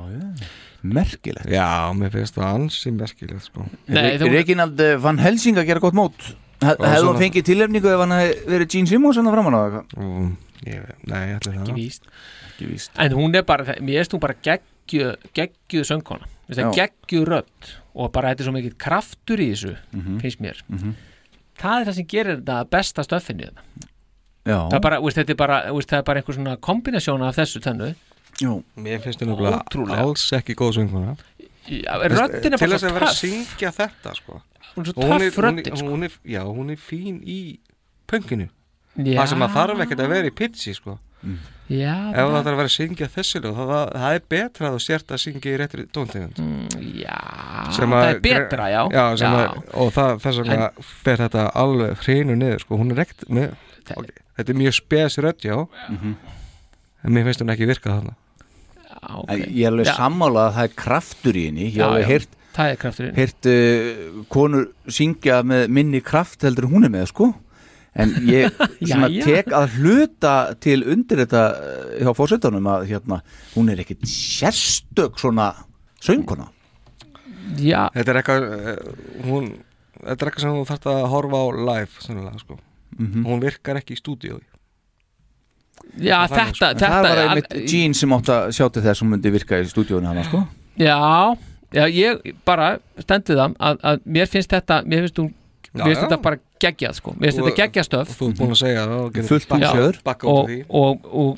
[0.85, 1.49] merkilegt.
[1.49, 3.65] Já, mér finnst það ansi merkilegt sko.
[3.89, 6.29] Nei, þú- Reginald eh, Van Helsing að gera gott mót.
[6.61, 10.31] Hefði hún fengið tilefningu ef hann hefði verið Gene Simmons hann framan á eitthvað og,
[10.67, 12.09] ég, nei, ætli það Ekki víst.
[12.51, 12.91] Ekki víst.
[12.99, 16.27] En hún er bara, mér erst hún bara geggju, geggjuð söngkona.
[16.49, 20.19] Geggjuð rödd og bara þetta er svo mikið kraftur í þessu Mhm.
[20.21, 20.93] finnst mér Mhm.
[21.59, 23.61] Það er það sem gerir þetta besta stöffinni þetta.
[24.45, 27.21] Já, það er bara, veist, þetta er bara, veist, það er bara einhver svona kombinasjón
[27.27, 27.95] af þessu tönnu
[28.41, 28.63] já.
[28.77, 29.97] mér finnst nefnilega Ótrúlega.
[29.99, 31.17] alls ekki góð sönguna
[31.69, 34.41] Já, röddin er til bara þess svo að vera að töff syngja þetta sko.
[34.75, 35.37] Hún er svo er, töff
[36.03, 36.19] er, sko.
[36.25, 37.59] já, hún er fín í
[38.07, 38.49] pönginu
[38.97, 39.19] Já.
[39.21, 40.97] það sem að þarf ekkert að vera í pitchi sko.
[41.69, 44.67] Já, ef það þarf að vera að syngja þessu lög, það, það, það er betra
[44.69, 47.17] að þú sért að syngja í réttri tóntegund Mm, Já
[47.75, 48.81] sem það að- er betra, já.
[48.95, 49.43] já, sem Já.
[49.43, 50.69] Að, og það, þess vegna
[51.03, 52.77] fer þetta alveg hreinu niður sko.
[52.81, 53.53] hún er ekkert með
[53.95, 54.17] okay.
[54.39, 55.57] þetta er mjög spes rödd já
[55.89, 56.15] Mhm.
[57.03, 58.15] en mér finnst hún ekki virka þarna
[59.21, 59.45] okay.
[59.53, 62.25] Ég er alveg sammálað að það er kraftur í henni Ég hef
[62.57, 62.75] er
[63.05, 63.13] henni.
[63.15, 67.29] Heyrt uh, konur syngja með minni kraft heldur hún er með sko
[67.99, 68.53] En ég
[68.89, 69.25] svona Jæja.
[69.25, 73.21] tek að hluta til undir þetta uh, hjá fórsetunum að hérna,
[73.55, 75.51] hún er ekkit sérstök svona
[76.03, 76.47] sönguna
[77.59, 78.93] Já þetta er eitthvað eh,
[79.25, 79.47] hún,
[80.03, 82.59] þetta er eitthvað sem þú þarft að horfa á live sennilega, sko.
[82.99, 83.23] Mhm.
[83.25, 84.39] hún virkar ekki í stúdíu
[85.97, 86.65] Já, Það þetta, sko.
[86.69, 89.59] þetta Það var einmitt Jean sem átt að sjá til þess að hún myndi virka
[89.63, 90.41] í stúdíónu hana sko
[90.79, 90.97] Já,
[91.75, 92.67] já, ég bara
[93.01, 95.31] stendur það að, að mér finnst þetta mér finnst, hún,
[95.69, 96.07] Finnst já.
[96.07, 97.11] þetta bara geggjað sko.
[97.19, 99.03] finnst Þú- þetta geggjastöf þú ert búin að segja það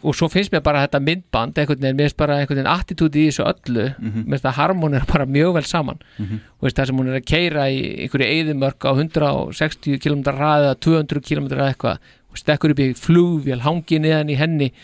[0.05, 3.25] og svo finnst mér bara þetta myndband einhvern veginn, mér finnst bara einhvern veginn attitúti
[3.25, 4.23] í þessu öllu Mhm.
[4.25, 6.35] mér finnst það harmonir bara mjög vel saman Mhm.
[6.59, 10.75] og veist það sem hún er að keira í einhverju eyðimörk á 160 km ræða
[10.79, 11.97] 200 km eða eitthvað
[12.31, 14.79] og stekkur upp í flugvél, hangi neðan í henni veist,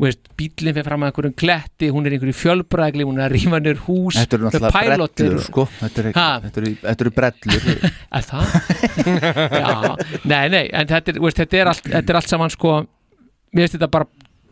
[0.00, 3.82] bílinn fyrir fram að einhverjum kletti, hún er einhverju fjölbrægli hún er að rífa niður
[3.86, 4.16] hús.
[4.18, 5.66] Þetta eru náttúrulega brellur sko.
[5.78, 7.68] Þetta eru brellur.
[8.18, 8.56] Er það?
[9.62, 9.94] Já,
[10.26, 12.74] nei, nei, en þetta er, veist, þetta er, allt, þetta er allt saman sko,
[13.54, 14.10] mér finnst þetta bara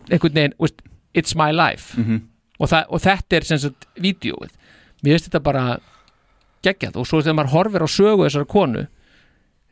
[0.09, 0.83] einhvern veginn, veist,
[1.19, 1.99] it's my life.
[1.99, 2.23] Mhm.
[2.63, 4.55] og, það, og þetta er sem sagt vídeóið,
[5.03, 5.67] mér finnst þetta bara
[6.63, 7.01] geggjað.
[7.03, 8.87] Og svo þegar maður horfir á sögu þessara konu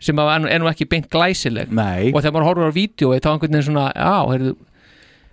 [0.00, 2.08] sem er er nú ekki beint glæsileg Nei.
[2.10, 4.54] og þegar maður horfir á vídeóið þá einhvern veginn svona, já, heyrðu,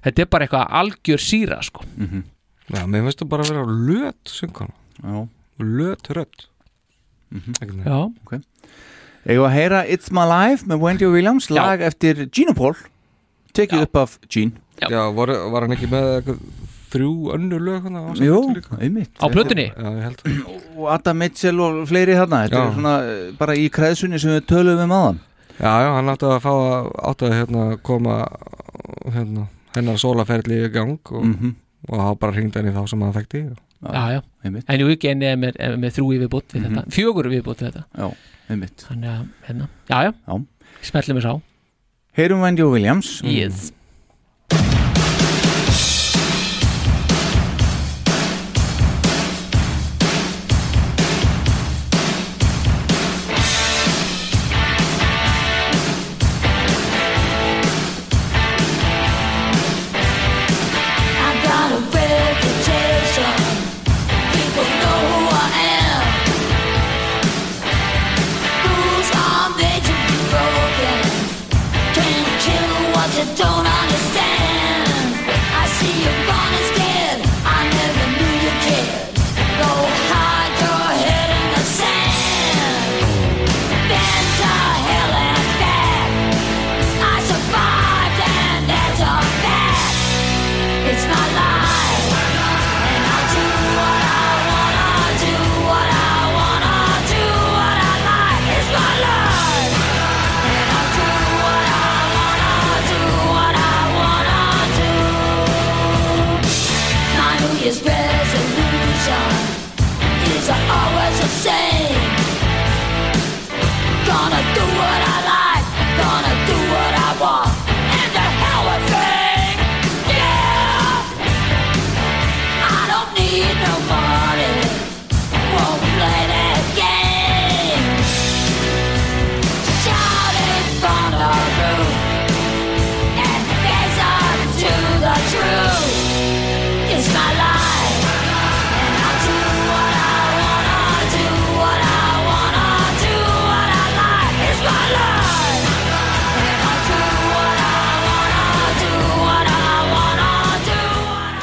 [0.06, 1.86] þetta er bara eitthvað algjör síra sko.
[1.98, 2.24] Mhm.
[2.68, 4.36] Já, mér finnst það bara að vera löt
[4.98, 5.28] Já.
[5.60, 6.46] Löt rödd.
[7.32, 7.84] Mhm.
[7.86, 8.14] Já.
[8.26, 8.40] Okay.
[9.26, 12.76] Eða að heyra It's My Life með Wendy Williams lag eftir Gino Paul.
[13.54, 14.52] Tekið upp af Gene.
[14.82, 16.40] Já, var, var hann ekki með eitthvað
[16.92, 18.40] þrjú önnur lög hann Jú,
[18.80, 19.12] einmitt.
[19.20, 19.72] Á plötunni?
[19.74, 22.64] Já, ég og Adam Mitchell og fleiri þarna þetta Já.
[22.68, 25.20] er svona eh, bara í kreðsunni sem við töluðum um aðan
[25.58, 28.18] Já, já, hann átti að fá að átti að hérna, koma
[29.16, 29.48] hérna,
[29.80, 31.56] hennar sólaferli í gang og, Mhm.
[31.90, 33.42] og hafa bara hringt henni þá sem hann þekkti.
[33.78, 34.64] Já, já, einmitt.
[34.68, 36.76] en jú ekki enni er með, með þrjú yfirbútt við Mhm.
[36.76, 37.84] þetta, fjögur yfirbútt við þetta.
[37.98, 38.08] Já,
[38.50, 38.86] einmitt.
[38.90, 40.46] Þannig að, hérna, já, já, já.
[40.82, 41.42] smellum við sá.
[42.18, 43.22] Heyrum Wendy Williams.
[43.24, 43.70] Yes.
[43.70, 43.74] I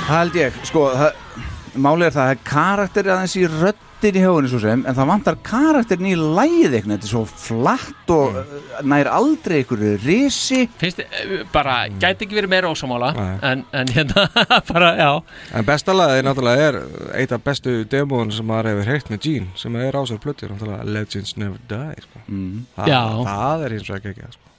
[0.04, 0.86] Það held ég, sko
[1.74, 5.38] Málið er það, er karakter aðeins í röddin í höfunni svo sem en það vantar
[5.42, 8.60] karakterin í lægið eitthvað þetta er svo flatt og mm.
[8.92, 13.10] nær aldrei einhverju risi Finnst þið, bara, gæti ekki verið meira ósamála
[13.50, 14.28] en, en hérna,
[14.70, 15.10] bara, já
[15.58, 16.80] En besta lagið náttúrulega er
[17.18, 20.86] eitt af bestu demóin sem maður hefur heyrt með Gene sem er ásar plötur, náttúrulega
[20.94, 22.26] Legends Never Die sko.
[22.28, 22.66] mm.
[22.76, 23.02] það, Já.
[23.32, 24.53] það er eins og ekki ekki sko.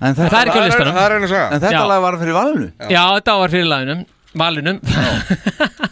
[0.00, 0.94] En Það er ekki á listanum.
[0.96, 1.48] Það er einu saga.
[1.52, 1.82] En þetta Já.
[1.90, 2.68] lag var fyrir valinu.
[2.88, 4.00] Já, þetta var fyrir laginum
[4.40, 4.76] Valinum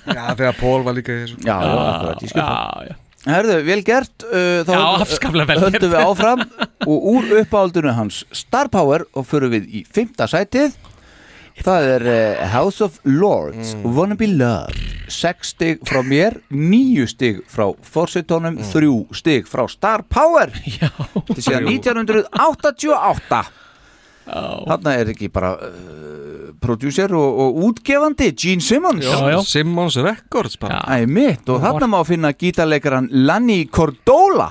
[0.09, 1.37] Já, þegar Pól var líka í þessu.
[1.45, 2.97] Já, akkurat, ég skil það já, já.
[3.29, 5.89] Herðu, vel gert uh, þá Já, höldum- afskaplega vel Höldum gert.
[5.91, 6.45] við áfram
[6.87, 10.79] og úr uppáhaldinu hans Star Power og förum við í fymta sætið.
[11.59, 14.79] Það er uh, House of Lords Wanna Be Loved.
[15.11, 20.55] 6 stig frá mér 9 stig frá Forsetónum 3 stig frá Star Power.
[20.79, 20.89] Já.
[21.27, 23.43] Þetta sé að 1988
[24.29, 29.07] Þarna er ekki bara uh, producer og, og útgefandi Gene Simmons.
[29.49, 30.83] Simmons Records bara.
[31.09, 34.51] Mitt og þarna má finna gítarleikaran Lanny Cordola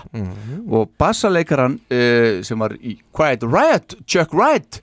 [0.67, 4.81] og bassaleikaran uh, sem var í Quiet Riot, Chuck Wright.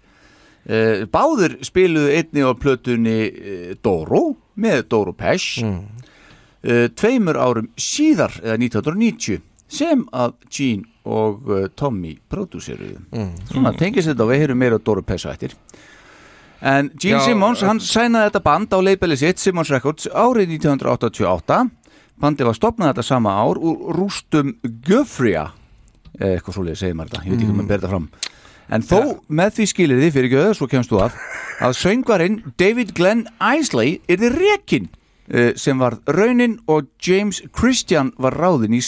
[0.64, 8.32] Uh, báður spiluðu einni á plötunni uh, Doro með Doro Pesh uh, tveimur árum síðar
[8.40, 9.42] eða 1990
[9.74, 13.02] sem að Gene og uh, Tommy prodúseruðu
[13.50, 15.52] svona tengist þetta og við heyrum meira Pesh á eftir.
[16.64, 21.58] En Gene Já, Simmons, hann sænaði þetta band á leipeli sitt, Simmons Records, árið 1988.
[22.20, 24.54] Bandi var stopnað þetta sama ár úr rústum
[24.86, 25.50] Guthria,
[26.16, 28.08] eða eitthvað svoleiði segir maður þetta, ég veit ekki hvað maður ber þetta fram.
[28.72, 28.98] En þó
[29.28, 31.18] með því skilir þið fyrir göðu, svo kemst þú að,
[31.66, 34.88] að söngvarinn David Glenn Isley er þið rekin
[35.56, 38.80] sem var raunin og James Christian var ráðin í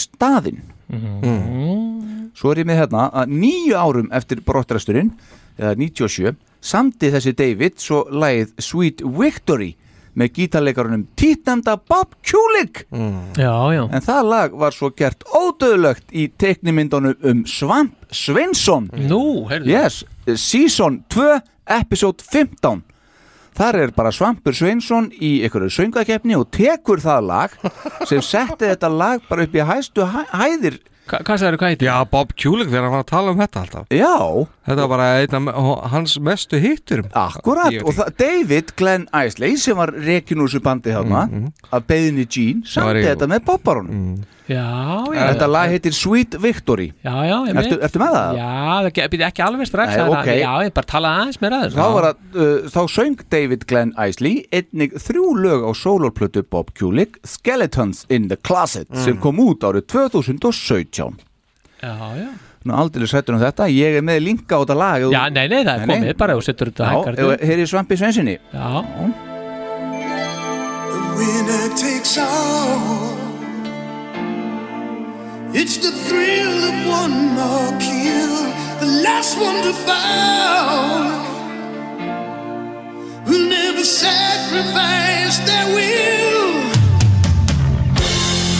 [0.91, 2.31] staðinn.
[2.37, 5.11] Svo er ég með hérna að nýju árum eftir brottræsturinn,
[5.57, 9.71] eða 97, samti þessi David svo lagið Sweet Victory
[10.17, 12.87] með gítarleikarunum títnefnda Bob Kulik
[13.37, 13.83] Já, já.
[13.93, 19.69] En það lag var svo gert ódöðlögt í teiknimyndunum um Svamp Svensson Nú, heyrðu.
[19.75, 20.05] Yes,
[20.41, 21.41] Season 2,
[21.77, 22.81] Episode 15
[23.57, 27.55] Þar er bara Svampur Sveinsson í einhverju söngakefni og tekur það lag
[28.09, 30.77] sem setti þetta lag bara upp í hæstu hæ hæðir.
[31.07, 31.87] Hva, Hvað sagður, hvað heitir?
[31.87, 33.85] Já, Bob Kulik þegar hann var að tala um þetta alltaf.
[33.95, 34.15] Já.
[34.67, 39.79] Þetta var bara einn af hans mestu hittur Akkurat, og það, David Glenn Isley sem
[39.79, 41.23] var rekin úr þessu bandi þarna
[41.71, 43.13] af beðinni Gene, Það var samti ég.
[43.13, 44.01] þetta með Bobbaronum
[44.47, 44.63] Já,
[45.11, 45.23] já.
[45.33, 46.93] Þetta lag heitir Sweet Victory.
[47.03, 48.37] Já, já, ég Ertu, ertu með það?
[48.39, 48.51] Já,
[48.87, 50.29] það býti ekki alveg strax Nei, það er ok.
[50.31, 53.67] að- Já, ég bara talaði aðeins meira aðeins Þá, var að, uh, þá söng David
[53.67, 59.37] Glenn Isley einnig þrjú lög á sólorplötu Bob Kulik Skeletons in the Closet sem kom
[59.43, 61.19] út árið 2017
[61.83, 62.29] Já, já.
[62.67, 65.03] Nú aldrei sættur um þetta, ég er með linka á þetta lag.
[65.11, 68.39] Já, nei, nei, það er komið bara og setur þetta Já, hér er Svampi Svensinni
[68.55, 68.85] Já.
[71.19, 73.16] Winner takes all.
[75.59, 78.37] It's the thrill of one more kill,
[78.79, 81.01] the last one to fall.
[83.27, 86.61] Will never sacrifice their will.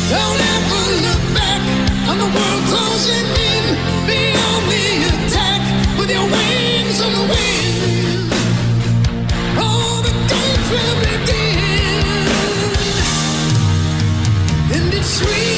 [0.09, 1.63] Don't ever look back
[2.09, 3.65] on the world closing in.
[4.09, 5.63] Be on the attack
[5.99, 8.33] with your wings on the wind.
[9.61, 12.09] All the gates will begin.
[14.77, 15.56] And it's sweet,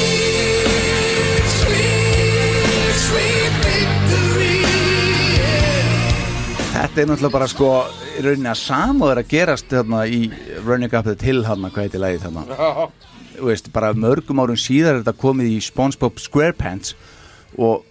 [6.98, 7.66] Þetta er náttúrulega bara sko
[8.18, 10.16] í rauninni að samúður að gerast þarna í
[10.64, 12.56] Running Up the Hill þarna, hvað heitir lagið þarna?
[13.36, 16.96] Þú veist, bara mörgum árum síðar er þetta komið í SpongeBob SquarePants
[17.54, 17.86] og,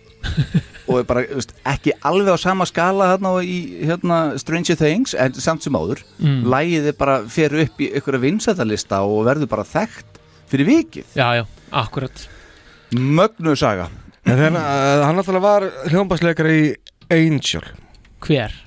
[0.89, 4.81] og er bara þú veist, ekki alveg á sama skala þarna og í hérna, Stranger
[4.83, 6.03] Things en samt sem áður.
[6.19, 6.43] Mm.
[6.57, 10.21] lagið er bara fer upp í einhverja vinsættalista og verður bara þekkt
[10.51, 11.15] fyrir vikið.
[11.15, 12.27] Já, já, akkurat.
[12.91, 13.87] Mögnu saga.
[14.27, 16.63] En þegar uh, hann alltaf var hljómbasleikar í
[17.07, 17.69] Angel.
[18.19, 18.66] Hver?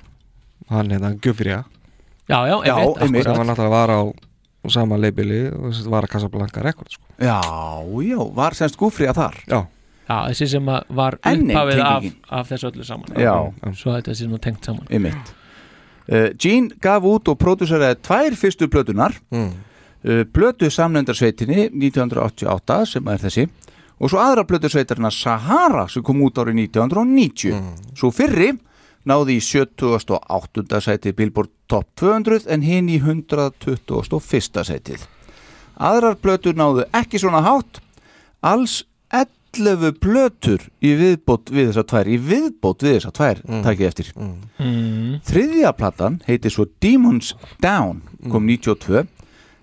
[0.71, 1.63] Hann hérna Gufriða
[2.31, 3.37] Já, já, einmitt, sem akkurat.
[3.37, 3.99] hann alltaf var á
[4.71, 7.05] sama leibili og þessi var að Casablanca Records sko.
[7.19, 7.39] Já,
[8.05, 9.59] já, var semst gúfriða þar Já
[10.11, 12.15] Já, þessi sem að var Enn ein upphafið af, tengingin.
[12.29, 13.35] af þessu öllu saman Já.
[13.79, 15.33] Svo þetta sé nú tengt saman Einmitt.
[16.11, 19.51] Uh, Gene gaf út og pródúseraði tvær fyrstu plötunar mm.
[20.07, 23.47] uh, Plötu samlendarsveitinni 1988 sem er þessi
[24.01, 28.49] og svo aðra plötusveitarina Sahara sem kom út árið 1990 Svo fyrri
[29.07, 30.81] náði í 78.
[30.83, 34.63] sæti Billboard Top 200 en hinn í 121.
[34.67, 35.07] sætið
[35.81, 37.81] Aðrar plötur náðu ekki svona hátt
[38.45, 43.63] alls 11 plötur í viðbót við þessar tvær í viðbót við þessar tvær mm.
[43.65, 45.17] takkið eftir mm.
[45.27, 47.33] Þriðja platan heitir svo Demons
[47.63, 49.03] Down kom 92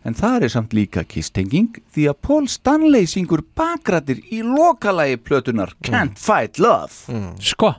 [0.09, 5.75] en það er samt líka kistenging því að Paul Stanley syngur bakrættir í lokalagi plötunar
[5.85, 7.77] Can't Fight Love Sko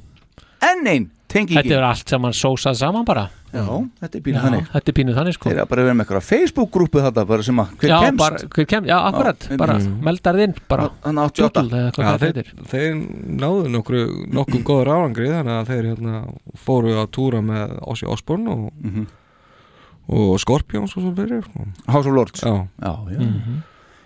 [0.65, 3.63] Enn einn tengingin Þetta er allt saman sósað saman bara Já,
[4.01, 6.03] þetta er pínu Já, þannig Þetta er pínu þannig sko Þeir eru bara verið með
[6.05, 9.57] eitthvað Facebook-grúpu þetta bara sem að hver já, kemst bara, hver kemst, já, akkurat, Já,
[9.63, 9.95] bara mm.
[10.09, 12.99] meldar þinn bara Þannig 88 Doodle eða hvað það þeir, heitir þeir
[13.45, 14.03] náðu nokkru,
[14.37, 16.21] nokkuð góður árangri þannig að þeir hérna,
[16.67, 19.07] fóru að túra með Ossi Osborn og, Mhm.
[20.19, 21.65] og Scorpions og svo fyrir sko.
[21.89, 23.19] House of Lords Já, já, já.
[23.19, 23.59] Mhm.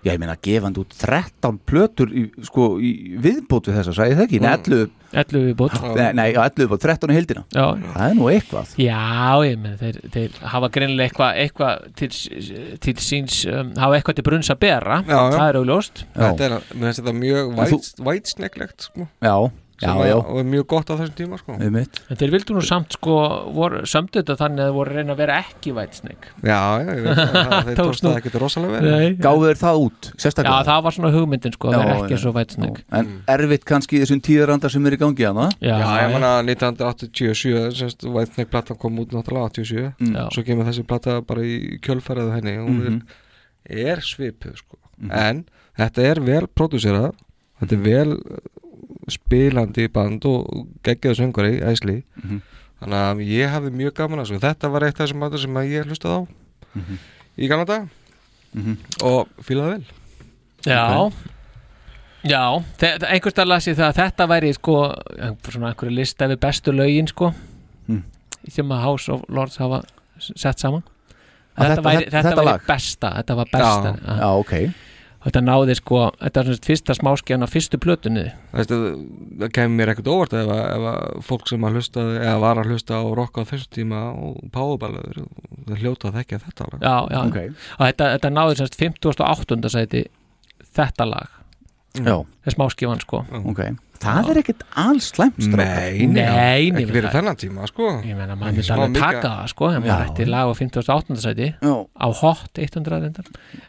[0.03, 4.25] Já, ég meina gefandi út 13 plötur í, sko, í viðbót við þessa, sagði það
[4.25, 4.41] ekki?
[4.43, 5.75] Nei, 11 11 viðbót.
[5.93, 7.43] Nei, nei, já, 11 viðbót, 13 í heildina.
[7.53, 7.65] Já.
[7.93, 8.73] Það er nú eitthvað.
[8.81, 8.99] Já,
[9.47, 11.71] ég menn, þeir, þeir hafa greinilega eitthvað eitthva
[12.01, 12.09] til,
[12.83, 14.99] til síns um, hafa eitthvað til brunns að bera.
[15.07, 15.35] Já, já.
[15.37, 16.05] það er augljóst.
[16.17, 17.53] Þetta er, mér finnst þetta mjög
[18.09, 19.07] vætsneglegt sko.
[19.23, 19.37] Já, já,
[19.81, 20.13] Sem já.
[20.15, 21.55] Og er mjög gott á þessum tíma sko.
[21.59, 23.15] En þeir vildu nú samt sko
[23.89, 27.17] sömdu þetta þannig að þeir voru reyna að vera ekki vætsnegg Já, já, ég veit
[27.17, 28.91] það, það- þeir tókst það ekkert rosalega vel.
[28.93, 29.15] Nei.
[29.25, 30.53] Gáðu þeir það út, sérstaklega?
[30.61, 34.03] Já, það var svona hugmyndin sko, að vera ekki svo vætsnegg En erfitt kannski í
[34.05, 38.51] þessum tíðaranda sem er í gangi hana Já, Já, ég manna 1987 semst White Snake
[38.53, 40.15] platan kom út náttúrulega 87 Mm.
[40.15, 40.29] Já.
[40.33, 43.01] svo kemur þessi plata bara í kjölfærið á henni hún Mhm.
[43.69, 44.77] er, er svipuð sko.
[45.11, 45.45] en
[45.77, 47.13] þetta er vel prodúserað
[47.61, 48.17] þetta er vel
[49.09, 52.41] spilandi band og geggjaðu söngari æsli Mhm.
[52.81, 55.53] þannig að ég hafði mjög gaman að þessu þetta var eitt af þessum matur sem
[55.53, 56.27] að ég hlustaði á
[56.75, 56.97] Mhm.
[57.37, 57.87] í gamla dag
[58.55, 58.77] Mhm.
[59.03, 59.83] og fílaði vel
[60.65, 61.11] Já
[62.23, 64.75] Já, einhvers stað las ég það að þetta væri sko
[65.51, 67.33] svona einhverju lista við bestu lögin sko
[67.89, 68.03] Mm.
[68.47, 69.83] sem að House of Lords hafa
[70.19, 70.83] sett saman
[71.57, 72.61] þetta, þetta- væri, þetta- þetta, lag?
[72.65, 74.73] besta þetta var besta Já, já, ok.
[75.23, 78.25] Þetta náði sko, þetta var svona fyrsta smáskjana fyrstu plötunni.
[78.53, 82.61] Það kemur mér ekkert óvart ef, að- ef að fólk sem að hlusta eða var
[82.63, 85.23] að hlusta á rock á þessu tíma og powerballaður
[85.67, 86.81] það hljóta að þekka þetta lag.
[86.83, 87.21] Já, já,
[87.79, 89.69] og þetta, þetta náði semst 58.
[89.77, 90.03] sæti
[90.75, 91.29] þetta lag.
[91.93, 92.17] Já.
[92.25, 93.59] það er smáskifan sko Ok,
[94.03, 95.39] það er ekkert alls slæmt.
[95.53, 99.21] Nei, Nei, ekki það- þennan tíma sko ég meina Ekki maður myndi alveg mikið- taka
[99.29, 101.19] það sko en maður ætti lag á 58.
[101.23, 101.73] sæti Já.
[102.03, 103.25] á hot 100 reyndar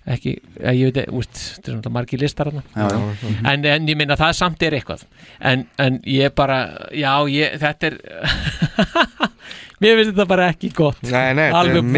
[0.07, 3.51] ekki, eh, ég veit, úst, þetta er svona margir listar þarna Já, já.
[3.53, 5.05] en, en ég meina það samt er eitthvað
[5.41, 6.61] en, en ég bara,
[6.93, 7.99] já ég, þetta er
[9.83, 11.03] mér finnst þetta bara ekki gott.
[11.09, 11.91] Nei, nei, er alveg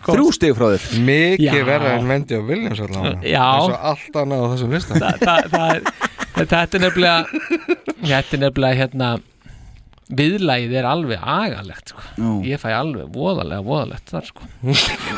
[0.00, 0.10] gott.
[0.10, 0.88] Þrjú stig frá þér.
[1.10, 3.22] Mikið verða en Wendy og Williams allavega.
[3.26, 3.44] Já.
[3.44, 5.88] eins og allt annað á þessum listan Þa, það, það er,
[6.36, 7.24] þetta er nefnilega
[8.06, 9.16] þetta er nefnilega hérna
[10.06, 12.04] viðlægið er alveg agalegt sko.
[12.46, 14.46] Ég fæ alveg voðalega voðalegt þar sko.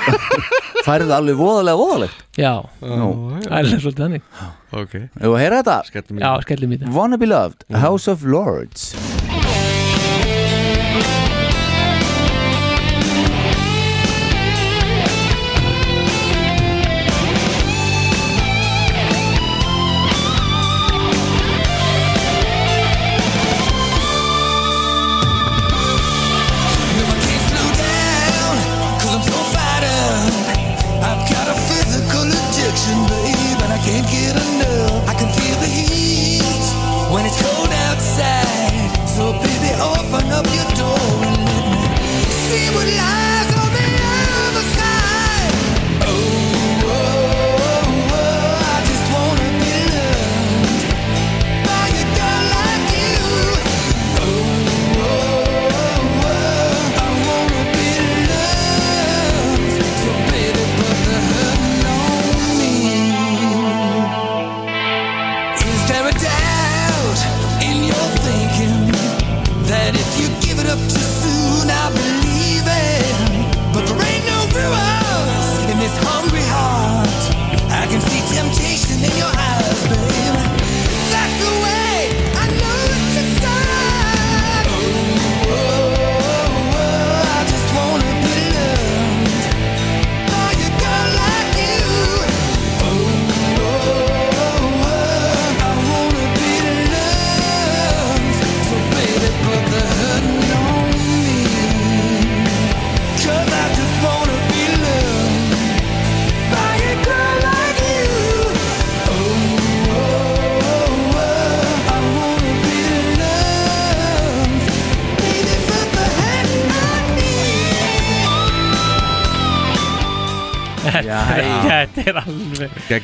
[0.87, 2.27] Færið alveg voðalega voðalegt?
[2.41, 3.05] Já, það
[3.43, 4.29] er alveg svolítið þannig.
[4.73, 4.99] Ok.
[5.21, 5.79] Að heyra þetta?
[5.93, 6.81] Skellum í.
[6.81, 6.95] Þetta.
[6.97, 8.95] Wanna be loved, House of Lords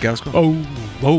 [0.05, 0.31] Geggjað sko.
[0.37, 0.43] Ó,
[1.01, 1.13] ó,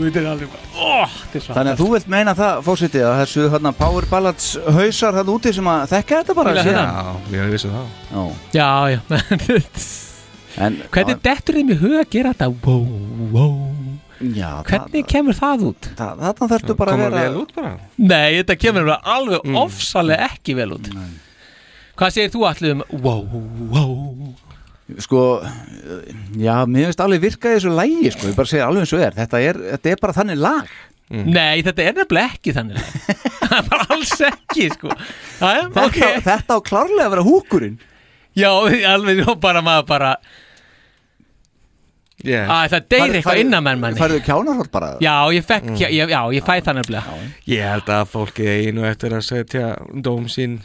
[0.00, 3.16] þetta er alveg ó, þetta er svo Þannig að þú vilt meina það, fósiti, að
[3.20, 4.46] þessu hérna, Power Ballads
[4.78, 6.84] hausar hann úti sem að þekka þetta bara Fíla þetta.
[6.86, 7.90] Já, ég vissi það.
[8.10, 8.22] Já.
[8.56, 9.98] já, já.
[10.60, 12.48] En, hvernig dettur þeim í huga að gera þetta?
[12.66, 12.88] Wow,
[13.30, 13.52] wow
[14.34, 15.86] Já, hvernig kemur það út?
[15.96, 17.70] það, þarna þarftu bara að Komur vera vel út bara.
[18.02, 20.90] Nei, þetta kemur bara alveg ofsalega ekki vel út.
[22.00, 23.22] Hvað segir þú allir um wow,
[23.70, 24.49] wow
[24.98, 25.24] Sko,
[26.40, 29.04] já, mér finnst alveg virka í þessu lægi, sko, ég bara segja alveg eins og
[29.06, 29.16] er.
[29.18, 30.74] Þetta er, þetta er bara þannig lag.
[31.10, 32.76] Nei, þetta er nefnilega ekki þannig
[33.50, 34.92] Það er bara alls ekki, sko.
[35.40, 35.98] Æja, þetta, ok.
[36.28, 37.80] þetta á klárlega að vera húkurinn.
[38.38, 38.52] Já,
[38.92, 40.14] alveg, og bara maður bara
[42.20, 42.50] Yes.
[42.52, 43.96] Æ, það deyr eitthvað innan menn manni.
[44.00, 44.90] Færðu kjánarhótt bara?
[45.00, 47.14] Já, ég fekk, já, já, ég fæ það nefnilega
[47.48, 49.70] Ég held að fólki einu eftir að setja
[50.04, 50.58] dóm sín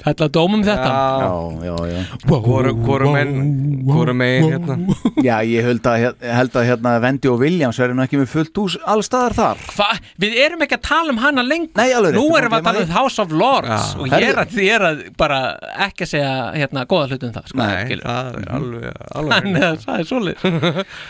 [0.00, 0.90] Fella dómum þetta.
[1.20, 1.32] Já,
[1.66, 2.00] já, já
[2.30, 4.76] Hvoru hvoru menn Hvoru megin hérna?
[5.20, 8.60] Já, ég held að, held að hérna Vendi og Williams verður nú ekki með fullt
[8.62, 9.64] hús allstaðar þar.
[9.76, 9.88] Hva?
[10.20, 11.74] Við erum ekki að tala um hana lengur.
[11.80, 14.00] Nei, alveg Nú erum við má að tala um House of Lords Já.
[14.00, 15.40] og ég er að því er að bara
[15.88, 18.88] ekki að segja hérna góða hlutum það sko, Nei, það er alveg,
[19.20, 20.44] alveg Þannig að það er svolít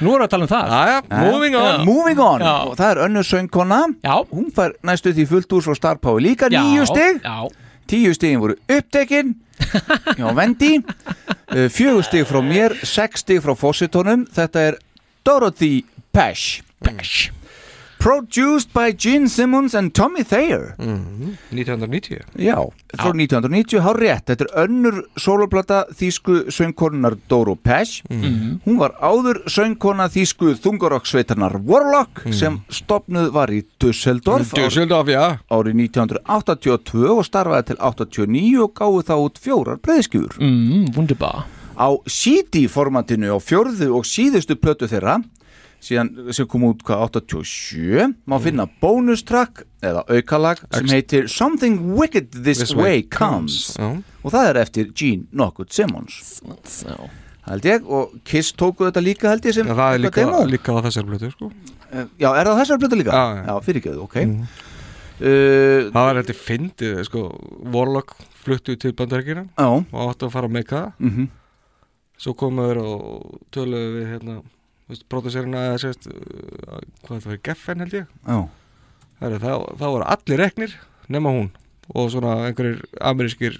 [0.01, 0.75] Nú erum við að tala um það.
[0.81, 1.71] Jæja, moving on.
[1.71, 1.85] Já.
[1.87, 2.45] Moving on.
[2.45, 2.55] Já.
[2.67, 3.81] Og það er önnur söngkona.
[4.05, 4.15] Já.
[4.31, 6.23] Hún fær næstu því fullt hús frá Star Power.
[6.25, 7.21] Líka Já, nýju stig.
[7.25, 7.37] Já,
[7.91, 9.35] Tíu stigin voru upptekin.
[10.21, 14.79] Já, Vendi uh, Fjögur stig frá mér Sex stig frá Fossitónum Þetta er
[15.27, 15.85] Dorothy
[16.15, 17.40] Pesh Pesh
[18.01, 20.75] Produced by Gene Simmons and Tommy Thayer.
[20.79, 22.57] 1990 Já,
[22.97, 29.43] frá 1990, hár rétt Þetta er önnur soloplata þýsku söngkonunar Doro Pesh Hún var áður
[29.53, 35.37] söngkona þýsku þungarokksveitarnar Warlock sem stopnuð var í Dusseldorf Dusseldorf, já.
[35.53, 41.45] árið 1982 og starfaði til 89 og gáði þá út fjórar breyðskjúr mm, wunderbar.
[41.77, 45.19] Á CD formatinu á fjórðu og síðustu plötu þeirra
[45.81, 52.31] síðan sem kom út hvað 87 má finna bónustrack eða aukalag sem heitir Something Wicked
[52.45, 54.03] This, This Way, Way Comes, Comes, já.
[54.25, 56.21] og það er eftir Gene Knockwood Simmons
[57.51, 60.43] held ég og Kiss tóku þetta líka held ég sem Já, það er líka, demo.
[60.47, 61.49] líka á þessar blötu sko.
[61.91, 63.11] Eh, Já, er það á þessar plötu líka?
[63.17, 63.45] Já, já.
[63.49, 64.43] já fyrirgjöðu, ok Mhm.
[65.21, 67.23] uh, Það var þetta fyndið sko,
[67.73, 71.29] Warlock fluttu til bandarækina og áttu að fara að meika það Mhm.
[72.21, 74.43] svo komuður og töluðu við hérna
[75.85, 78.39] sérst uh, hvað það var Geffen held ég Já.
[79.21, 80.77] Heru, það, voru allir reknir
[81.11, 81.51] nema hún
[81.91, 83.57] og svona einhverjir amerískir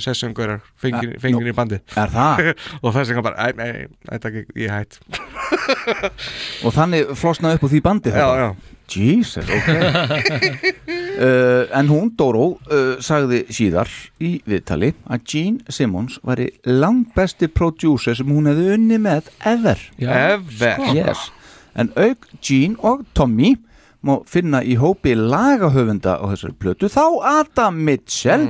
[0.00, 2.52] sessjöngverjar fengir, fengir nú, í bandi er það?
[2.82, 5.00] og þess vegna bara, nei, nei, þetta ekki, ég hætt
[6.64, 8.40] og þannig flosnaði upp á því bandi Já, þetta?
[8.40, 8.75] já.
[8.88, 13.90] Jesus, ok uh, En hún, Dóró, uh, sagði síðar
[14.22, 19.80] í viðtali að Gene Simmons væri langt besti producer sem hún hefði unni með ever
[20.00, 20.76] Já, Ever.
[20.80, 20.92] sko.
[20.96, 21.28] yes.
[21.76, 23.54] En auk Gene og Tommy
[24.06, 28.44] má finna í hópi lagahöfunda á þessari plötu þá Adam Mitchell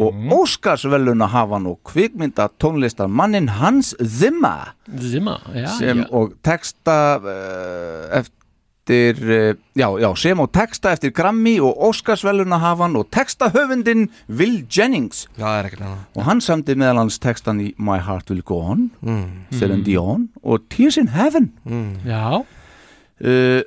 [0.00, 6.08] og Óskarsveluna hafan og kvikmynda tónlistar mannin Hans Zimmer Zimmer, já, sem já.
[6.16, 8.32] og texta uh, eftir
[8.94, 14.62] uh, já, já, sem og texta eftir Grammy og Óskarsveluna hafan og texta höfundin Will
[14.70, 15.26] Jennings.
[15.36, 16.04] Já, það er ekkert annað.
[16.16, 19.24] Og hann samdi meðal hans textan í My Heart Will Go On Mm.
[19.52, 19.84] Celine Mm.
[19.84, 21.52] Dion og Tears in Heaven.
[22.06, 22.44] Já.
[23.20, 23.62] Uh,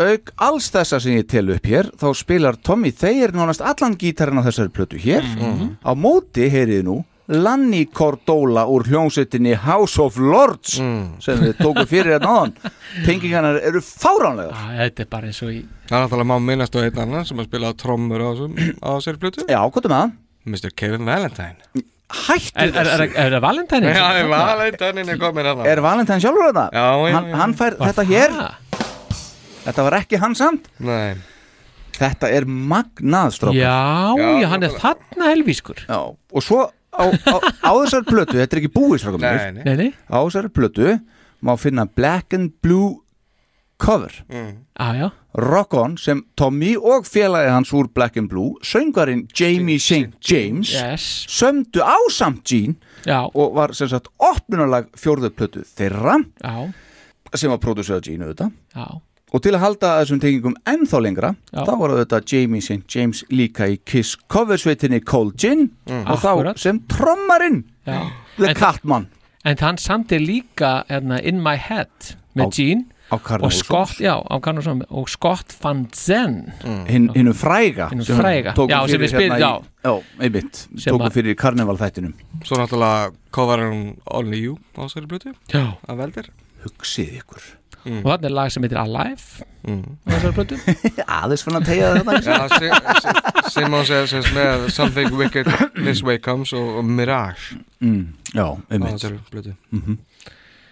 [0.00, 4.40] auk alls þessa sem ég tel upp hér þá spilar Tommy Thayer nánast allan gítarinn
[4.40, 5.22] á þessari plötu hér.
[5.24, 5.76] Mhm.
[5.84, 10.72] á móti heyriði nú Lanny Cordola úr hljómsveitinni House of Lords
[11.22, 12.54] sem við tókum fyrir hérna áðan.
[13.06, 14.56] Tengingarnar eru fáránlegar.
[14.56, 17.24] Já, þetta er bara eins og í Það er náttúrulega má minnast á einn annan
[17.28, 19.46] sem að spila trommur á, þessum- á þessari plötu.
[19.50, 20.12] Já, hvað er það?
[20.50, 20.74] Mr.
[20.82, 21.84] Kevin Valentine.
[22.10, 23.90] Hættu Er, er, er, er það Valentine?
[23.94, 26.64] Já, er Valentine er komin að Er Valentine sjálfur þetta?
[26.74, 28.10] Já, hann, hann fær Var þetta það?
[28.10, 28.34] hér
[29.60, 30.66] Þetta var ekki hann samt.
[30.82, 31.14] Nei.
[32.00, 33.76] Þetta er magnað strókar Já,
[34.40, 35.82] já, hann er þarna helvískur.
[35.86, 39.40] Já, og svo á, á, á þessar plötu, þetta er ekki búið strákar mínir.
[39.40, 39.64] Nei, nei.
[39.64, 40.98] Nei, nei, Á þessar plötu
[41.42, 42.98] má finna Black and Blue
[43.80, 44.12] cover.
[44.28, 44.66] Mm.
[44.76, 45.08] á, já.
[45.40, 50.18] Rock On sem Tommy og félagi hans úr Black and Blue söngarinn Jamie St.
[50.20, 51.26] James Yes.
[51.30, 52.74] sömdu á samt Gene
[53.06, 56.18] Já, og var sem sagt opnunarlag fjórðu plötu þeirra.
[56.42, 56.72] Já,
[57.34, 58.52] sem var pródusöða Gene auðvitað.
[58.74, 59.00] Já
[59.32, 61.64] og til að halda þessum tengingum ennþá lengra Já.
[61.64, 62.82] þá var þetta Jamie St.
[62.94, 65.70] James líka í Kiss coversveitinni Cold Gin.
[65.86, 66.56] Og Akkurat.
[66.56, 67.64] þá sem trommarinn.
[68.36, 69.08] The Catman
[69.44, 72.84] En hann samti líka hérna, In My Head með Á- Gene.
[73.10, 74.36] á og Scott, já, á
[74.90, 76.52] og Scott Van Zen
[76.86, 78.52] hinn hinnu fræga Hinum sem fræga.
[78.54, 81.76] tóku Já, sem fyrir við spil- hérna í, já, einmitt, Sem tóku að- fyrir karneval
[81.78, 82.12] þættinum
[82.44, 85.34] Svo náttúrulega cover hún Only You á þessari plötu.
[85.48, 85.74] Já.
[85.88, 86.28] Af veldir.
[86.62, 89.46] Hugsið ykkur og þannig er lag sem heitir Alive.
[89.60, 89.82] Mm.
[90.04, 90.58] á þessari plötu.
[91.20, 93.00] Aðeins fann að tegja þetta
[93.50, 93.76] sem
[94.10, 95.50] sagt með Something Wicked
[95.80, 97.58] This Way Comes og, og Mirage.
[97.84, 99.56] Mm, já, á einmitt þessari plötu.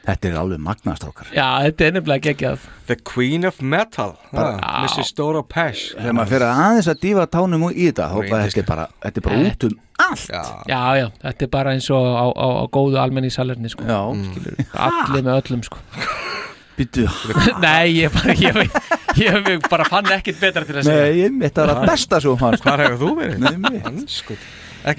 [0.09, 2.63] Þetta er alveg magnastrákar Já, þetta er nefnilega geggjað.
[2.89, 4.55] The Queen of Metal Bara-
[4.87, 5.11] Mrs.
[5.19, 9.21] Dora Pesh þegar maður fyrir aðeins að dífa tánum í þetta þetta er bara, þetta
[9.21, 10.25] er bara út um allt.
[10.33, 13.85] Já, Já, já, þetta er bara eins og á, á, á góðu almenni salerni sko.
[13.85, 15.83] já skilur Allir með öllum sko.
[16.79, 17.09] Býtu,
[17.65, 18.79] Nei, ég bara, ég
[19.19, 21.05] Ég hef bara fann ekkit betra til að segja.
[21.09, 23.39] Nei, ég mitt að það besta svo Hvar hefur þú verið?
[23.43, 24.37] Nei, mitt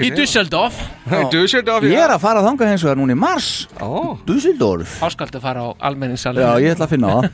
[0.03, 3.49] Í Dusseldorf Í Dusseldorf, Ég er að fara þangað eins og það núna í mars.
[3.80, 4.19] Ó.
[4.27, 6.43] Dusseldorf Áskaldu að fara á almenningssalinn.
[6.43, 7.30] Já, ég ætla að finna það.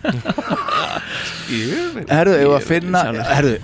[2.13, 3.01] Herðu, ég var að finna
[3.31, 3.55] Herðu,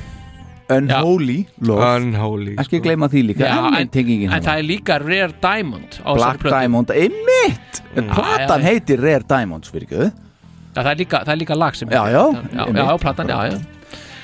[0.72, 1.38] Unholy
[1.68, 1.92] love.
[2.00, 2.56] Unholy.
[2.62, 3.46] Ekki gleyma því líka.
[3.46, 3.90] Já, en,
[4.32, 6.46] en það er líka Rare Diamond Black.
[6.48, 7.82] Diamond, einmitt!
[7.92, 8.68] Platan Já, já.
[8.70, 10.12] heitir Rare Diamonds, fyrir ekki
[10.72, 12.82] Já, það er líka, það er líka lag sem Já, já, já, einmitt.
[12.84, 13.60] já, platan, já, já.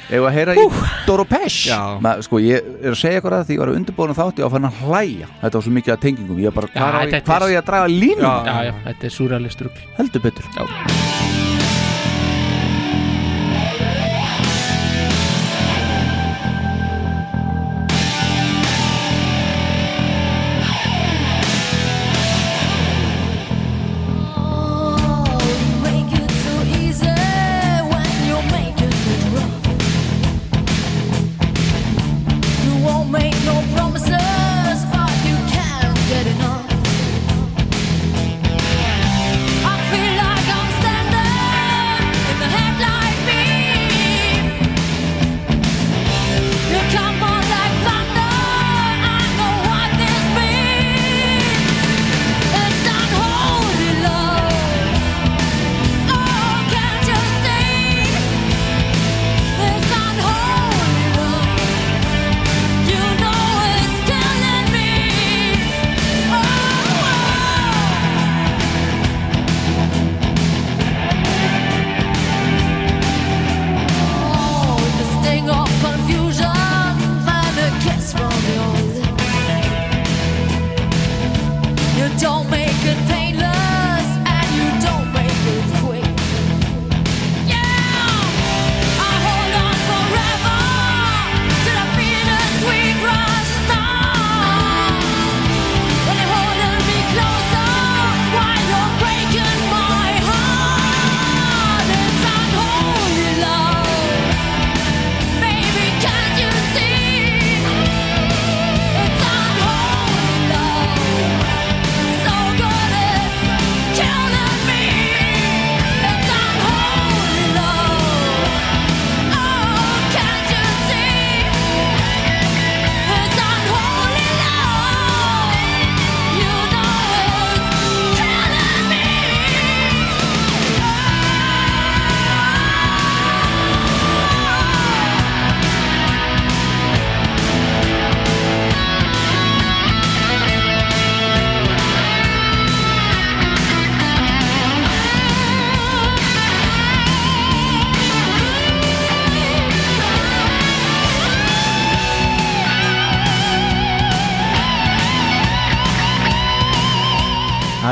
[0.07, 0.61] Ég var að heyra í
[1.03, 1.65] Doro Pesh
[1.99, 4.45] Ma, Sko, ég er að segja ykkur að því ég var að undirbúinu þátt Ég
[4.45, 5.27] var að fann að hlæja.
[5.41, 6.39] Þetta var svo mikið að tengingum.
[6.39, 8.23] Ég var bara, Já, hvar á ég, að draga línu?
[8.23, 9.85] Já, já, þetta er súralist rugl.
[9.99, 10.51] Heldur betur.
[10.55, 11.56] Já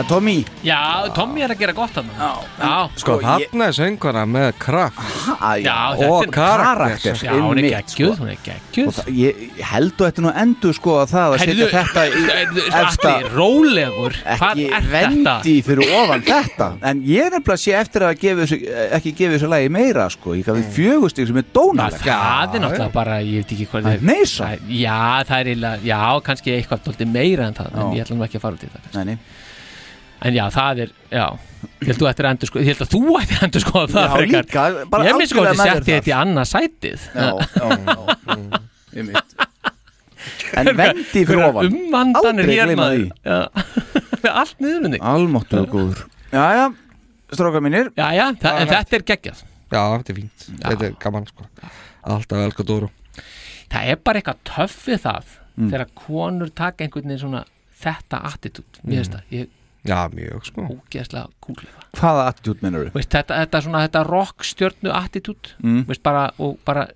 [0.06, 0.46] Tommy?
[0.62, 2.30] Já, Tommy er að gera gott hann Já,
[2.60, 2.74] já.
[3.02, 5.00] Sko, er söngvara með kraft.
[5.64, 7.22] Já, og þetta er karakter.
[7.26, 8.86] Já, hún er geggjuð, sko.
[8.86, 12.26] Og ég held þú ætti nú að endur sko að það að setja þetta í
[12.82, 14.18] Allir rólegur.
[14.26, 15.36] Hvað ekki er þetta?
[15.46, 16.70] vendi fyrir ofan þetta.
[16.92, 18.60] En ég er nefnilega sé eftir að gefa þessu,
[19.00, 20.36] ekki gefa þessu lagi meira sko.
[20.38, 22.06] Ég gaf því fjögustig sem er dónalegt.
[22.06, 24.54] Það er náttúrulega bara, ég veit ekki hvað er neysa.
[24.70, 25.02] Já,
[25.32, 26.00] það er já,
[26.30, 28.88] kannski eitthvað meira en það, en ég ætla nú ekki að fara út í það.
[29.00, 29.44] Nei, nei.
[30.26, 31.26] En já, það er, já.
[31.82, 34.14] Ég held þú ættir að endur sko, ég held að að endur sko það Já,
[34.16, 34.46] frekar.
[34.46, 37.06] líka, bara Ég minnst sko að með setti þetta í annað sætið.
[37.14, 38.60] Já, já, já
[38.96, 39.36] Einmitt.
[40.58, 41.68] En vendi fyrir ofan.
[41.70, 43.02] Umvandanir Aldrei hér gleyma maður.
[43.02, 43.10] því.
[43.26, 44.32] Já.
[44.42, 45.04] Allt niður um þig.
[45.12, 46.00] Almáttu góður.
[46.34, 46.64] Jæja,
[47.36, 47.92] strákar mínir.
[48.00, 49.44] Jæja, þa- en þetta er geggjað.
[49.76, 51.46] Já, þetta er fínt, þetta er gaman sko.
[52.06, 52.90] Alltaf elka Dóru
[53.74, 55.70] Það er bara eitthvað töff við það Mm.
[55.72, 57.40] þegar konur taka einhvern veginn svona
[57.80, 59.22] þetta attitút, mér finnst það.
[59.32, 59.46] Ég,
[59.86, 61.74] Já, mjög sko ógeðslega cool við.
[62.00, 65.84] Hvaða attitút mennur Veist, þetta, þetta, svona, þetta rockstjörnu attitút Mm.
[65.90, 66.88] veist, bara, og bara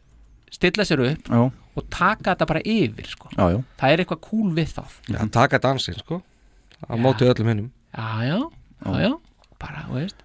[0.51, 1.43] stilla sér upp Já.
[1.77, 3.29] og taka þetta bara yfir sko.
[3.37, 3.59] Já, já.
[3.79, 6.21] það er eitthvað cool við það Já, taka dansinn sko
[6.89, 8.39] Á móti öllum hinnum já, já,
[8.85, 9.13] já, já
[9.59, 10.15] bara, veist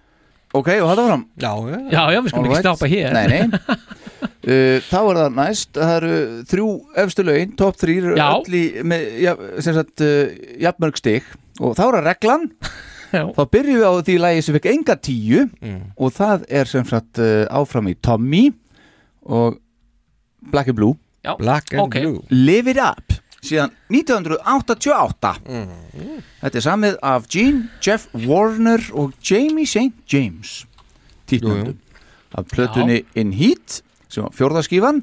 [0.55, 3.13] Ok, og þetta fram Já, já, Já, já, við skulum ekki stoppa hér.
[3.13, 3.41] Nei, nei
[4.49, 6.11] uh, Þá er það næst Það eru
[6.51, 6.67] þrjú
[7.03, 8.27] efstu lögin Top 3 eru Já.
[8.39, 10.31] öll í með, ja, sem sagt, uh,
[10.63, 11.27] jafnmörg stig
[11.61, 12.47] Og þá er það reglan.
[13.15, 13.21] Já.
[13.31, 15.43] Þá byrjum við á því lagi sem fekk enga tíu.
[15.63, 15.81] Mm.
[15.95, 18.49] Og það er sem sagt uh, áfram í Tommy
[19.25, 19.55] Og
[20.51, 20.97] Black and Blue.
[21.25, 22.01] Já, Black and ok.
[22.01, 22.25] Blue.
[22.29, 25.31] Live It Up síðan 1988
[26.41, 29.93] Þetta er samið af Gene, Jeff Warner og Jamie St.
[30.11, 30.63] James
[31.29, 31.77] títnöndum
[32.35, 35.01] af plötunni In Heat sem var fjórðaskífan.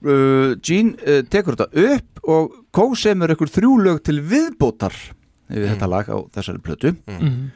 [0.00, 4.96] Uh, Gene uh, tekur þetta upp og kósemur ykkur þrjú lög til viðbótar
[5.50, 6.96] við þetta lag á þessari plötu.
[7.06, 7.50] Mhm.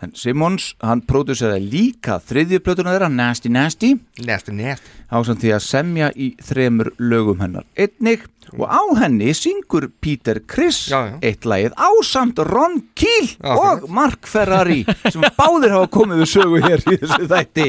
[0.00, 3.96] en Simmons, hann próduseraði líka þriðju plötuna þeirra, Nasty Nasty.
[4.22, 4.86] Nasty Nasty.
[5.10, 7.64] Ásamt því að semja í þremur lögum hennar.
[7.76, 8.22] Einnig
[8.54, 15.20] og á henni syngur Peter Criss eitt lagið ásamt Ron Keel og Mark Ferrari sem
[15.34, 17.68] báðir hafa komið við sögu hér í þessu þætti.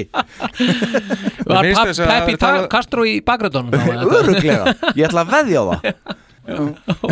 [1.50, 2.38] Var Pep- Peppi
[2.70, 6.18] Castro í bakgröndunum Öruglega, ég ætla að veðja á það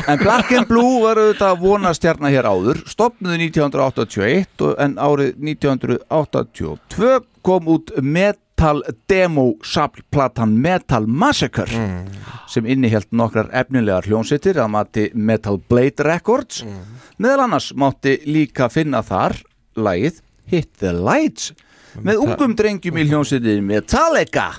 [0.08, 2.82] En Black and Blue var auðvitað vonastjarnar hér áður.
[2.90, 9.54] Stopnuði 1981 og- en árið 1982 kom út metal demo
[10.12, 11.68] platan Metal Massacre
[12.50, 16.64] sem innihjalt nokkrar efnilegar hljónsittir að mati Metal Blade Records.
[17.20, 19.38] Meðal annars mátti líka finna þar
[19.78, 21.52] lagið Hit the Lights
[21.98, 24.52] með ungum drengjum í hljónsittir Metallica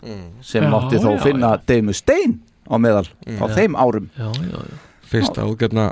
[0.43, 2.39] sem Já, mátti þó já, finna Dave Mustaine
[2.69, 3.49] á meðal á Já.
[3.57, 4.79] þeim árum já, já, já.
[5.09, 5.89] Fyrsta útgefna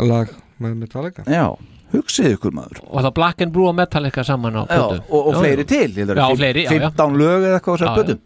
[0.00, 0.30] lag
[0.62, 1.44] með Metallica Já,
[1.92, 5.20] hugsið ykkur maður Og það Black and Blue og Metallica saman á Já, plötu og,
[5.26, 5.70] og Já, fleiri já.
[5.74, 7.96] til Já, fimm- fleiri, já, já 15 lög eða eitthvað á Já, þessar já.
[7.98, 8.18] plötu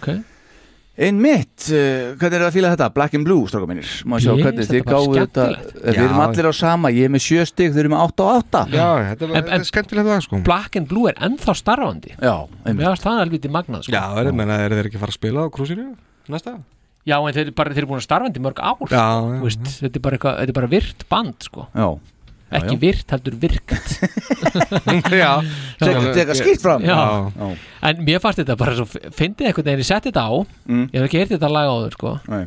[0.00, 0.12] Ok.
[1.02, 2.86] Einmitt, uh, hvernig er það að fíla þetta?
[2.92, 5.78] Black and Blue, stráka mínir Má sjá Ég hvernig þið gáðu þetta skemmtilegt.
[5.86, 6.24] Við erum Já.
[6.26, 8.88] allir á sama, ég er með sjö stig, þau eru með 8 og 8 Já,
[9.08, 12.34] þetta er skemmtilegt lag sko Black and Blue er ennþá starfandi Já,
[12.68, 13.94] Mér varst það alveg til magnað sko.
[13.96, 15.86] Já, er, menna, er þeir ekki fara að spila á krúsinu
[16.28, 16.58] næsta?
[17.08, 19.38] Já, en þeir, eru bara, þeir eru búin að starfandi í mörg ár Já, já,
[19.40, 21.64] Þú veist, þetta, er bara eitthvað, þetta er bara virt band sko.
[21.74, 21.88] Já,
[22.52, 22.80] Ekki já.
[22.82, 23.86] virt, heldur virkat
[25.22, 25.30] Já.
[25.80, 26.82] Tek- teka skýrt fram.
[26.84, 26.96] já.
[27.32, 27.48] Já.
[27.88, 30.32] En mér fannst þetta bara svo Fyndið einhvern veginn, ég setti þetta á
[30.68, 30.84] Mm.
[30.92, 32.12] Ég hef ekki heyrt þetta lag áður sko.
[32.28, 32.44] Nei.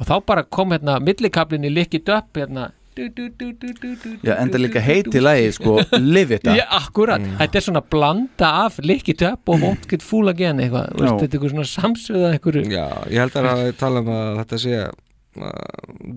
[0.00, 5.50] Og þá bara kom hérna Millikablin í likkit upp hérna Já, enda líka heiti lagi,
[5.56, 10.04] sko, live it Já, akkurat, þetta er svona blanda af likkit upp og won't get
[10.04, 11.18] fool again eitthvað, þú veist, Já.
[11.20, 14.60] þetta er eitthvað svona samsöða eitthvað Já, ég held að það tala um að þetta
[14.64, 16.14] sé uh,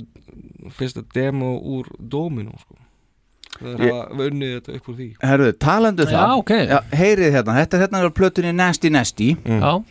[0.80, 2.80] fyrsta demo úr Domino sko.
[3.60, 5.07] Það er að unnið þetta upp úr því.
[5.26, 6.43] Herðu, talandu það.
[6.69, 9.34] Já, Heyrið hérna, þetta er hérna á plötunni Nasty Nasty.
[9.43, 9.81] Já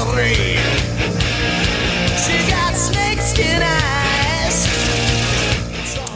[0.00, 0.56] history.
[2.22, 4.60] She got snakeskin eyes.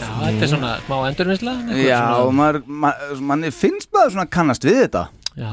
[0.01, 4.65] Já, þetta er svona smá endurvinnsla Já, og maður, maður, manni finnst maður svona kannast
[4.65, 5.05] við þetta.
[5.35, 5.51] Já,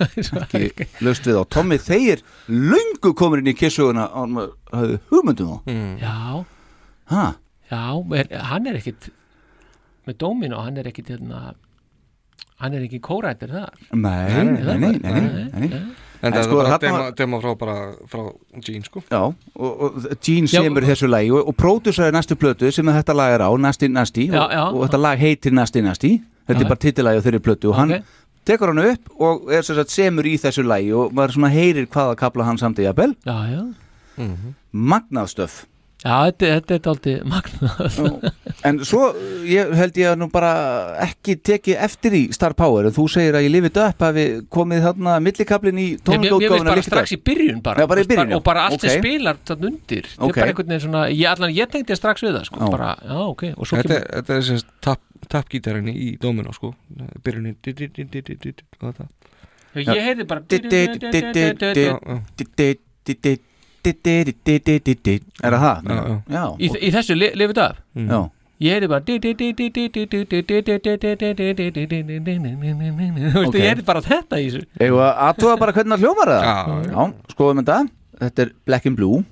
[0.64, 5.50] ekki löst við á Tommy Þeir löngu komur inn í kissuguna og maður hafði hugmyndum
[5.52, 5.58] á
[6.00, 6.18] Já.
[7.12, 7.24] Ha?
[7.70, 7.82] Já,
[8.18, 9.10] er, hann er ekkit
[10.08, 11.52] með Domino, hann er ekkit hérna,
[12.58, 13.76] hann er ekki kórættir þar.
[13.92, 15.82] Nei, nei, nei, nei, nei, nei, nei.
[16.22, 17.76] En það sko, er bara var- demo frá, bara,
[18.10, 18.24] frá
[18.60, 19.00] Gene sko.
[19.10, 19.20] Já,
[19.56, 23.40] og, og Gene semur þessu lagi og, og pródussaði næstu plötu sem þetta lag er
[23.46, 24.64] á, Nasty Nasty Já, og, já.
[24.74, 26.20] og þetta lag heitir Nasty Nasty.
[26.48, 26.64] Þetta Já.
[26.66, 28.04] er bara titillagi á þeirri plötu og hann Ok.
[28.44, 31.86] tekur hann upp og er sem sagt semur í þessu lagi og maður svona heyrir
[31.86, 33.14] hvaða kapla hann samt í jafnvel.
[33.24, 33.62] Já, já.
[34.74, 35.64] Magnað stöf.
[36.04, 38.32] Já, þetta, þetta er aldrei magnað
[38.68, 39.06] En svo
[39.48, 40.50] ég held ég að nú bara
[41.06, 44.82] ekki tekið eftir í Star Power en þú segir að ég lifið upp hafi komið
[44.84, 48.34] þarna millikablin í mér finnst tónleikaútgáfuna bara strax í byrjun bara, Já, bara í byrjun,
[48.36, 48.98] og bara allt sem Ok.
[49.00, 50.36] spilar þann undir þetta Ok.
[50.36, 53.16] er bara einhvern veginn svona, ég, allan, ég tengdi strax við það sko, bara, já
[53.30, 56.74] ok og svo Þetta, kemur, þetta er sem sagt tap, tapgítarinni í Domino sko
[57.24, 57.56] Byrjunin
[59.74, 60.42] ég heyrði bara
[65.40, 65.86] Er það það?
[65.88, 66.16] Já, já.
[66.28, 68.20] Já, í, í þessu li, lifið af já.
[68.60, 69.04] Ég heyrði bara
[73.56, 76.42] ég heyrði bara þetta í þessu Eða aðtóða bara hvernig það hljómar það?
[76.90, 77.02] Já,
[77.34, 77.78] skoðum þetta
[78.20, 79.24] Þetta er Black and Blue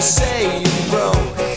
[0.00, 1.49] say you broke.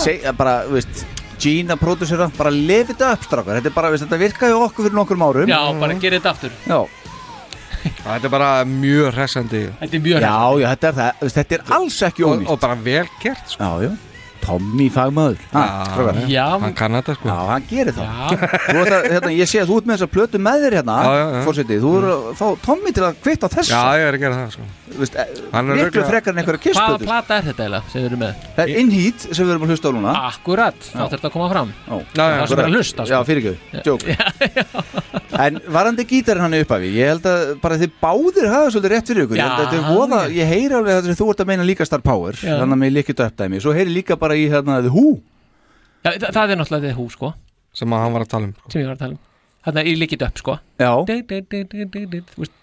[0.00, 1.04] Svona seg, bara, þú veist
[1.40, 3.56] Gina pródusera, bara lefið þetta upp strákar.
[3.60, 5.48] Þetta er bara, veist, þetta virkaði okkur fyrir nokkrum árum.
[5.48, 6.56] Já, bara gera þetta aftur.
[6.68, 6.80] Já,
[7.80, 9.60] Þetta er bara mjög hressandi.
[9.80, 11.22] Þetta er mjög já, já þetta er það.
[11.24, 12.50] Veist, Þetta er alls ekki og, ónýtt.
[12.52, 13.64] og bara vel gert sko.
[13.64, 14.09] Já, já
[14.44, 15.38] Tommy fagmaður.
[15.52, 16.20] Ha, strákar.
[16.30, 17.30] Já, Hann kann þetta sko.
[17.30, 18.10] Já, hann gerir það.
[18.10, 20.76] Já, Þú ert að, hérna, Ég sé að þú ert með þessa plötu með þér
[20.80, 21.40] hérna Já, já, já.
[21.46, 23.72] Fórsetið, þú er að fá Tommy til að kvitta á þessu.
[23.74, 24.68] Já, ég er að gera það sko.
[24.90, 28.00] Þú veist, eh, er Miklu frekar en einhverja hvaða kissplötu plata er þetta eiginlega sem
[28.02, 28.46] við erum með?
[28.56, 30.14] Það er In Heat sem við erum að hlusta á núna.
[30.30, 31.70] Akkurat, þá þurft að koma fram.
[31.86, 33.24] Já, Já, já, Það sem er að hlusta Já, sko.
[33.30, 34.16] fyrir ekki, joke.
[35.40, 39.10] En varandi gítarinn hann er uppafi Ég held að bara þið báðir hafa svolítið rétt
[39.12, 39.38] fyrir ykkur.
[39.38, 42.02] Ég að Já, er ég heyri alveg þetta sem þú ert að meina líka Star
[42.04, 42.56] Power Já.
[42.58, 43.60] Þannig að mér líkit upp dæmi.
[43.62, 45.20] Svo heyri líka bara í hérna The Who.
[46.04, 47.32] Já, það, það er náttúrulega þetta hú sko.
[47.76, 49.22] Sem að hann var að tala um sem ég var að tala um.
[49.60, 50.56] Þannig að ég líkit upp sko.
[50.80, 50.90] Já,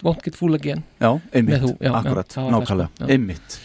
[0.06, 0.82] won't get full again.
[0.98, 3.12] Já, einmitt, Who, akkurat, nákvæmlega, sko, já.
[3.14, 3.58] einmitt.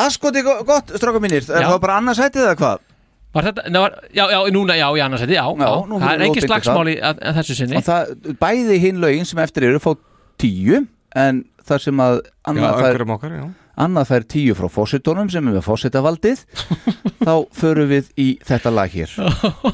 [0.00, 1.46] Askoti gott, stráka mínir.
[1.46, 2.86] Er það bara annars hættið eða hvað?
[3.30, 6.32] Var þetta, var, já, já, núna, já, í annars já, já, Já, það er ekki
[6.32, 7.78] opinber slagsmáli að, að þessu sinni.
[7.78, 9.92] Og það, bæði hinn lögin sem eftir eru fá
[10.40, 10.80] tíu
[11.18, 13.44] En það sem að Já, annað fær, ökkurum okkar, já
[13.76, 16.44] annað fær tíu frá fósitónum sem er með fósitavaldið
[17.26, 19.12] Þá förum við í þetta lag hér.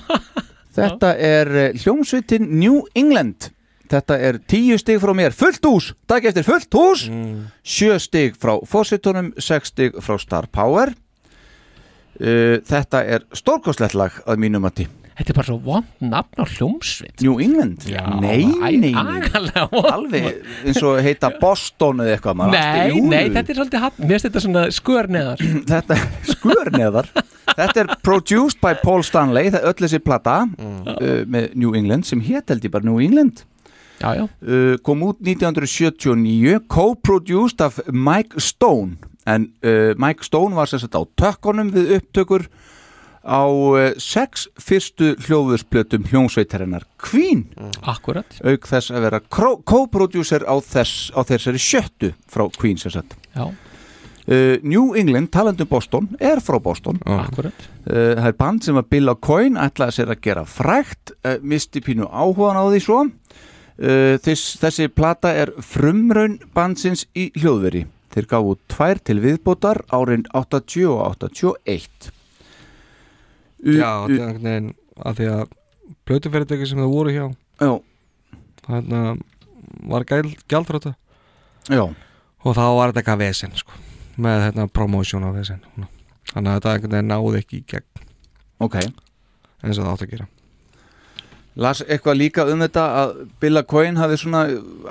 [0.77, 3.51] Þetta er eh, hljómsveitin New England.
[3.87, 5.33] Þetta er tíu stig frá mér.
[5.37, 7.07] Fullt hús, takk eftir fullt hús!
[7.63, 10.93] Sjö stig frá fósitónum Sex stig frá Star Power.
[12.17, 16.43] Uh, Þetta er stórkostlegt lag að mínum að tí Þetta er bara svo vond nafn
[16.43, 17.23] á hljómsveit.
[17.25, 17.87] New England?
[17.89, 18.93] Já, nei, nei, nei.
[18.93, 24.29] Alveg eins og heita Boston eða eitthvað Nei, nei, þetta er svolítið hatt Mér finnst
[24.29, 25.41] þetta svona skör neðar
[25.73, 25.99] Þetta
[26.29, 27.09] skör neðar
[27.49, 32.09] Þetta er produced by Paul Stanley Það er öll þessi plata uh, með New England
[32.09, 33.45] sem hétt held ég bara New England.
[34.03, 34.25] Já, já.
[34.45, 38.99] Uh, kom út 1979 co-produced af Mike Stone.
[39.27, 42.47] En uh, Mike Stone var sagt á tökkunum við upptökur
[43.27, 47.45] á uh, sex fyrstu hljóðursplötum hljómsveitarinnar Queen.
[47.83, 49.21] Akkurat auk þess að vera
[49.67, 53.17] co-producer á, þess, á þessari sjöttu frá Queen sem sagt.
[53.35, 57.03] Já, uh, New England, talandum Boston er frá Boston.
[57.05, 61.37] Akkurat Uh, það er band sem að Bill O'Coin ætlaði sér að gera frækt uh,
[61.47, 62.97] misti pínu áhugan á því svo.
[63.79, 67.85] Uh, þess, þessi plata er frumraun bandsins í hljóðveri.
[68.11, 72.16] Þeir gáðu tvær til viðbótar árin 80 og 81 U-
[73.67, 75.57] Já, þetta er að því að
[76.07, 77.25] plötuferðdegi sem það voru hjá
[77.61, 77.73] já,
[78.67, 79.03] þarna
[79.87, 80.95] var gæl, gjaldröta
[81.69, 83.83] já, og þá var þetta eitthvað vesen sko,
[84.23, 85.61] með hérna promotion á vesen
[86.33, 88.09] þannig að þetta náði ekki í gegn.
[88.63, 88.81] Ok.
[89.63, 90.27] Eins og það átt að gera.
[91.57, 94.43] Las eitthvað líka um þetta að Bill O'Coin hafi svona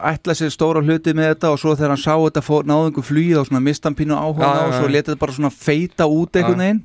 [0.09, 3.49] ætlað sér stóra hluti með þetta og svo þegar hann sá þetta náðungu flugið og
[3.51, 6.63] svona mista hann pínu áhuga Já, og svo letið þetta bara svona feita út einhvern
[6.63, 6.81] veginn.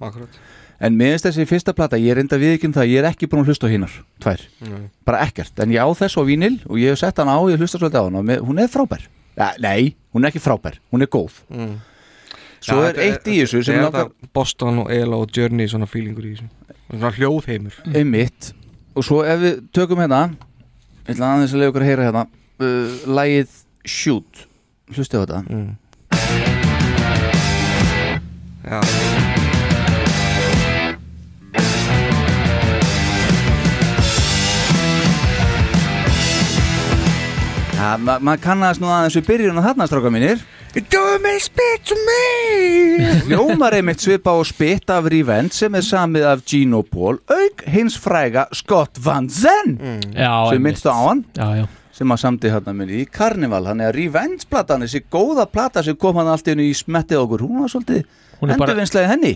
[0.81, 3.51] En finnst þessi fyrsta plata, ég er enda viðkjum það, ég er ekki búin að
[3.53, 3.93] hlusta á hinnar,
[4.25, 4.87] tvær, Nei.
[5.05, 7.61] bara ekkert, en ég á þess á vínil og ég hef sett hann á, ég
[7.61, 9.05] hlusta svolítið á hann og hún er frábær.
[9.37, 11.37] Ja, nei, hún er ekki frábær, hún er góð.
[11.53, 11.75] Mm.
[12.65, 15.89] Svo Já, er eitt í þessu sem er langar, Boston og Ela og Journey svona
[15.89, 16.49] feelingur í þessu
[16.91, 18.51] svona hljóðheimur einmitt,
[18.97, 20.23] og svo ef við tökum hérna,
[21.07, 22.25] ég ætla aðeins að leiða okkur að heyra hérna,
[22.65, 23.55] uh, lagið
[23.85, 24.47] Shoot,
[24.97, 25.45] hlustið á þetta.
[25.49, 25.71] mm.
[28.61, 28.81] Já,
[37.81, 40.41] Ja, ma maður kannast nú aðeins við byrjun á þarna stráka mínir.
[40.93, 46.27] Do me spit to me Ljómar einmitt svipa og spitt af Revenge sem er samið
[46.31, 49.75] af Gino Paul auk hins fræga Scott Van Zen
[50.15, 51.65] Já, sem minnstu á hann Já, já.
[51.97, 55.97] sem að samti hérna minni í Carnival hann er Revenge platan, þessi góða plata sem
[55.99, 58.05] kom hann allt í hennu í smettið okkur hún var svolítið
[58.39, 59.35] Hún er bara- endurvinnslega henni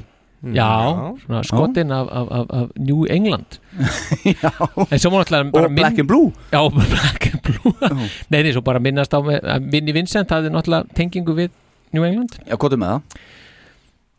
[0.52, 3.58] Já, svona skotin af, af, af, af New England.
[4.42, 4.50] Já.
[4.60, 4.88] Og
[5.76, 6.32] Black and Blue.
[6.52, 7.72] Já, Black and Blue.
[8.30, 11.50] Nei, nei, svo bara minnast á að Vinnie Vincent hafði náttúrulega tengingu við
[11.94, 12.36] New England.
[12.44, 13.18] Já, hvað er með það?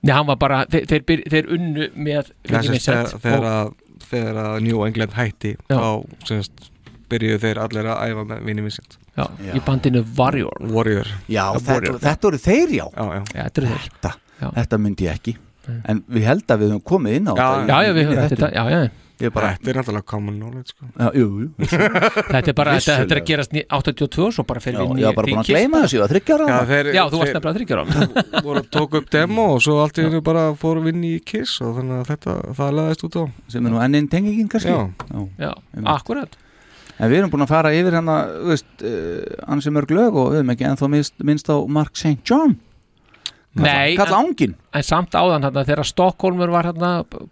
[0.05, 3.71] Nei, hann var bara, þeir, þeir, þeir unnu með Þessi Vincent þegar, að,
[4.09, 5.77] þegar að New England hætti Já.
[5.77, 6.69] þá semst,
[7.09, 8.99] byrjuðu þeir allir að æfa með Vinnie Vincent.
[9.15, 9.25] Já,
[9.55, 10.61] í bandinu Warrior.
[10.73, 11.09] Warrior.
[11.31, 11.99] Já, þetta, Warrior.
[12.03, 12.85] þetta voru þeir já.
[12.85, 13.21] Já, já.
[13.31, 13.89] Já, þetta eru þeir.
[13.89, 14.47] Þetta, Já.
[14.59, 15.35] þetta myndi ég ekki
[15.85, 18.29] En við held að við höfum komið inn á Já, þetta Já, já, við höfum
[18.35, 18.85] þetta, já, já.
[19.31, 20.87] Bara, Þetta er náttúrulega common knowledge sko.
[20.91, 21.67] já, jú, jú
[22.33, 24.99] Þetta er bara, þetta, þetta er að gerast ní- 82 svo bara fyrir Já, við
[24.99, 26.57] ég var bara búin að gleyma þessu, ég var þryggjar Já,
[26.97, 27.85] Já, þú varst nefnilega þryggjar á
[28.49, 31.21] voru að tóka upp demo og svo allt í hennu bara fóru að vinna í
[31.23, 33.23] Kiss og þannig að þetta, það leðist út á.
[33.55, 34.75] Sem er nú ennin tengingin kannski?
[34.75, 35.23] Já.
[35.39, 35.51] Já,
[35.95, 36.35] akkurat.
[36.99, 40.41] En við erum búin að fara yfir þú veist, uh, ansi mörg lög og við
[40.41, 40.91] höfum ekki ennþá
[41.27, 42.19] minnst á Mark St.
[42.27, 42.55] John
[43.55, 46.89] Nei, kalla en- ángin En samt áðan þarna þegar Stockholmur var þarna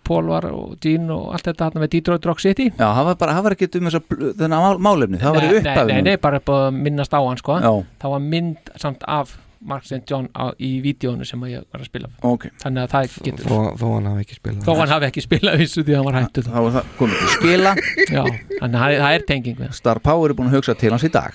[0.07, 2.69] Paul var og Dean og allt þetta þarna með Detroit Rock City.
[2.71, 5.43] Já, það var bara, það var ekki um þess að þennan mál, málefni, það var
[5.43, 7.57] í Nei, upphafinu Nei, nei, bara upp að minnast á hann sko.
[7.59, 7.73] Já.
[7.99, 9.35] Það var mynd samt af
[9.65, 10.01] Mark St.
[10.09, 12.09] John á, í vídjónu sem að ég var að spila.
[12.27, 12.47] Ok.
[12.63, 14.63] Þannig að það getur Þó, þó hann hafi ekki spilað.
[14.67, 17.21] Þó hann hafi ekki spilað vissu því að hann var hættu þá var það komið
[17.23, 17.73] til skila.
[18.13, 18.23] Já,
[18.59, 21.07] þannig að það er- er tenging við Star Power er búin að hugsa til hans
[21.07, 21.33] í dag.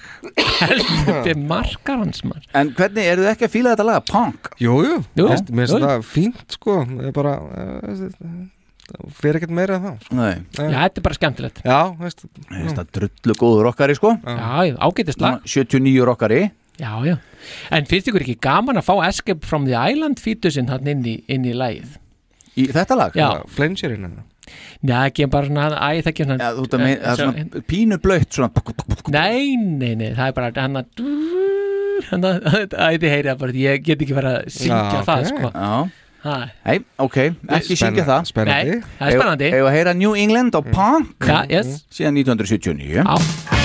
[0.59, 4.53] Þetta er markar hans mann En hvernig, eru þið ekki að fíla þetta lag, Punk?
[4.61, 6.79] Jú, jú, Jú, Mér finnst- það fínt sko.
[6.89, 8.07] Það er bara uh,
[8.89, 10.17] Það fyrir ekkert meira en það sko.
[10.17, 10.31] Nei.
[10.57, 11.59] Já, þetta er bara skemmtilegt.
[11.69, 12.23] Já, veist.
[12.49, 14.15] Það drullu góður rockari, sko.
[14.25, 15.43] Já, ágætist lag.
[15.45, 16.39] 79 rockari
[16.79, 17.17] Já, já
[17.75, 21.19] En finnst ykkur ekki gaman að fá Escape from the Island fítusinn hann inn í,
[21.31, 21.97] inn í lagið?
[22.59, 23.19] Í þetta lag?
[23.19, 24.27] Já Flensurinn hennar
[24.81, 27.23] Nei, ekki bara svona, æ, það ekki svona Já, þú ert að meina, það er
[27.23, 28.51] svona pínu blöytt svona
[29.13, 31.05] Nei, nei, nei, það er bara hann að
[32.09, 35.25] hann að, æ, þið heyrið það bara, ég get ekki verið að syngja Já, það,
[35.25, 35.33] ok.
[35.35, 36.05] sko Já.
[36.19, 36.37] Ha.
[36.67, 37.17] Nei, ok,
[37.59, 38.73] ekki syngja það spennandi.
[38.75, 39.53] Nei, það er spennandi.
[39.53, 41.79] Eða að heyra New England og Punk Ja, yes.
[41.95, 43.58] Síðan 1979 Já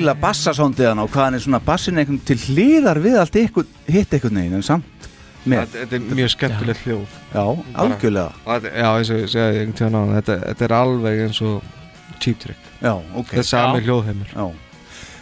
[0.00, 3.68] fíla bassasóndið hann og hvað hann er svona bassin einhvern til hliðar við allt ykkur,
[3.90, 5.10] hitt einhvern veginn en samt
[5.44, 5.66] með.
[5.66, 7.18] Þetta þetta er mjög skemmtilegt hljóð.
[7.34, 7.44] Já,
[7.84, 8.32] algjörlega.
[8.70, 11.76] Já, eins og ég segði einhvern tíðan á þetta, þetta er alveg eins og
[12.20, 12.66] Cheap Trick.
[12.80, 13.30] Já, ok.
[13.30, 14.34] Þetta er sami hljóðheimur.
[14.34, 14.69] Já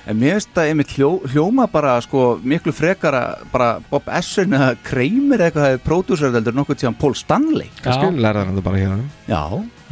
[0.09, 3.21] En mér finnst það einmitt hljó, hljóma bara sko miklu frekara
[3.53, 7.69] bara Bob Essin eða Kramer eða eitthvað það er pródúsörðeldur nokkuð tíðan Paul Stanley.
[7.85, 9.43] Kannski lærða hann þetta bara hérna Já,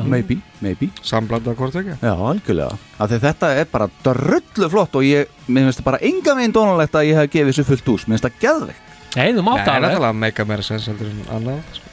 [0.09, 0.89] maybe, maybe.
[1.05, 2.79] Samblanda hvort ekki Já, algjörlega.
[2.97, 6.57] Af því þetta er bara drullu flott og ég, mér finnst það bara enga veginn
[6.57, 8.83] dónalegt að ég hef gefið þessu fullt ús, mér finnst það geðveikt.
[9.17, 9.85] Nei, þú mátt Nei, alveg.
[9.85, 11.61] náttúrulega meika meira sens heldur en annað.
[11.73, 11.87] Sko.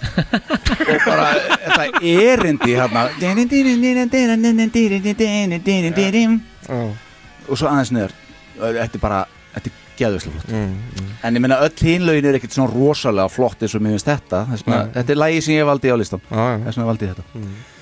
[0.91, 1.27] og bara
[1.63, 3.03] þetta erindi hérna
[7.47, 8.15] og svo aðeins niður.
[8.59, 9.19] Þetta er bara,
[9.55, 10.53] þetta er geðvislega flott.
[10.53, 14.09] Mm, en ég meina öll hinlaugin er ekkert svona rosalega flott eins og mér finnst
[14.09, 14.45] þetta.
[14.51, 14.79] Þess Nei.
[14.97, 17.72] þetta er lagi sem ég valdi á listan þess vegna valdi ég þetta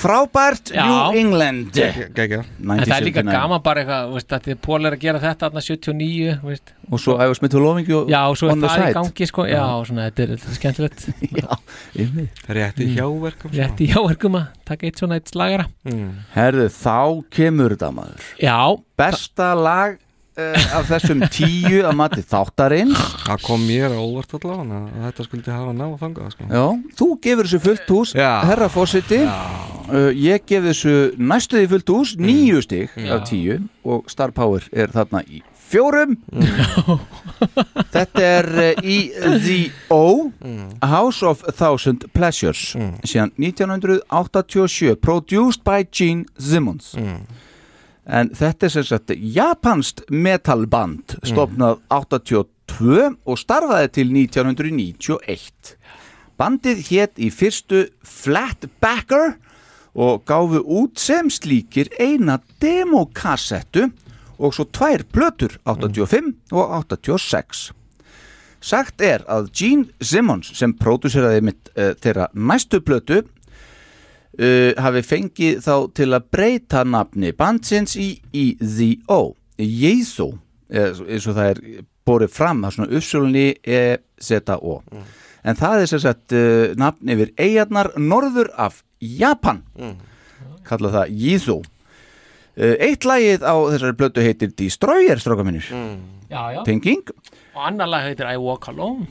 [0.00, 0.84] frábært Já.
[0.88, 1.76] New England.
[1.76, 3.34] Gægja En það er líka 1979.
[3.36, 6.50] gaman bara eitthvað, þú veist, að því Pól er að gera þetta þarna 79, þú
[6.50, 6.74] veist.
[6.90, 10.08] Og svo to loving you Já, og svo er það í gangi, sko, já, svona,
[10.10, 11.06] þetta er, þetta er skemmtilegt.
[11.40, 11.48] Já,
[11.94, 12.44] einmitt.
[12.60, 13.62] Rétt í hjáverkum svona.
[13.62, 15.68] Rétt í hjáverkum að taka eitt svona eitt slagara.
[15.86, 16.12] Mm.
[16.34, 16.98] Herðu, þá
[17.38, 18.30] kemur þetta maður.
[18.42, 18.58] Já.
[19.00, 19.98] Besta lag
[20.38, 23.00] uh, af þessum tíu að mati þáttarins.
[23.26, 26.48] Það kom mér á óvart allavega að þetta skuldi hafa ná að þangað sko.
[26.50, 26.64] Já,
[27.00, 28.30] þú gefur þessu fullt hús Já.
[28.50, 34.34] Herra fósiti uh, Ég gef þessu næstuði fullt hús Níu stig af tíu Og Star
[34.36, 36.16] Power er þarna í fjórum.
[37.94, 39.58] Þetta er uh, í The
[39.94, 40.30] O
[40.82, 42.72] A House of Thousand Pleasures
[43.06, 46.96] síðan 1987 Produced by Gene Simmons
[48.10, 55.76] En þetta er sem sagt japanst metalband stopnað 82 og starfaði til 1991.
[56.40, 59.36] Bandið hétt í fyrstu Flatbacker
[59.94, 63.90] og gáfu út sem slíkir eina demokassettu
[64.40, 67.68] og svo tvær plötur 85 og 86
[68.60, 73.22] Sagt er að Gene Simmons sem próduseraði mitt uh, þeirra næstu plötu
[74.40, 79.22] uh, hafi fengið þá til að breyta nafni bandsins í E-Z-O
[79.60, 80.32] Jesu
[80.70, 81.62] eins og það er
[82.06, 84.76] borið fram það er svona uppsölunni E-Z-O
[85.44, 89.62] en það er sem sagt uh, nafn yfir eigarnar norður af Japan.
[90.68, 91.60] Kalla það Jesu.
[92.60, 95.70] Uh, Eitt lagið á þessari plötu heitir Destroyer stráka minnir
[96.30, 96.60] Já, já.
[96.66, 97.08] Tenging.
[97.56, 99.08] Og annar lag heitir I Walk Alone.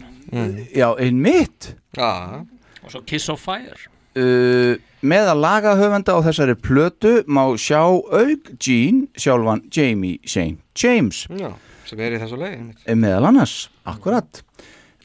[0.72, 1.74] Já, einmitt.
[1.98, 2.46] Já.
[2.84, 3.90] Og svo Kiss of Fire
[4.20, 11.54] uh, Meðal lagahöfenda á þessari plötu má sjá auk Gene sjálfan Jamie Shane James Já,
[11.88, 12.82] sem er í þessu einmitt.
[12.84, 14.42] Eh, Meðal annars, akkurat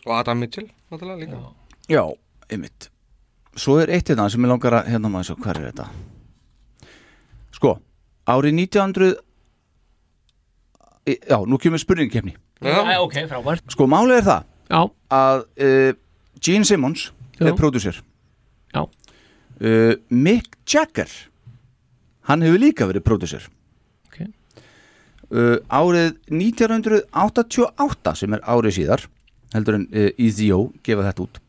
[0.05, 1.39] Og Adam Mitchell, náttúrulega líka
[1.93, 2.03] Já,
[2.51, 2.89] einmitt
[3.55, 5.87] Svo er eitt hérna sem ég langar að hérna maður svo, hvað er þetta?
[7.55, 7.77] Sko,
[8.27, 9.15] árið 1900
[11.31, 12.35] Já, nú kemur spurningkefni
[12.65, 14.81] Já, ok, frábært Sko, málið er það Já.
[15.15, 15.91] að uh,
[16.43, 17.07] Gene Simmons
[17.39, 17.47] Já.
[17.51, 18.03] er pródusser
[18.75, 18.83] Já.
[19.61, 21.11] Uh, Mick Jagger
[22.29, 23.47] hann hefur líka verið pródusser
[24.09, 24.21] Ok.
[25.31, 29.07] uh, Árið 1988 sem er árið síðar
[29.55, 31.41] heldur en uh, EZO gefa þetta út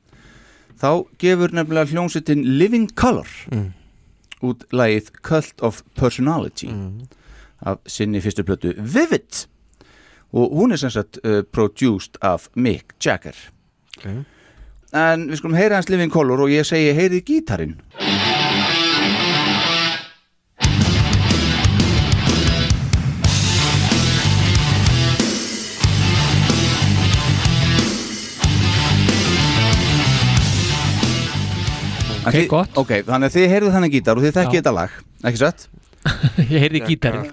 [0.75, 0.89] þá
[1.23, 3.71] gefur nefnilega hljómsveitin Living Color Mm.
[4.43, 6.67] út lagið Cult of Personality
[7.65, 9.45] af sinni fyrstu plötu Vivid
[10.35, 13.35] og hún er sem sagt uh, produced af Mick Jagger
[13.97, 14.25] okay.
[14.95, 17.75] En við skulum heyra hans Living Color og ég segi heyrið gítarinn.
[32.25, 32.77] Ok, þið, gott.
[32.81, 34.95] Ok, þannig að þið heyrðu þannig gítar og þið þekkið þetta lag,
[35.29, 35.67] ekki satt?
[36.53, 37.27] Ég heyrði gítarinn.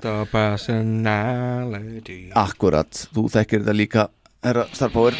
[2.42, 4.04] Akkurat, þú þekkir þetta líka
[4.44, 5.16] herra Starpower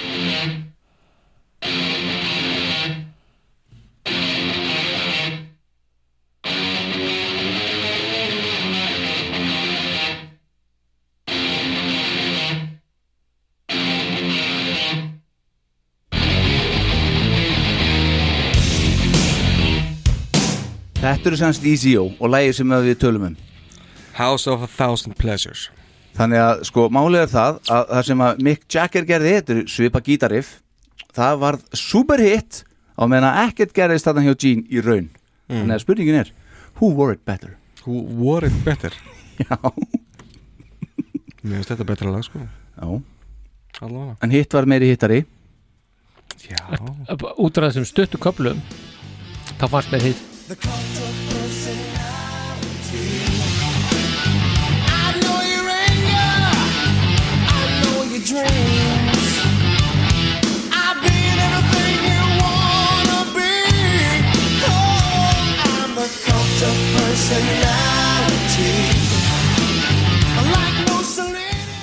[21.13, 23.33] Þetta eru semst EZO og lægir sem við tölum um.
[24.17, 25.67] House of a Thousand Pleasures.
[26.17, 29.61] Þannig að sko málið er það að það sem að Mick Jagger gerði þetta er
[29.75, 30.55] svipa gítariff
[31.13, 32.63] það varð superhit
[32.97, 35.11] á meðan að ekkert gerðist þarna hjá Gene í raun.
[35.51, 35.59] Mm.
[35.59, 36.33] Þannig að spurningin er
[36.81, 37.59] Who wore it better?
[37.85, 38.97] Who wore it better?
[39.45, 39.61] Já.
[41.43, 42.41] Mér finnst þetta betra lag sko.
[42.41, 42.89] Já.
[43.85, 44.17] Allavega.
[44.25, 45.25] En hitt var meiri hittari.
[46.49, 46.65] Já.
[47.37, 48.65] Út af þessum stuttu köflum
[49.61, 50.57] þá fannst mér hitt I
[55.23, 56.33] know your anger.
[57.49, 59.25] I know your dreams.
[60.69, 63.57] I've been everything you wanna be.
[64.69, 68.77] Oh, I'm the cult of personality.
[70.53, 71.01] Like no.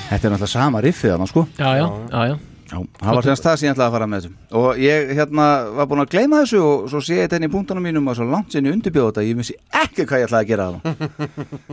[0.10, 3.46] Þetta er náttúrulega sama riffið þarna sko Já, já, já, já Já, það var semst
[3.48, 5.46] það sem ég ætlaði að fara með þessum og ég hérna
[5.80, 8.18] var búin að gleyma þessu og svo sé ég þetta inn í punktunum mínum og
[8.20, 10.84] svo langt sinni undirbjóð þetta, ég vissi ekki hvað ég ætlaði að gera það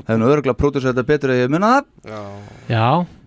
[0.06, 1.90] Það er nú örgulega pródusið þetta betur að ég munna það.
[2.09, 2.23] Já,
[2.73, 2.86] Já,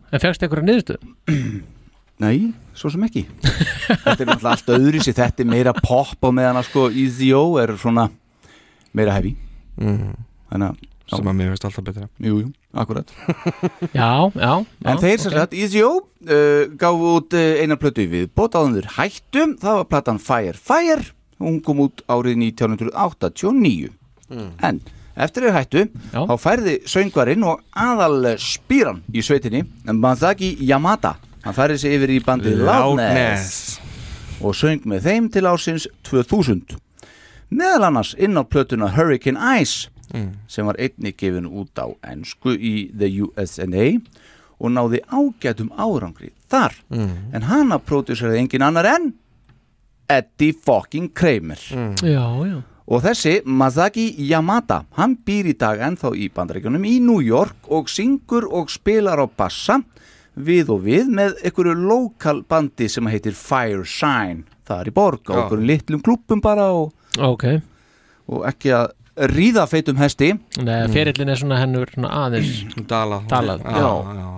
[0.09, 0.97] en fegst eitthvað niðurstu?
[2.25, 3.21] Nei, svo sem ekki.
[3.39, 7.43] Þetta er náttúrulega allt öðri sér þetta er meira pop og meðan að sko EZO
[7.61, 8.09] er svona
[8.97, 9.35] meira heavy.
[9.79, 10.17] Mm.
[10.49, 10.89] Þannig að.
[11.13, 12.09] Sem að mér finnst alltaf betra.
[12.21, 13.09] Jú, jú, akkurat
[13.97, 15.37] Já, já, já En þeir sem ok.
[15.39, 20.53] sagt, EZO uh, gáfu út uh, einar plötu við bótaðanður hættum, það var platan Fire
[20.59, 21.07] Fire,
[21.41, 22.37] hún kom út árið
[23.15, 23.95] 1989
[24.29, 24.51] Mm.
[24.61, 24.77] En
[25.17, 25.81] eftir þeir hættu,
[26.13, 26.19] Já.
[26.29, 32.19] þá færði söngvarinn og aðal spýran í sveitinni, Masaki Yamada hann færði sig yfir í
[32.21, 33.79] bandið Loudness Loudness.
[34.45, 36.77] og söng með þeim til ásins 2000
[37.49, 40.31] meðal annars inn á plötuna Hurricane Ice Mm.
[40.47, 44.01] sem var einnig gefin út á ennsku í The USNA
[44.59, 46.73] og náði ágætum árangri þar.
[46.89, 47.13] Mm.
[47.33, 49.13] en hana próduseraði engin annar en
[50.09, 51.59] Eddie fucking Kramer.
[52.01, 52.61] Já, já.
[52.89, 57.85] Og þessi Masaki Yamada hann býr í dag ennþá í bandaríkjunum í New York og
[57.93, 59.77] syngur og spilar á bassa
[60.33, 65.29] við og við með einhverju lokal bandi sem heitir Fire Shine það er í borg
[65.29, 67.45] á einhverjum litlum klubbum bara og, Ok,
[68.29, 68.91] og ekki að
[69.27, 70.31] ríða feitum hesti.
[70.63, 73.63] Nei, ferillin er svona hennur svona aðeins Dala Dalað.
[73.65, 73.91] Já,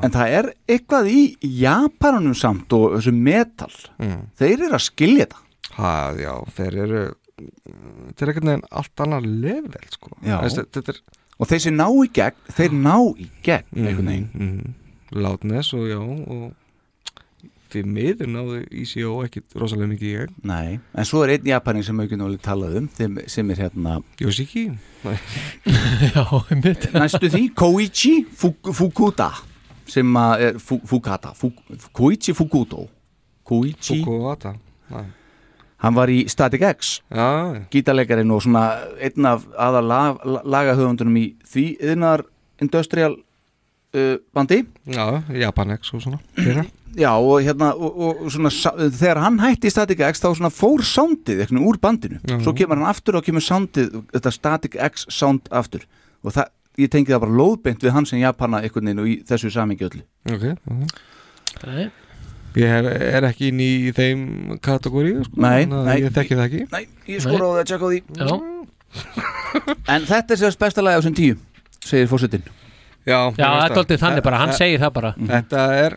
[0.07, 1.21] en það er eitthvað í
[1.61, 3.71] Japanunum samt og þessu metal.
[4.01, 4.19] Mm.
[4.41, 5.41] þeir eru að skilja þetta.
[5.77, 7.03] Ha, já, þeir eru
[7.41, 10.11] Þetta er ekkert neginn allt annar level sko.
[10.21, 10.35] Já.
[10.43, 10.99] Þessi, Þetta er
[11.41, 14.27] og þeir sem ná í gegn, þeir ná í gegn einhvern veginn.
[14.35, 14.73] mm,
[15.18, 16.43] Loudness og já og
[17.73, 22.01] fyrir miður náðu ECO ekkit rosalega mikið ég Nei, en svo er einn Japanin sem
[22.01, 24.65] auðvitað nálega talað um þeim, sem er hérna Yoshiki?
[26.15, 26.89] Já, einmitt.
[26.93, 29.31] Næstu því, Koichi Fuk Fukuda
[29.91, 31.57] sem er Fu Fukata Fuk
[31.91, 32.85] Koichi Fukuto.
[33.47, 34.03] Koichi.
[34.03, 34.55] Fukuata
[34.91, 35.07] Nei.
[35.81, 36.99] Hann var í Static X.
[37.09, 37.57] Já.
[37.73, 38.65] Gítarleikarinn og svona
[39.01, 42.25] einn af aðal lag, lagahöfundunum í því yðnar
[42.61, 44.61] industrial uh, bandi.
[44.85, 46.21] Já, Japanex og svona.
[46.99, 50.49] Já og hérna og, og svona, sa- þegar hann hætti í Static X þá svona
[50.52, 52.20] fór soundið eitthvað úr bandinu.
[52.28, 52.39] Já.
[52.44, 55.86] svo kemur hann aftur og kemur soundið þetta Static X sound aftur.
[56.26, 56.49] Og það,
[56.84, 59.87] ég tengi það bara lóðbeint við hann sem Japana einhvern veginn og í þessu samingi
[59.87, 60.03] öllu.
[60.31, 61.89] Ok, ok Nei.
[62.60, 64.23] Ég hef, er ekki inn í þeim
[64.60, 66.02] kategóri sko, Nei, nei.
[66.02, 66.63] Ég þekki það ekki.
[66.73, 67.99] Nei, ég skora á það að tjekka á því.
[68.20, 68.28] Já.
[69.95, 71.37] En þetta er sérst besta lagi á þessum tíu
[71.87, 72.44] segir fórsetin
[73.07, 75.10] Já, Já, það er dálítið þannig bara, hann segir það bara.
[75.31, 75.95] Þetta er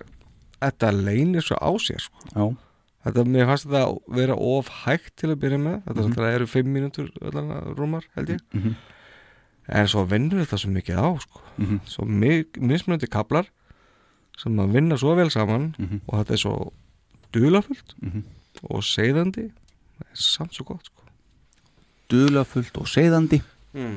[0.64, 2.18] Þetta leynir svo á sér sko.
[2.34, 2.56] Já.
[3.04, 6.70] Þetta, mér fannst þetta vera of hægt til að byrja með Þetta mm eru fimm
[6.72, 7.10] mínútur
[7.76, 8.74] rúmar held ég Mhm.
[9.68, 11.40] En svo vinnur þetta svo mikið á sko.
[11.58, 11.80] Mhm.
[11.88, 13.46] Svo mi- mismunandi kaplar
[14.38, 16.00] sem að vinna svo vel saman Mhm.
[16.08, 16.72] og þetta er svo
[17.32, 18.22] dulafullt Mhm.
[18.70, 18.82] og
[19.46, 21.02] er samt svo gott sko.
[22.10, 23.42] Dulafullt og seiðandi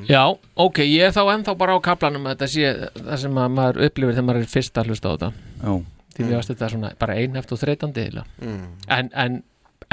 [0.09, 0.23] Já,
[0.57, 3.85] ok, ég er þá ennþá bara á kaplanum að þetta sé það sem að maður
[3.85, 5.85] upplifir þegar maður er fyrst að hlusta á þetta Já.
[6.17, 8.07] Því mér varst þetta svona bara einhæft og þreytandi.
[8.41, 8.65] Mm.
[8.97, 9.39] en, en,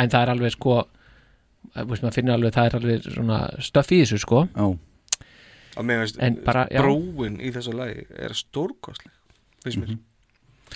[0.00, 3.92] en það er alveg sko að, veist, maður finnir alveg það er alveg svona stöff
[3.92, 4.46] í þessu sko.
[4.54, 4.66] Já.
[5.74, 9.12] að mér veist En bara, bróin í þessu lagi er stórkostleg
[9.64, 9.98] finnst mér.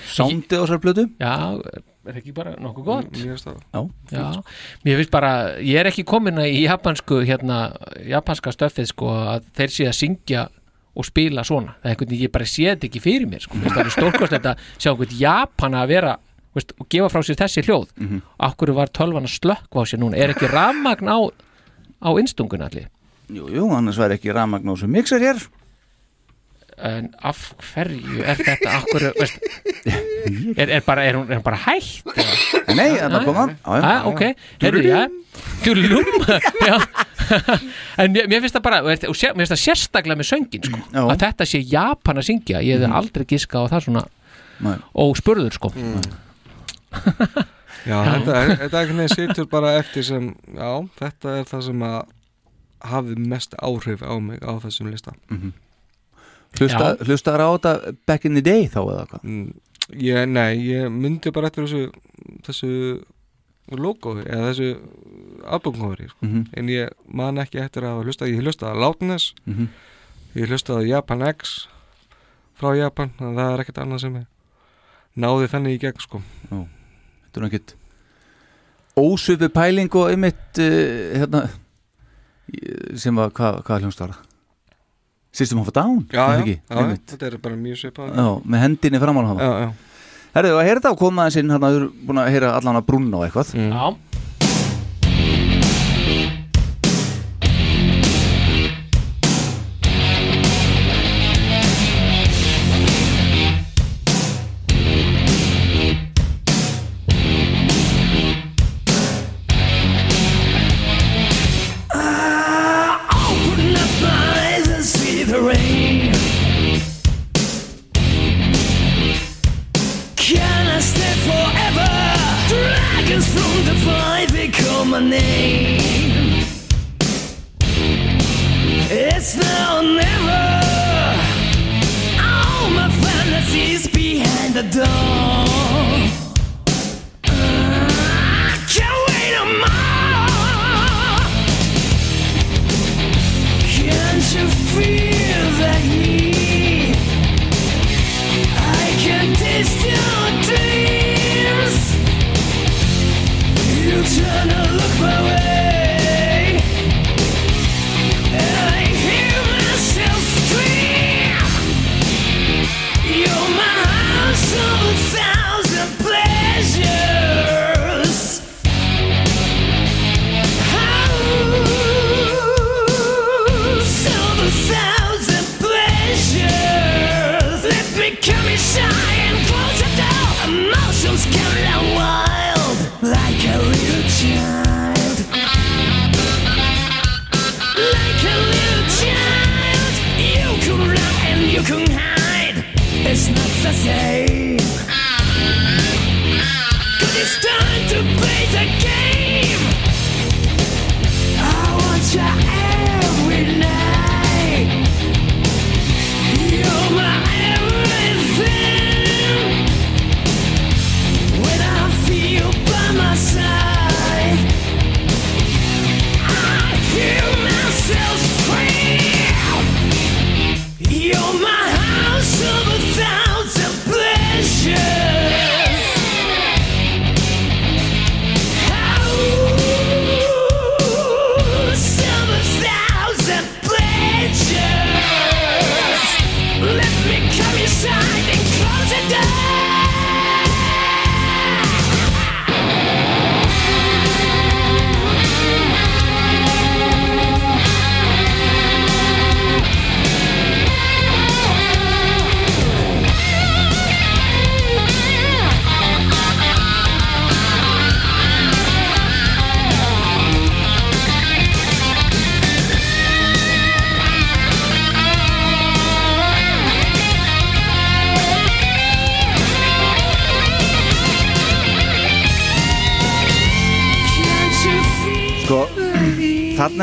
[0.09, 1.05] Sándið á þessar plötu?
[1.19, 1.33] Já,
[2.09, 3.09] er ekki bara nokkuð gott?
[3.15, 3.59] Mér finnst það.
[3.73, 3.81] Já,
[4.13, 4.43] Já,
[4.85, 5.33] mér finnst bara,
[5.65, 7.59] ég er ekki komin í japansku, hérna,
[8.07, 10.45] japanska stöffið sko að þeir sé að syngja
[10.97, 13.59] og spila svona, það er einhvern veginn, ég bara sé þetta ekki fyrir mér, sko,
[13.63, 16.17] það er stórkostlegt að sjá einhvern Japana að vera
[16.55, 17.89] veist, og gefa frá sér þessi hljóð.
[17.99, 18.23] Mm Mhm.
[18.41, 21.19] Akkur var tölvan að slökkva á sér núna, er ekki rafmagn á,
[22.03, 22.89] á innstungun allir?
[23.29, 25.39] Jú, jú, annars væri ekki rafmagn á þessu mixer hér
[26.79, 27.39] En af
[27.73, 28.71] hverju er þetta?
[28.79, 29.39] Akkur, veist,
[30.55, 32.07] er, er, bara, er, hún, er hún bara hægt?
[32.13, 32.77] eða?
[32.79, 33.55] Nei, þetta kom hann.
[33.59, 33.89] Já, já.
[33.89, 34.23] Ah, ok,
[34.63, 35.01] herru, já.
[35.65, 36.07] Dúlum
[36.69, 36.77] Já.
[37.99, 40.81] En mér, mér finnst það bara, og sér- mér finnst það sérstaklega með söngin sko,
[41.03, 44.05] að þetta sé Japan að syngja, ég hefði aldrei giska á það svona
[44.65, 44.77] Nei.
[45.03, 45.73] og spurður sko.
[47.87, 51.99] Já, þetta er, ekki neð situr bara eftir sem, já, þetta er það sem að
[52.93, 55.15] hafði mest áhrif á mig á þessum lista.
[55.31, 55.53] Mhm.
[56.59, 57.73] Hlusta, Hlustaður á þetta
[58.09, 59.23] back in the day þá eða hvað?
[59.23, 59.53] Mm,
[60.01, 61.93] ég, Nei, ég myndi bara eftir þessu
[62.47, 62.71] þessu
[63.79, 64.69] logoði eða þessu
[65.45, 66.25] albumkofri sko.
[66.27, 66.47] Mhm.
[66.57, 69.69] en ég man ekki eftir að hafa hlustað ég hlustaði á Loudness Mhm.
[70.37, 71.69] ég hlustaði Japan X
[72.59, 74.27] frá Japan, að það er ekkert annað sem ég
[75.17, 77.75] náði þannig í gegn sko þetta er ekkert
[78.99, 81.49] ósvipu pæling og einmitt uh, hérna
[82.99, 84.25] sem var, hvað, hvað hljómsd var það?
[85.33, 86.01] System of a Down?
[86.13, 86.57] Já, já, ekki?
[86.63, 89.71] já, þetta er bara mjög svipað Já, með hendinni fram á hann Já, já
[90.29, 92.51] Herðu, að heyra þetta og koma aðeins inn hann að þú eru búin að heyra
[92.59, 93.71] allan að brunna og eitthvað mm.
[93.73, 94.08] Já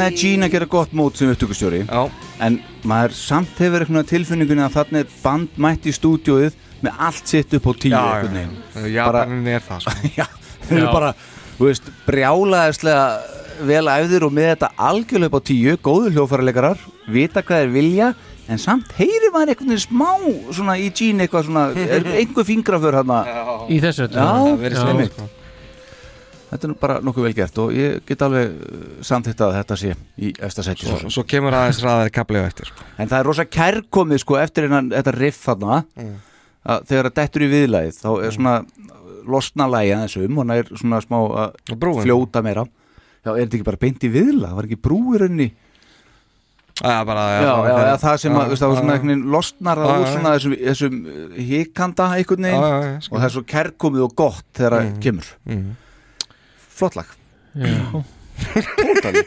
[0.05, 2.01] þarna er Gene að gera gott mót sem upptökustjóri Já.
[2.45, 7.55] En maður samt hefur tilfinningunni að þarna er band mætt í stúdíóið með allt sitt
[7.57, 8.01] upp á tíu Já,
[8.85, 8.91] já.
[8.99, 9.95] Japanin er það sko.
[10.19, 10.27] Já,
[10.67, 11.13] þeir eru bara,
[11.57, 13.07] þú veist, brjálaðislega
[13.65, 18.09] vel æfðir og með þetta algjörlega upp á tíu, góðu hljófaralegarar vita hvað þeir vilja
[18.51, 20.11] en samt heyri maður einhvern veginn smá
[20.53, 23.09] svona í Gene eitthvað svona, er einhver fingraför hann
[23.71, 25.24] Í þessu öllu.
[26.55, 28.53] Þetta er bara nokkuð vel gert og ég get alveg
[29.03, 32.69] samþýtt að þetta sé í efsta seti Svo, svo kemur aðeins ræðari kapli á eftir
[32.71, 32.85] sko.
[32.97, 36.15] En það er rosa kærkomið sko eftir innan, þetta riff þarna Mm.
[36.65, 38.55] að þegar það dettur í viðlæðið þá er svona
[39.25, 42.65] losna lægi aðeins um og það er svona smá að fljóta meira
[43.25, 44.49] Já, er þetta ekki bara beint í viðlæð?
[44.49, 45.47] Það var ekki brú í rauninni
[46.83, 49.21] Já, bara, Já, já, já, það sem að, Já, veist, það var svona já, veginn
[49.31, 51.37] losnar Já, úr já, svona þessum, þessum uh,
[52.51, 53.15] Já, já, já, skil.
[53.15, 54.99] og það er svo kærkomið og gott þegar það Mhm.
[55.05, 55.69] kemur Mhm.
[56.75, 57.13] Flott lag
[57.55, 58.03] Já.
[58.75, 59.23] Tótali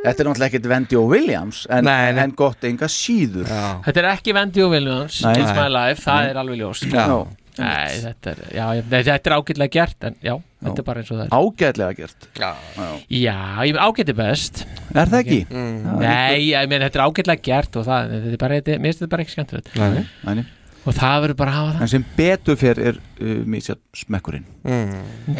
[0.00, 3.64] Þetta er náttúrulega ekkert Vendi og Williams en, en gott enga síður já.
[3.84, 5.34] Þetta er ekki Wendy og Williams Nei.
[5.42, 6.30] It's My Life, það Nei.
[6.30, 7.04] er alveg ljós Já.
[7.60, 8.38] Nei, þetta er,
[9.10, 10.32] er ágætlega gert en já,
[10.62, 12.50] þetta er bara eins og það er Ágætlega gert Já,
[13.10, 13.36] Já,
[13.68, 14.62] ég ágæti best
[14.94, 15.40] Er það ekki?
[15.50, 15.98] Mm.
[16.00, 19.02] Nei, ég meina þetta er ágætlega gert og það, þetta er bara, þetta, mér finnst
[19.04, 19.90] þetta bara ekki skemmtilegt Nei,
[20.30, 20.46] nei.
[20.88, 21.82] Og það verður bara að hafa það.
[21.84, 24.46] En sem betur fyrir er uh, mísja smekkurinn.
[24.64, 25.36] Mm.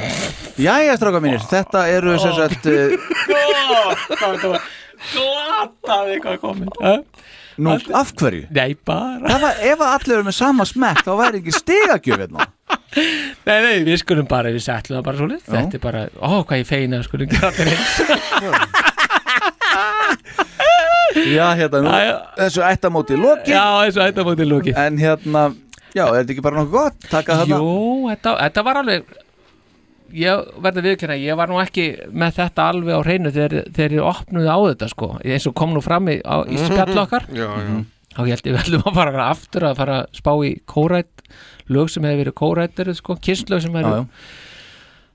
[0.61, 2.77] Jæja, stráka mínir, þetta eru sem sagt uh,
[5.11, 6.69] Glataði eitthvað komið
[7.61, 8.47] Nú, af hverju?
[8.57, 9.21] Nei, bara.
[9.27, 12.47] Það var, ef að allir eru með sama smekk þá væri ekki stigagjöf hérna.
[12.97, 15.43] Nei, nei, við skulum bara, við settlum það bara svo Já.
[15.51, 18.01] Þetta er bara, ó, hvað ég feina skulum gera eins
[21.11, 21.95] Já, hérna, nú,
[22.39, 25.49] þessu ættamóti loki Já, þessu ættamóti loki En hérna,
[25.95, 27.11] já, er þetta ekki bara nokkuð gott?
[27.11, 27.75] Taka þarna Jú,
[28.13, 29.19] þetta, þetta var alveg
[30.17, 34.09] ég verði viðkynna, ég var nú ekki með þetta alveg á hreinu þegar, þegar ég
[34.11, 37.27] opnuði á þetta sko, eins og kom nú fram í, á, í spjall okkar.
[37.31, 37.81] Já, já.
[38.17, 41.27] þá ég held ég veldum að fara aftur að fara að spá í kórætt
[41.71, 44.07] lög sem hefur verið kórættir sko, kistlög sem Já, hefur já.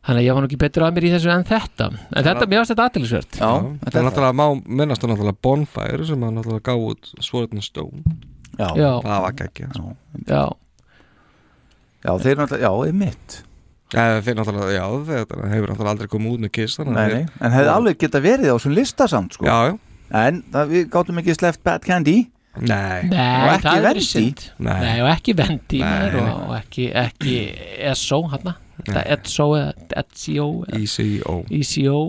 [0.06, 1.88] Þannig að ég var nú ekki betur að mér í þessu en þetta.
[2.16, 3.50] En þetta, mér varst þetta aðeinsvert Já,
[3.86, 4.46] Það er náttúrulega, má
[4.82, 8.04] minnast á náttúrulega Bonfire sem að náttúrulega gá út Sword and Stone.
[8.60, 8.92] Já, Já.
[9.04, 9.70] Það var geggja
[10.30, 10.44] já,
[12.06, 13.40] Já, þeir náttúrulega, já, er mitt
[13.96, 17.10] Já, þeir náttúrulega, já, þetta hefur náttúrulega aldrei komið út með Kiss þannig að Nei,
[17.10, 19.46] þeir- nei, en hefði alveg geta verið á svona lista samt sko.
[19.46, 19.76] Já, já.
[20.26, 22.18] En það, við gátum ekki sleppt Bad Candy.
[22.56, 23.04] Nei.
[23.10, 24.50] Nei, Og ekki það er Vendi.
[24.64, 24.80] Nei.
[24.86, 26.36] Nei, og ekki Vendi Nei, og, nei.
[26.46, 27.34] og ekki, ekki
[27.92, 29.48] ESO hann þetta ETSO
[30.76, 32.00] ECO ECO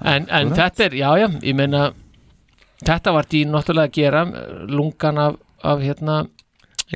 [0.00, 1.90] en, en þetta er, já já, ég meina
[2.82, 4.22] þetta var því náttúrulega að gera
[4.72, 6.41] lungan af, af hérna 80s,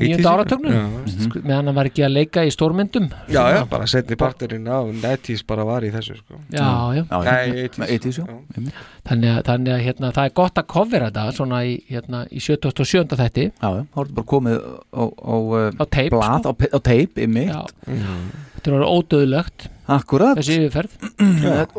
[0.02, 0.84] nýjönda áratögnum já.
[0.86, 3.06] mm meðan hann var ekki að leika í stórmyndum.
[3.32, 6.40] Já, já, bara setni parturinn á Netties bara var í þessu sko.
[6.52, 7.02] Já, já.
[7.26, 8.72] Nei, 80s, 80s, já.
[9.08, 13.16] þannig þannig að hérna, það er gott að kofera þetta svona í, hérna, í 77.
[13.20, 13.48] þætti.
[13.52, 14.60] Já, já, þetta bara komið
[14.92, 15.34] á, á,
[15.80, 17.60] á teip blað, á, teip, ymmi Já.
[17.86, 20.96] þetta er ódöðlegt Akkurat þessi yfirferð.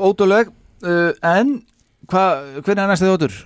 [0.08, 0.54] Ódöðleg,
[0.88, 1.58] uh, en
[2.08, 2.28] hva,
[2.62, 3.42] hvernig er næsti þáttur?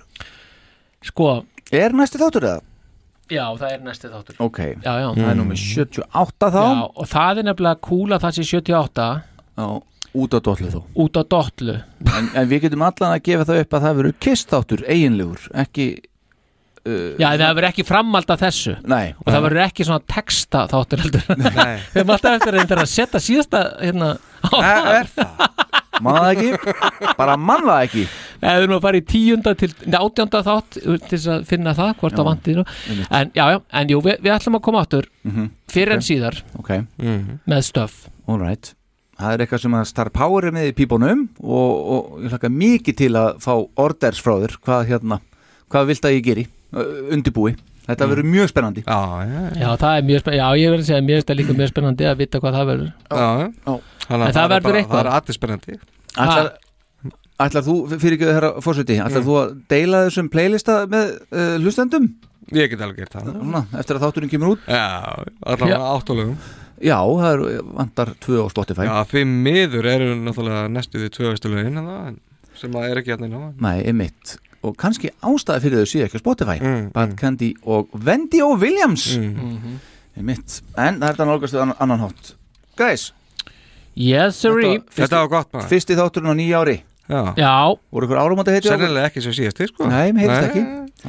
[1.02, 1.32] Sko
[1.72, 2.60] Er næsti þáttur eða?
[3.30, 4.36] Já, það er næsti þáttur.
[4.42, 5.08] Ok, Já, já.
[5.16, 6.60] það er númer 78 þá.
[6.62, 9.08] Já, og það er nefnilega að það sé 78
[9.62, 9.66] Já,
[10.22, 10.80] út á dollu þó.
[11.04, 11.76] Út á dollu.
[12.12, 15.86] En, en við getum allan að gefa það upp að það verður kistáttur eiginlegur, ekki
[16.82, 18.76] uh, Já, það verður ekki framald af þessu.
[18.90, 19.14] Nei.
[19.22, 21.30] Og það verður ekki svona texta þáttur heldur.
[21.46, 21.76] Nei.
[21.94, 24.14] Við erum alltaf eftir að, að setja síðasta hérna
[24.50, 24.56] á
[24.98, 25.81] Er það?
[26.00, 26.74] Man það ekki?
[27.18, 28.04] Bara mann það ekki
[28.42, 32.16] Nei, við erum að fara í tíunda til átjönda þátt til að finna það, hvort
[32.16, 32.30] það
[32.88, 33.10] einmitt.
[33.12, 35.50] En já, já, en jú, við, við ætlum að koma áttur Mhm.
[35.70, 36.06] fyrir en Ok.
[36.08, 36.70] síðar Ok,
[37.46, 38.72] með stöf alright
[39.22, 42.48] Það er eitthvað sem að Star Power er með í pípunum og, og ég hlaka
[42.50, 45.20] mikið til að fá orders frá þér hvað hérna,
[45.70, 46.46] hvað vilt að ég geri
[47.12, 47.52] undirbúi,
[47.86, 48.84] þetta verður mjög spennandi.
[48.86, 51.36] Já, já, Já, það er mjög spennandi, já, ég verður að segja mér er þetta
[51.40, 52.92] líka mjög spennandi að vita hvað það verður.
[53.10, 53.28] Já,
[54.12, 54.98] En að það er verður eitthvað.
[54.98, 55.78] Það er allir spennandi.
[56.12, 56.50] Ætlar,
[57.46, 62.06] ætlar þú, fyrir ekki þeirra fórsviti ætlar þú að deila þessum playlista með uh, hlustendum?
[62.52, 63.30] Ég get alveg gert það.
[63.32, 64.66] Svona, eftir að þátturinn kemur út?
[64.68, 64.82] Já,
[65.46, 66.36] allavega áttalögum
[66.82, 68.84] Já, það er vantar tvö á Spotify.
[68.88, 71.30] Já, því miður eru náttúrulega næstu því tvö
[74.62, 78.40] sem og kannski ástæði fyrir þau séu ekki á Spotify Mm, Bad Candy og Wendy
[78.42, 79.16] og Williams.
[79.16, 79.80] Mm.
[80.16, 82.34] einmitt, en það er þetta nálgast við annan, annan hátt.
[82.76, 83.12] Guys.
[83.94, 85.68] Yes, Þetta var gott maður.
[85.68, 86.82] Fyrsti þátturinn á nýja ári.
[87.08, 89.88] Já, Já, Voru ykkur áramönda heiti sennilega ekki svo síðast sko.
[89.90, 90.48] Nei, mér heyrist Nei.
[90.48, 90.62] ekki.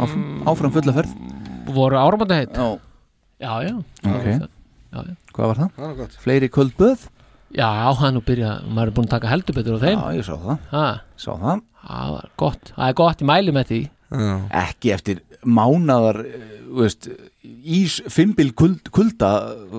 [0.04, 1.14] Áfram, áfram fulla ferð.
[1.70, 2.80] Voru áramönda heitt Já,
[3.40, 3.76] Já, já.
[4.04, 4.26] Ok.
[4.26, 5.16] Já, já.
[5.34, 5.70] Hvað var það?
[5.78, 6.18] Það var gott.
[6.20, 7.08] Fleiri köld böð?
[7.54, 10.00] Já, hann nú byrja, maður er búin að taka heldur betur á þeim.
[10.02, 10.60] Já, ég sá það.
[10.74, 10.86] Ha.
[11.16, 13.80] Sá það Það var gott, það er gott, ég mæli með því.
[14.64, 17.08] Ekki eftir mánadar eh, þú veist,
[17.44, 19.32] ís fimbil kuld, kulda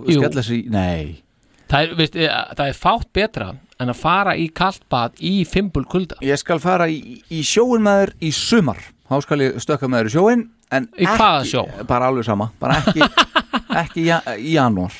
[0.09, 1.21] skella sig, nei.
[1.71, 5.87] Það er, veist, eh, það er fátt betra en að fara í kaltbad í fimbul
[5.91, 6.19] kulda.
[6.23, 8.83] Ég skal fara í, í sjóin með þér í sumar.
[9.09, 11.65] Þá skal ég stökka með þér í sjóin en Í ekki, hvaða sjó?
[11.89, 13.09] Bara alveg sama, bara ekki,
[13.85, 14.95] ekki í, ja- í janúar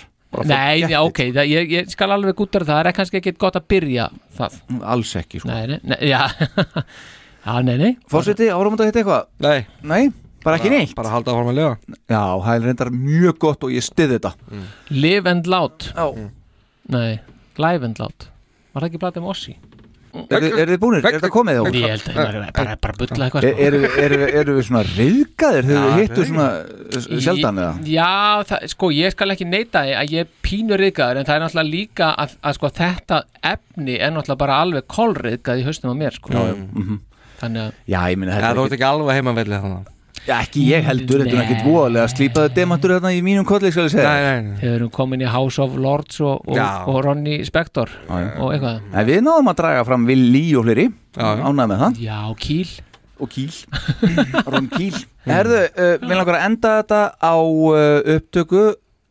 [0.49, 3.59] Nei, já, ok, það, ég, ég skal alveg gúttar það, það er kannski ekki gott
[3.61, 4.59] að byrja það.
[4.95, 5.51] Alls ekki, sko.
[5.51, 6.23] Nei, nei, nei já.
[7.45, 7.91] Já, nei, nei.
[8.09, 9.27] Fórseti, árum að hitta eitthvað?
[9.45, 9.67] Nei.
[9.85, 10.07] Nei,
[10.47, 10.95] bara ekki neitt?
[10.97, 11.99] Bara halda áfram að lifa.
[12.09, 14.33] Já, það er reyndar mjög gott og ég styði þetta.
[14.89, 16.07] Live and Loud Já
[16.95, 17.19] Nei,
[17.61, 18.27] Live and Loud
[18.73, 19.55] Var það ekki blatið með Ossi?
[20.15, 21.05] Er, er þið búinir?
[21.09, 21.71] Er þetta komið þá?
[21.75, 24.83] Ég held að það er bara, bara bulla eitthvað Er, eru, eru, eru við svona
[24.91, 26.47] reyðgaðir þegar við hittu svona
[27.01, 27.73] s- sjaldan eða?
[27.91, 28.11] Já,
[28.51, 31.43] það, sko, ég skal ekki neita því að ég er pínur riðgaður en það er
[31.47, 33.21] náttúrulega líka að, að sko, þetta
[33.55, 36.31] efni er náttúrulega bara alveg kolriðgað í haustum á mér sko.
[36.37, 37.01] Já, já, mhm.
[37.43, 39.91] Þannig að Já, ég minna þetta þú ert ekki alveg heimavellið þannig
[40.25, 41.45] Já, ekki ég heldur, þetta er Nei.
[41.45, 44.75] ekkert voðalega slípaðu demantur þarna í mínum kolli, skal ég segja Nei, nei, nei Þeir
[44.79, 46.69] eru komin í House of Lords og, og, Já.
[46.89, 48.31] og Ronny Spector Já, já.
[48.41, 51.29] og eitthvað Nei, við náðum að draga fram Willi og fleiri Já.
[51.45, 52.73] Ánægð með það Já, Kíl
[53.21, 53.53] Og Kíl
[54.49, 54.97] Ron Kíl
[55.29, 58.65] Herðu, uh, við langar að enda þetta á uh, upptöku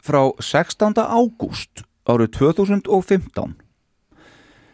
[0.04, 0.98] frá 16.
[0.98, 3.54] ágúst árið 2015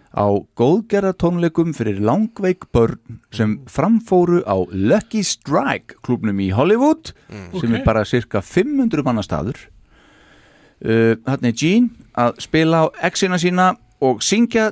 [0.09, 0.25] á
[0.57, 7.79] góðgerða tónleikum fyrir langveik börn sem framfóru á Lucky Strike klubnum í Hollywood sem Ok.
[7.79, 9.57] er bara cirka 500 manna staður.
[10.79, 14.71] Uh, Þannig er Gene að spila á exina sína og syngja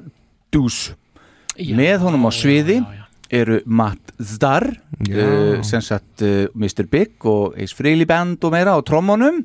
[0.52, 0.96] Deuce
[1.60, 2.78] með honum á sviði
[3.30, 6.88] eru Matt Zdar uh, sem sagt uh, Mr.
[6.88, 9.44] Big og Ace Frehley Band og meira á trommunum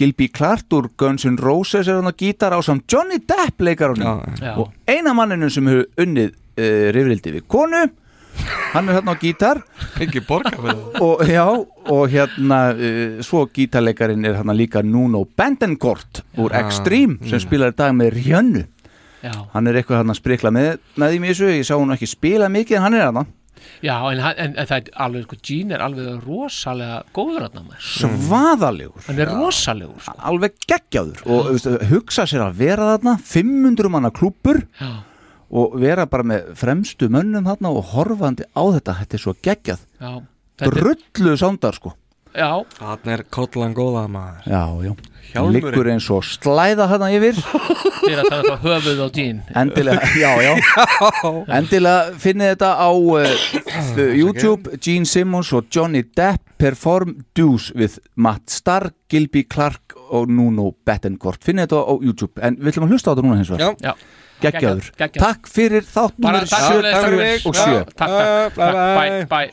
[0.00, 3.92] Gilby Clark úr Guns N' Roses er hann á gítar á samt Johnny Depp leikar
[4.00, 4.56] Já.
[4.56, 7.84] og eina manninu sem hefur unnið uh, rifrildi við konu
[8.72, 9.60] hann er hérna á gítar.
[10.00, 11.00] Ekki borga fyrir það.
[11.04, 16.54] Og já og hérna uh, svo gítarleikarin er hérna líka Nuno Bendencourt úr.
[16.62, 18.66] Extreme sem spilar í dag með Rjönnu.
[19.20, 19.34] Já.
[19.52, 22.06] hann er eitthvað hann að sprikla með, með því með þessu ég sá hann ekki
[22.08, 23.18] spila mikið en hann er hann
[23.84, 27.86] Já, en, en, en það er alveg, sko, Gene er alveg rosalega góður hann maður.
[27.90, 29.04] Svaðalegur.
[29.06, 30.16] Hann er rosalegur, sko.
[30.32, 31.22] Alveg geggjaður.
[31.26, 34.90] Og veist, hugsa sér að vera þarna 500 manna klúpur Já.
[35.50, 38.98] og vera bara með fremstu mönnum þarna og horfandi á þetta.
[39.04, 39.88] Þetta er svo geggjað.
[40.60, 41.94] Drullu sándar sko
[42.30, 44.44] Já, Þannig er kollan góða maður.
[44.46, 44.92] Já, já.
[45.30, 45.62] Hjálmurinn.
[45.62, 47.36] liggur eins og slæða þarna yfir.
[48.00, 50.52] Fyrir að tala þá höfuð á Gene endilega, já, já.
[51.58, 58.50] Endilega finnið þetta á uh, YouTube Gene Simmons og Johnny Depp perform Deuce with Matt
[58.50, 62.34] Starr, Gilby Clark og Nuno Bettencourt finnið þetta á YouTube.
[62.42, 63.78] En við ætlum að hlusta á þetta núna hins vegar.
[63.84, 63.94] Já.
[64.40, 65.22] Geggjaður, Geggjað, geggjað.
[65.24, 67.78] takk fyrir þátt Bara nummer takk sjö fyrir þessu og sjö.
[67.96, 69.50] Takk, takk, takk, bye,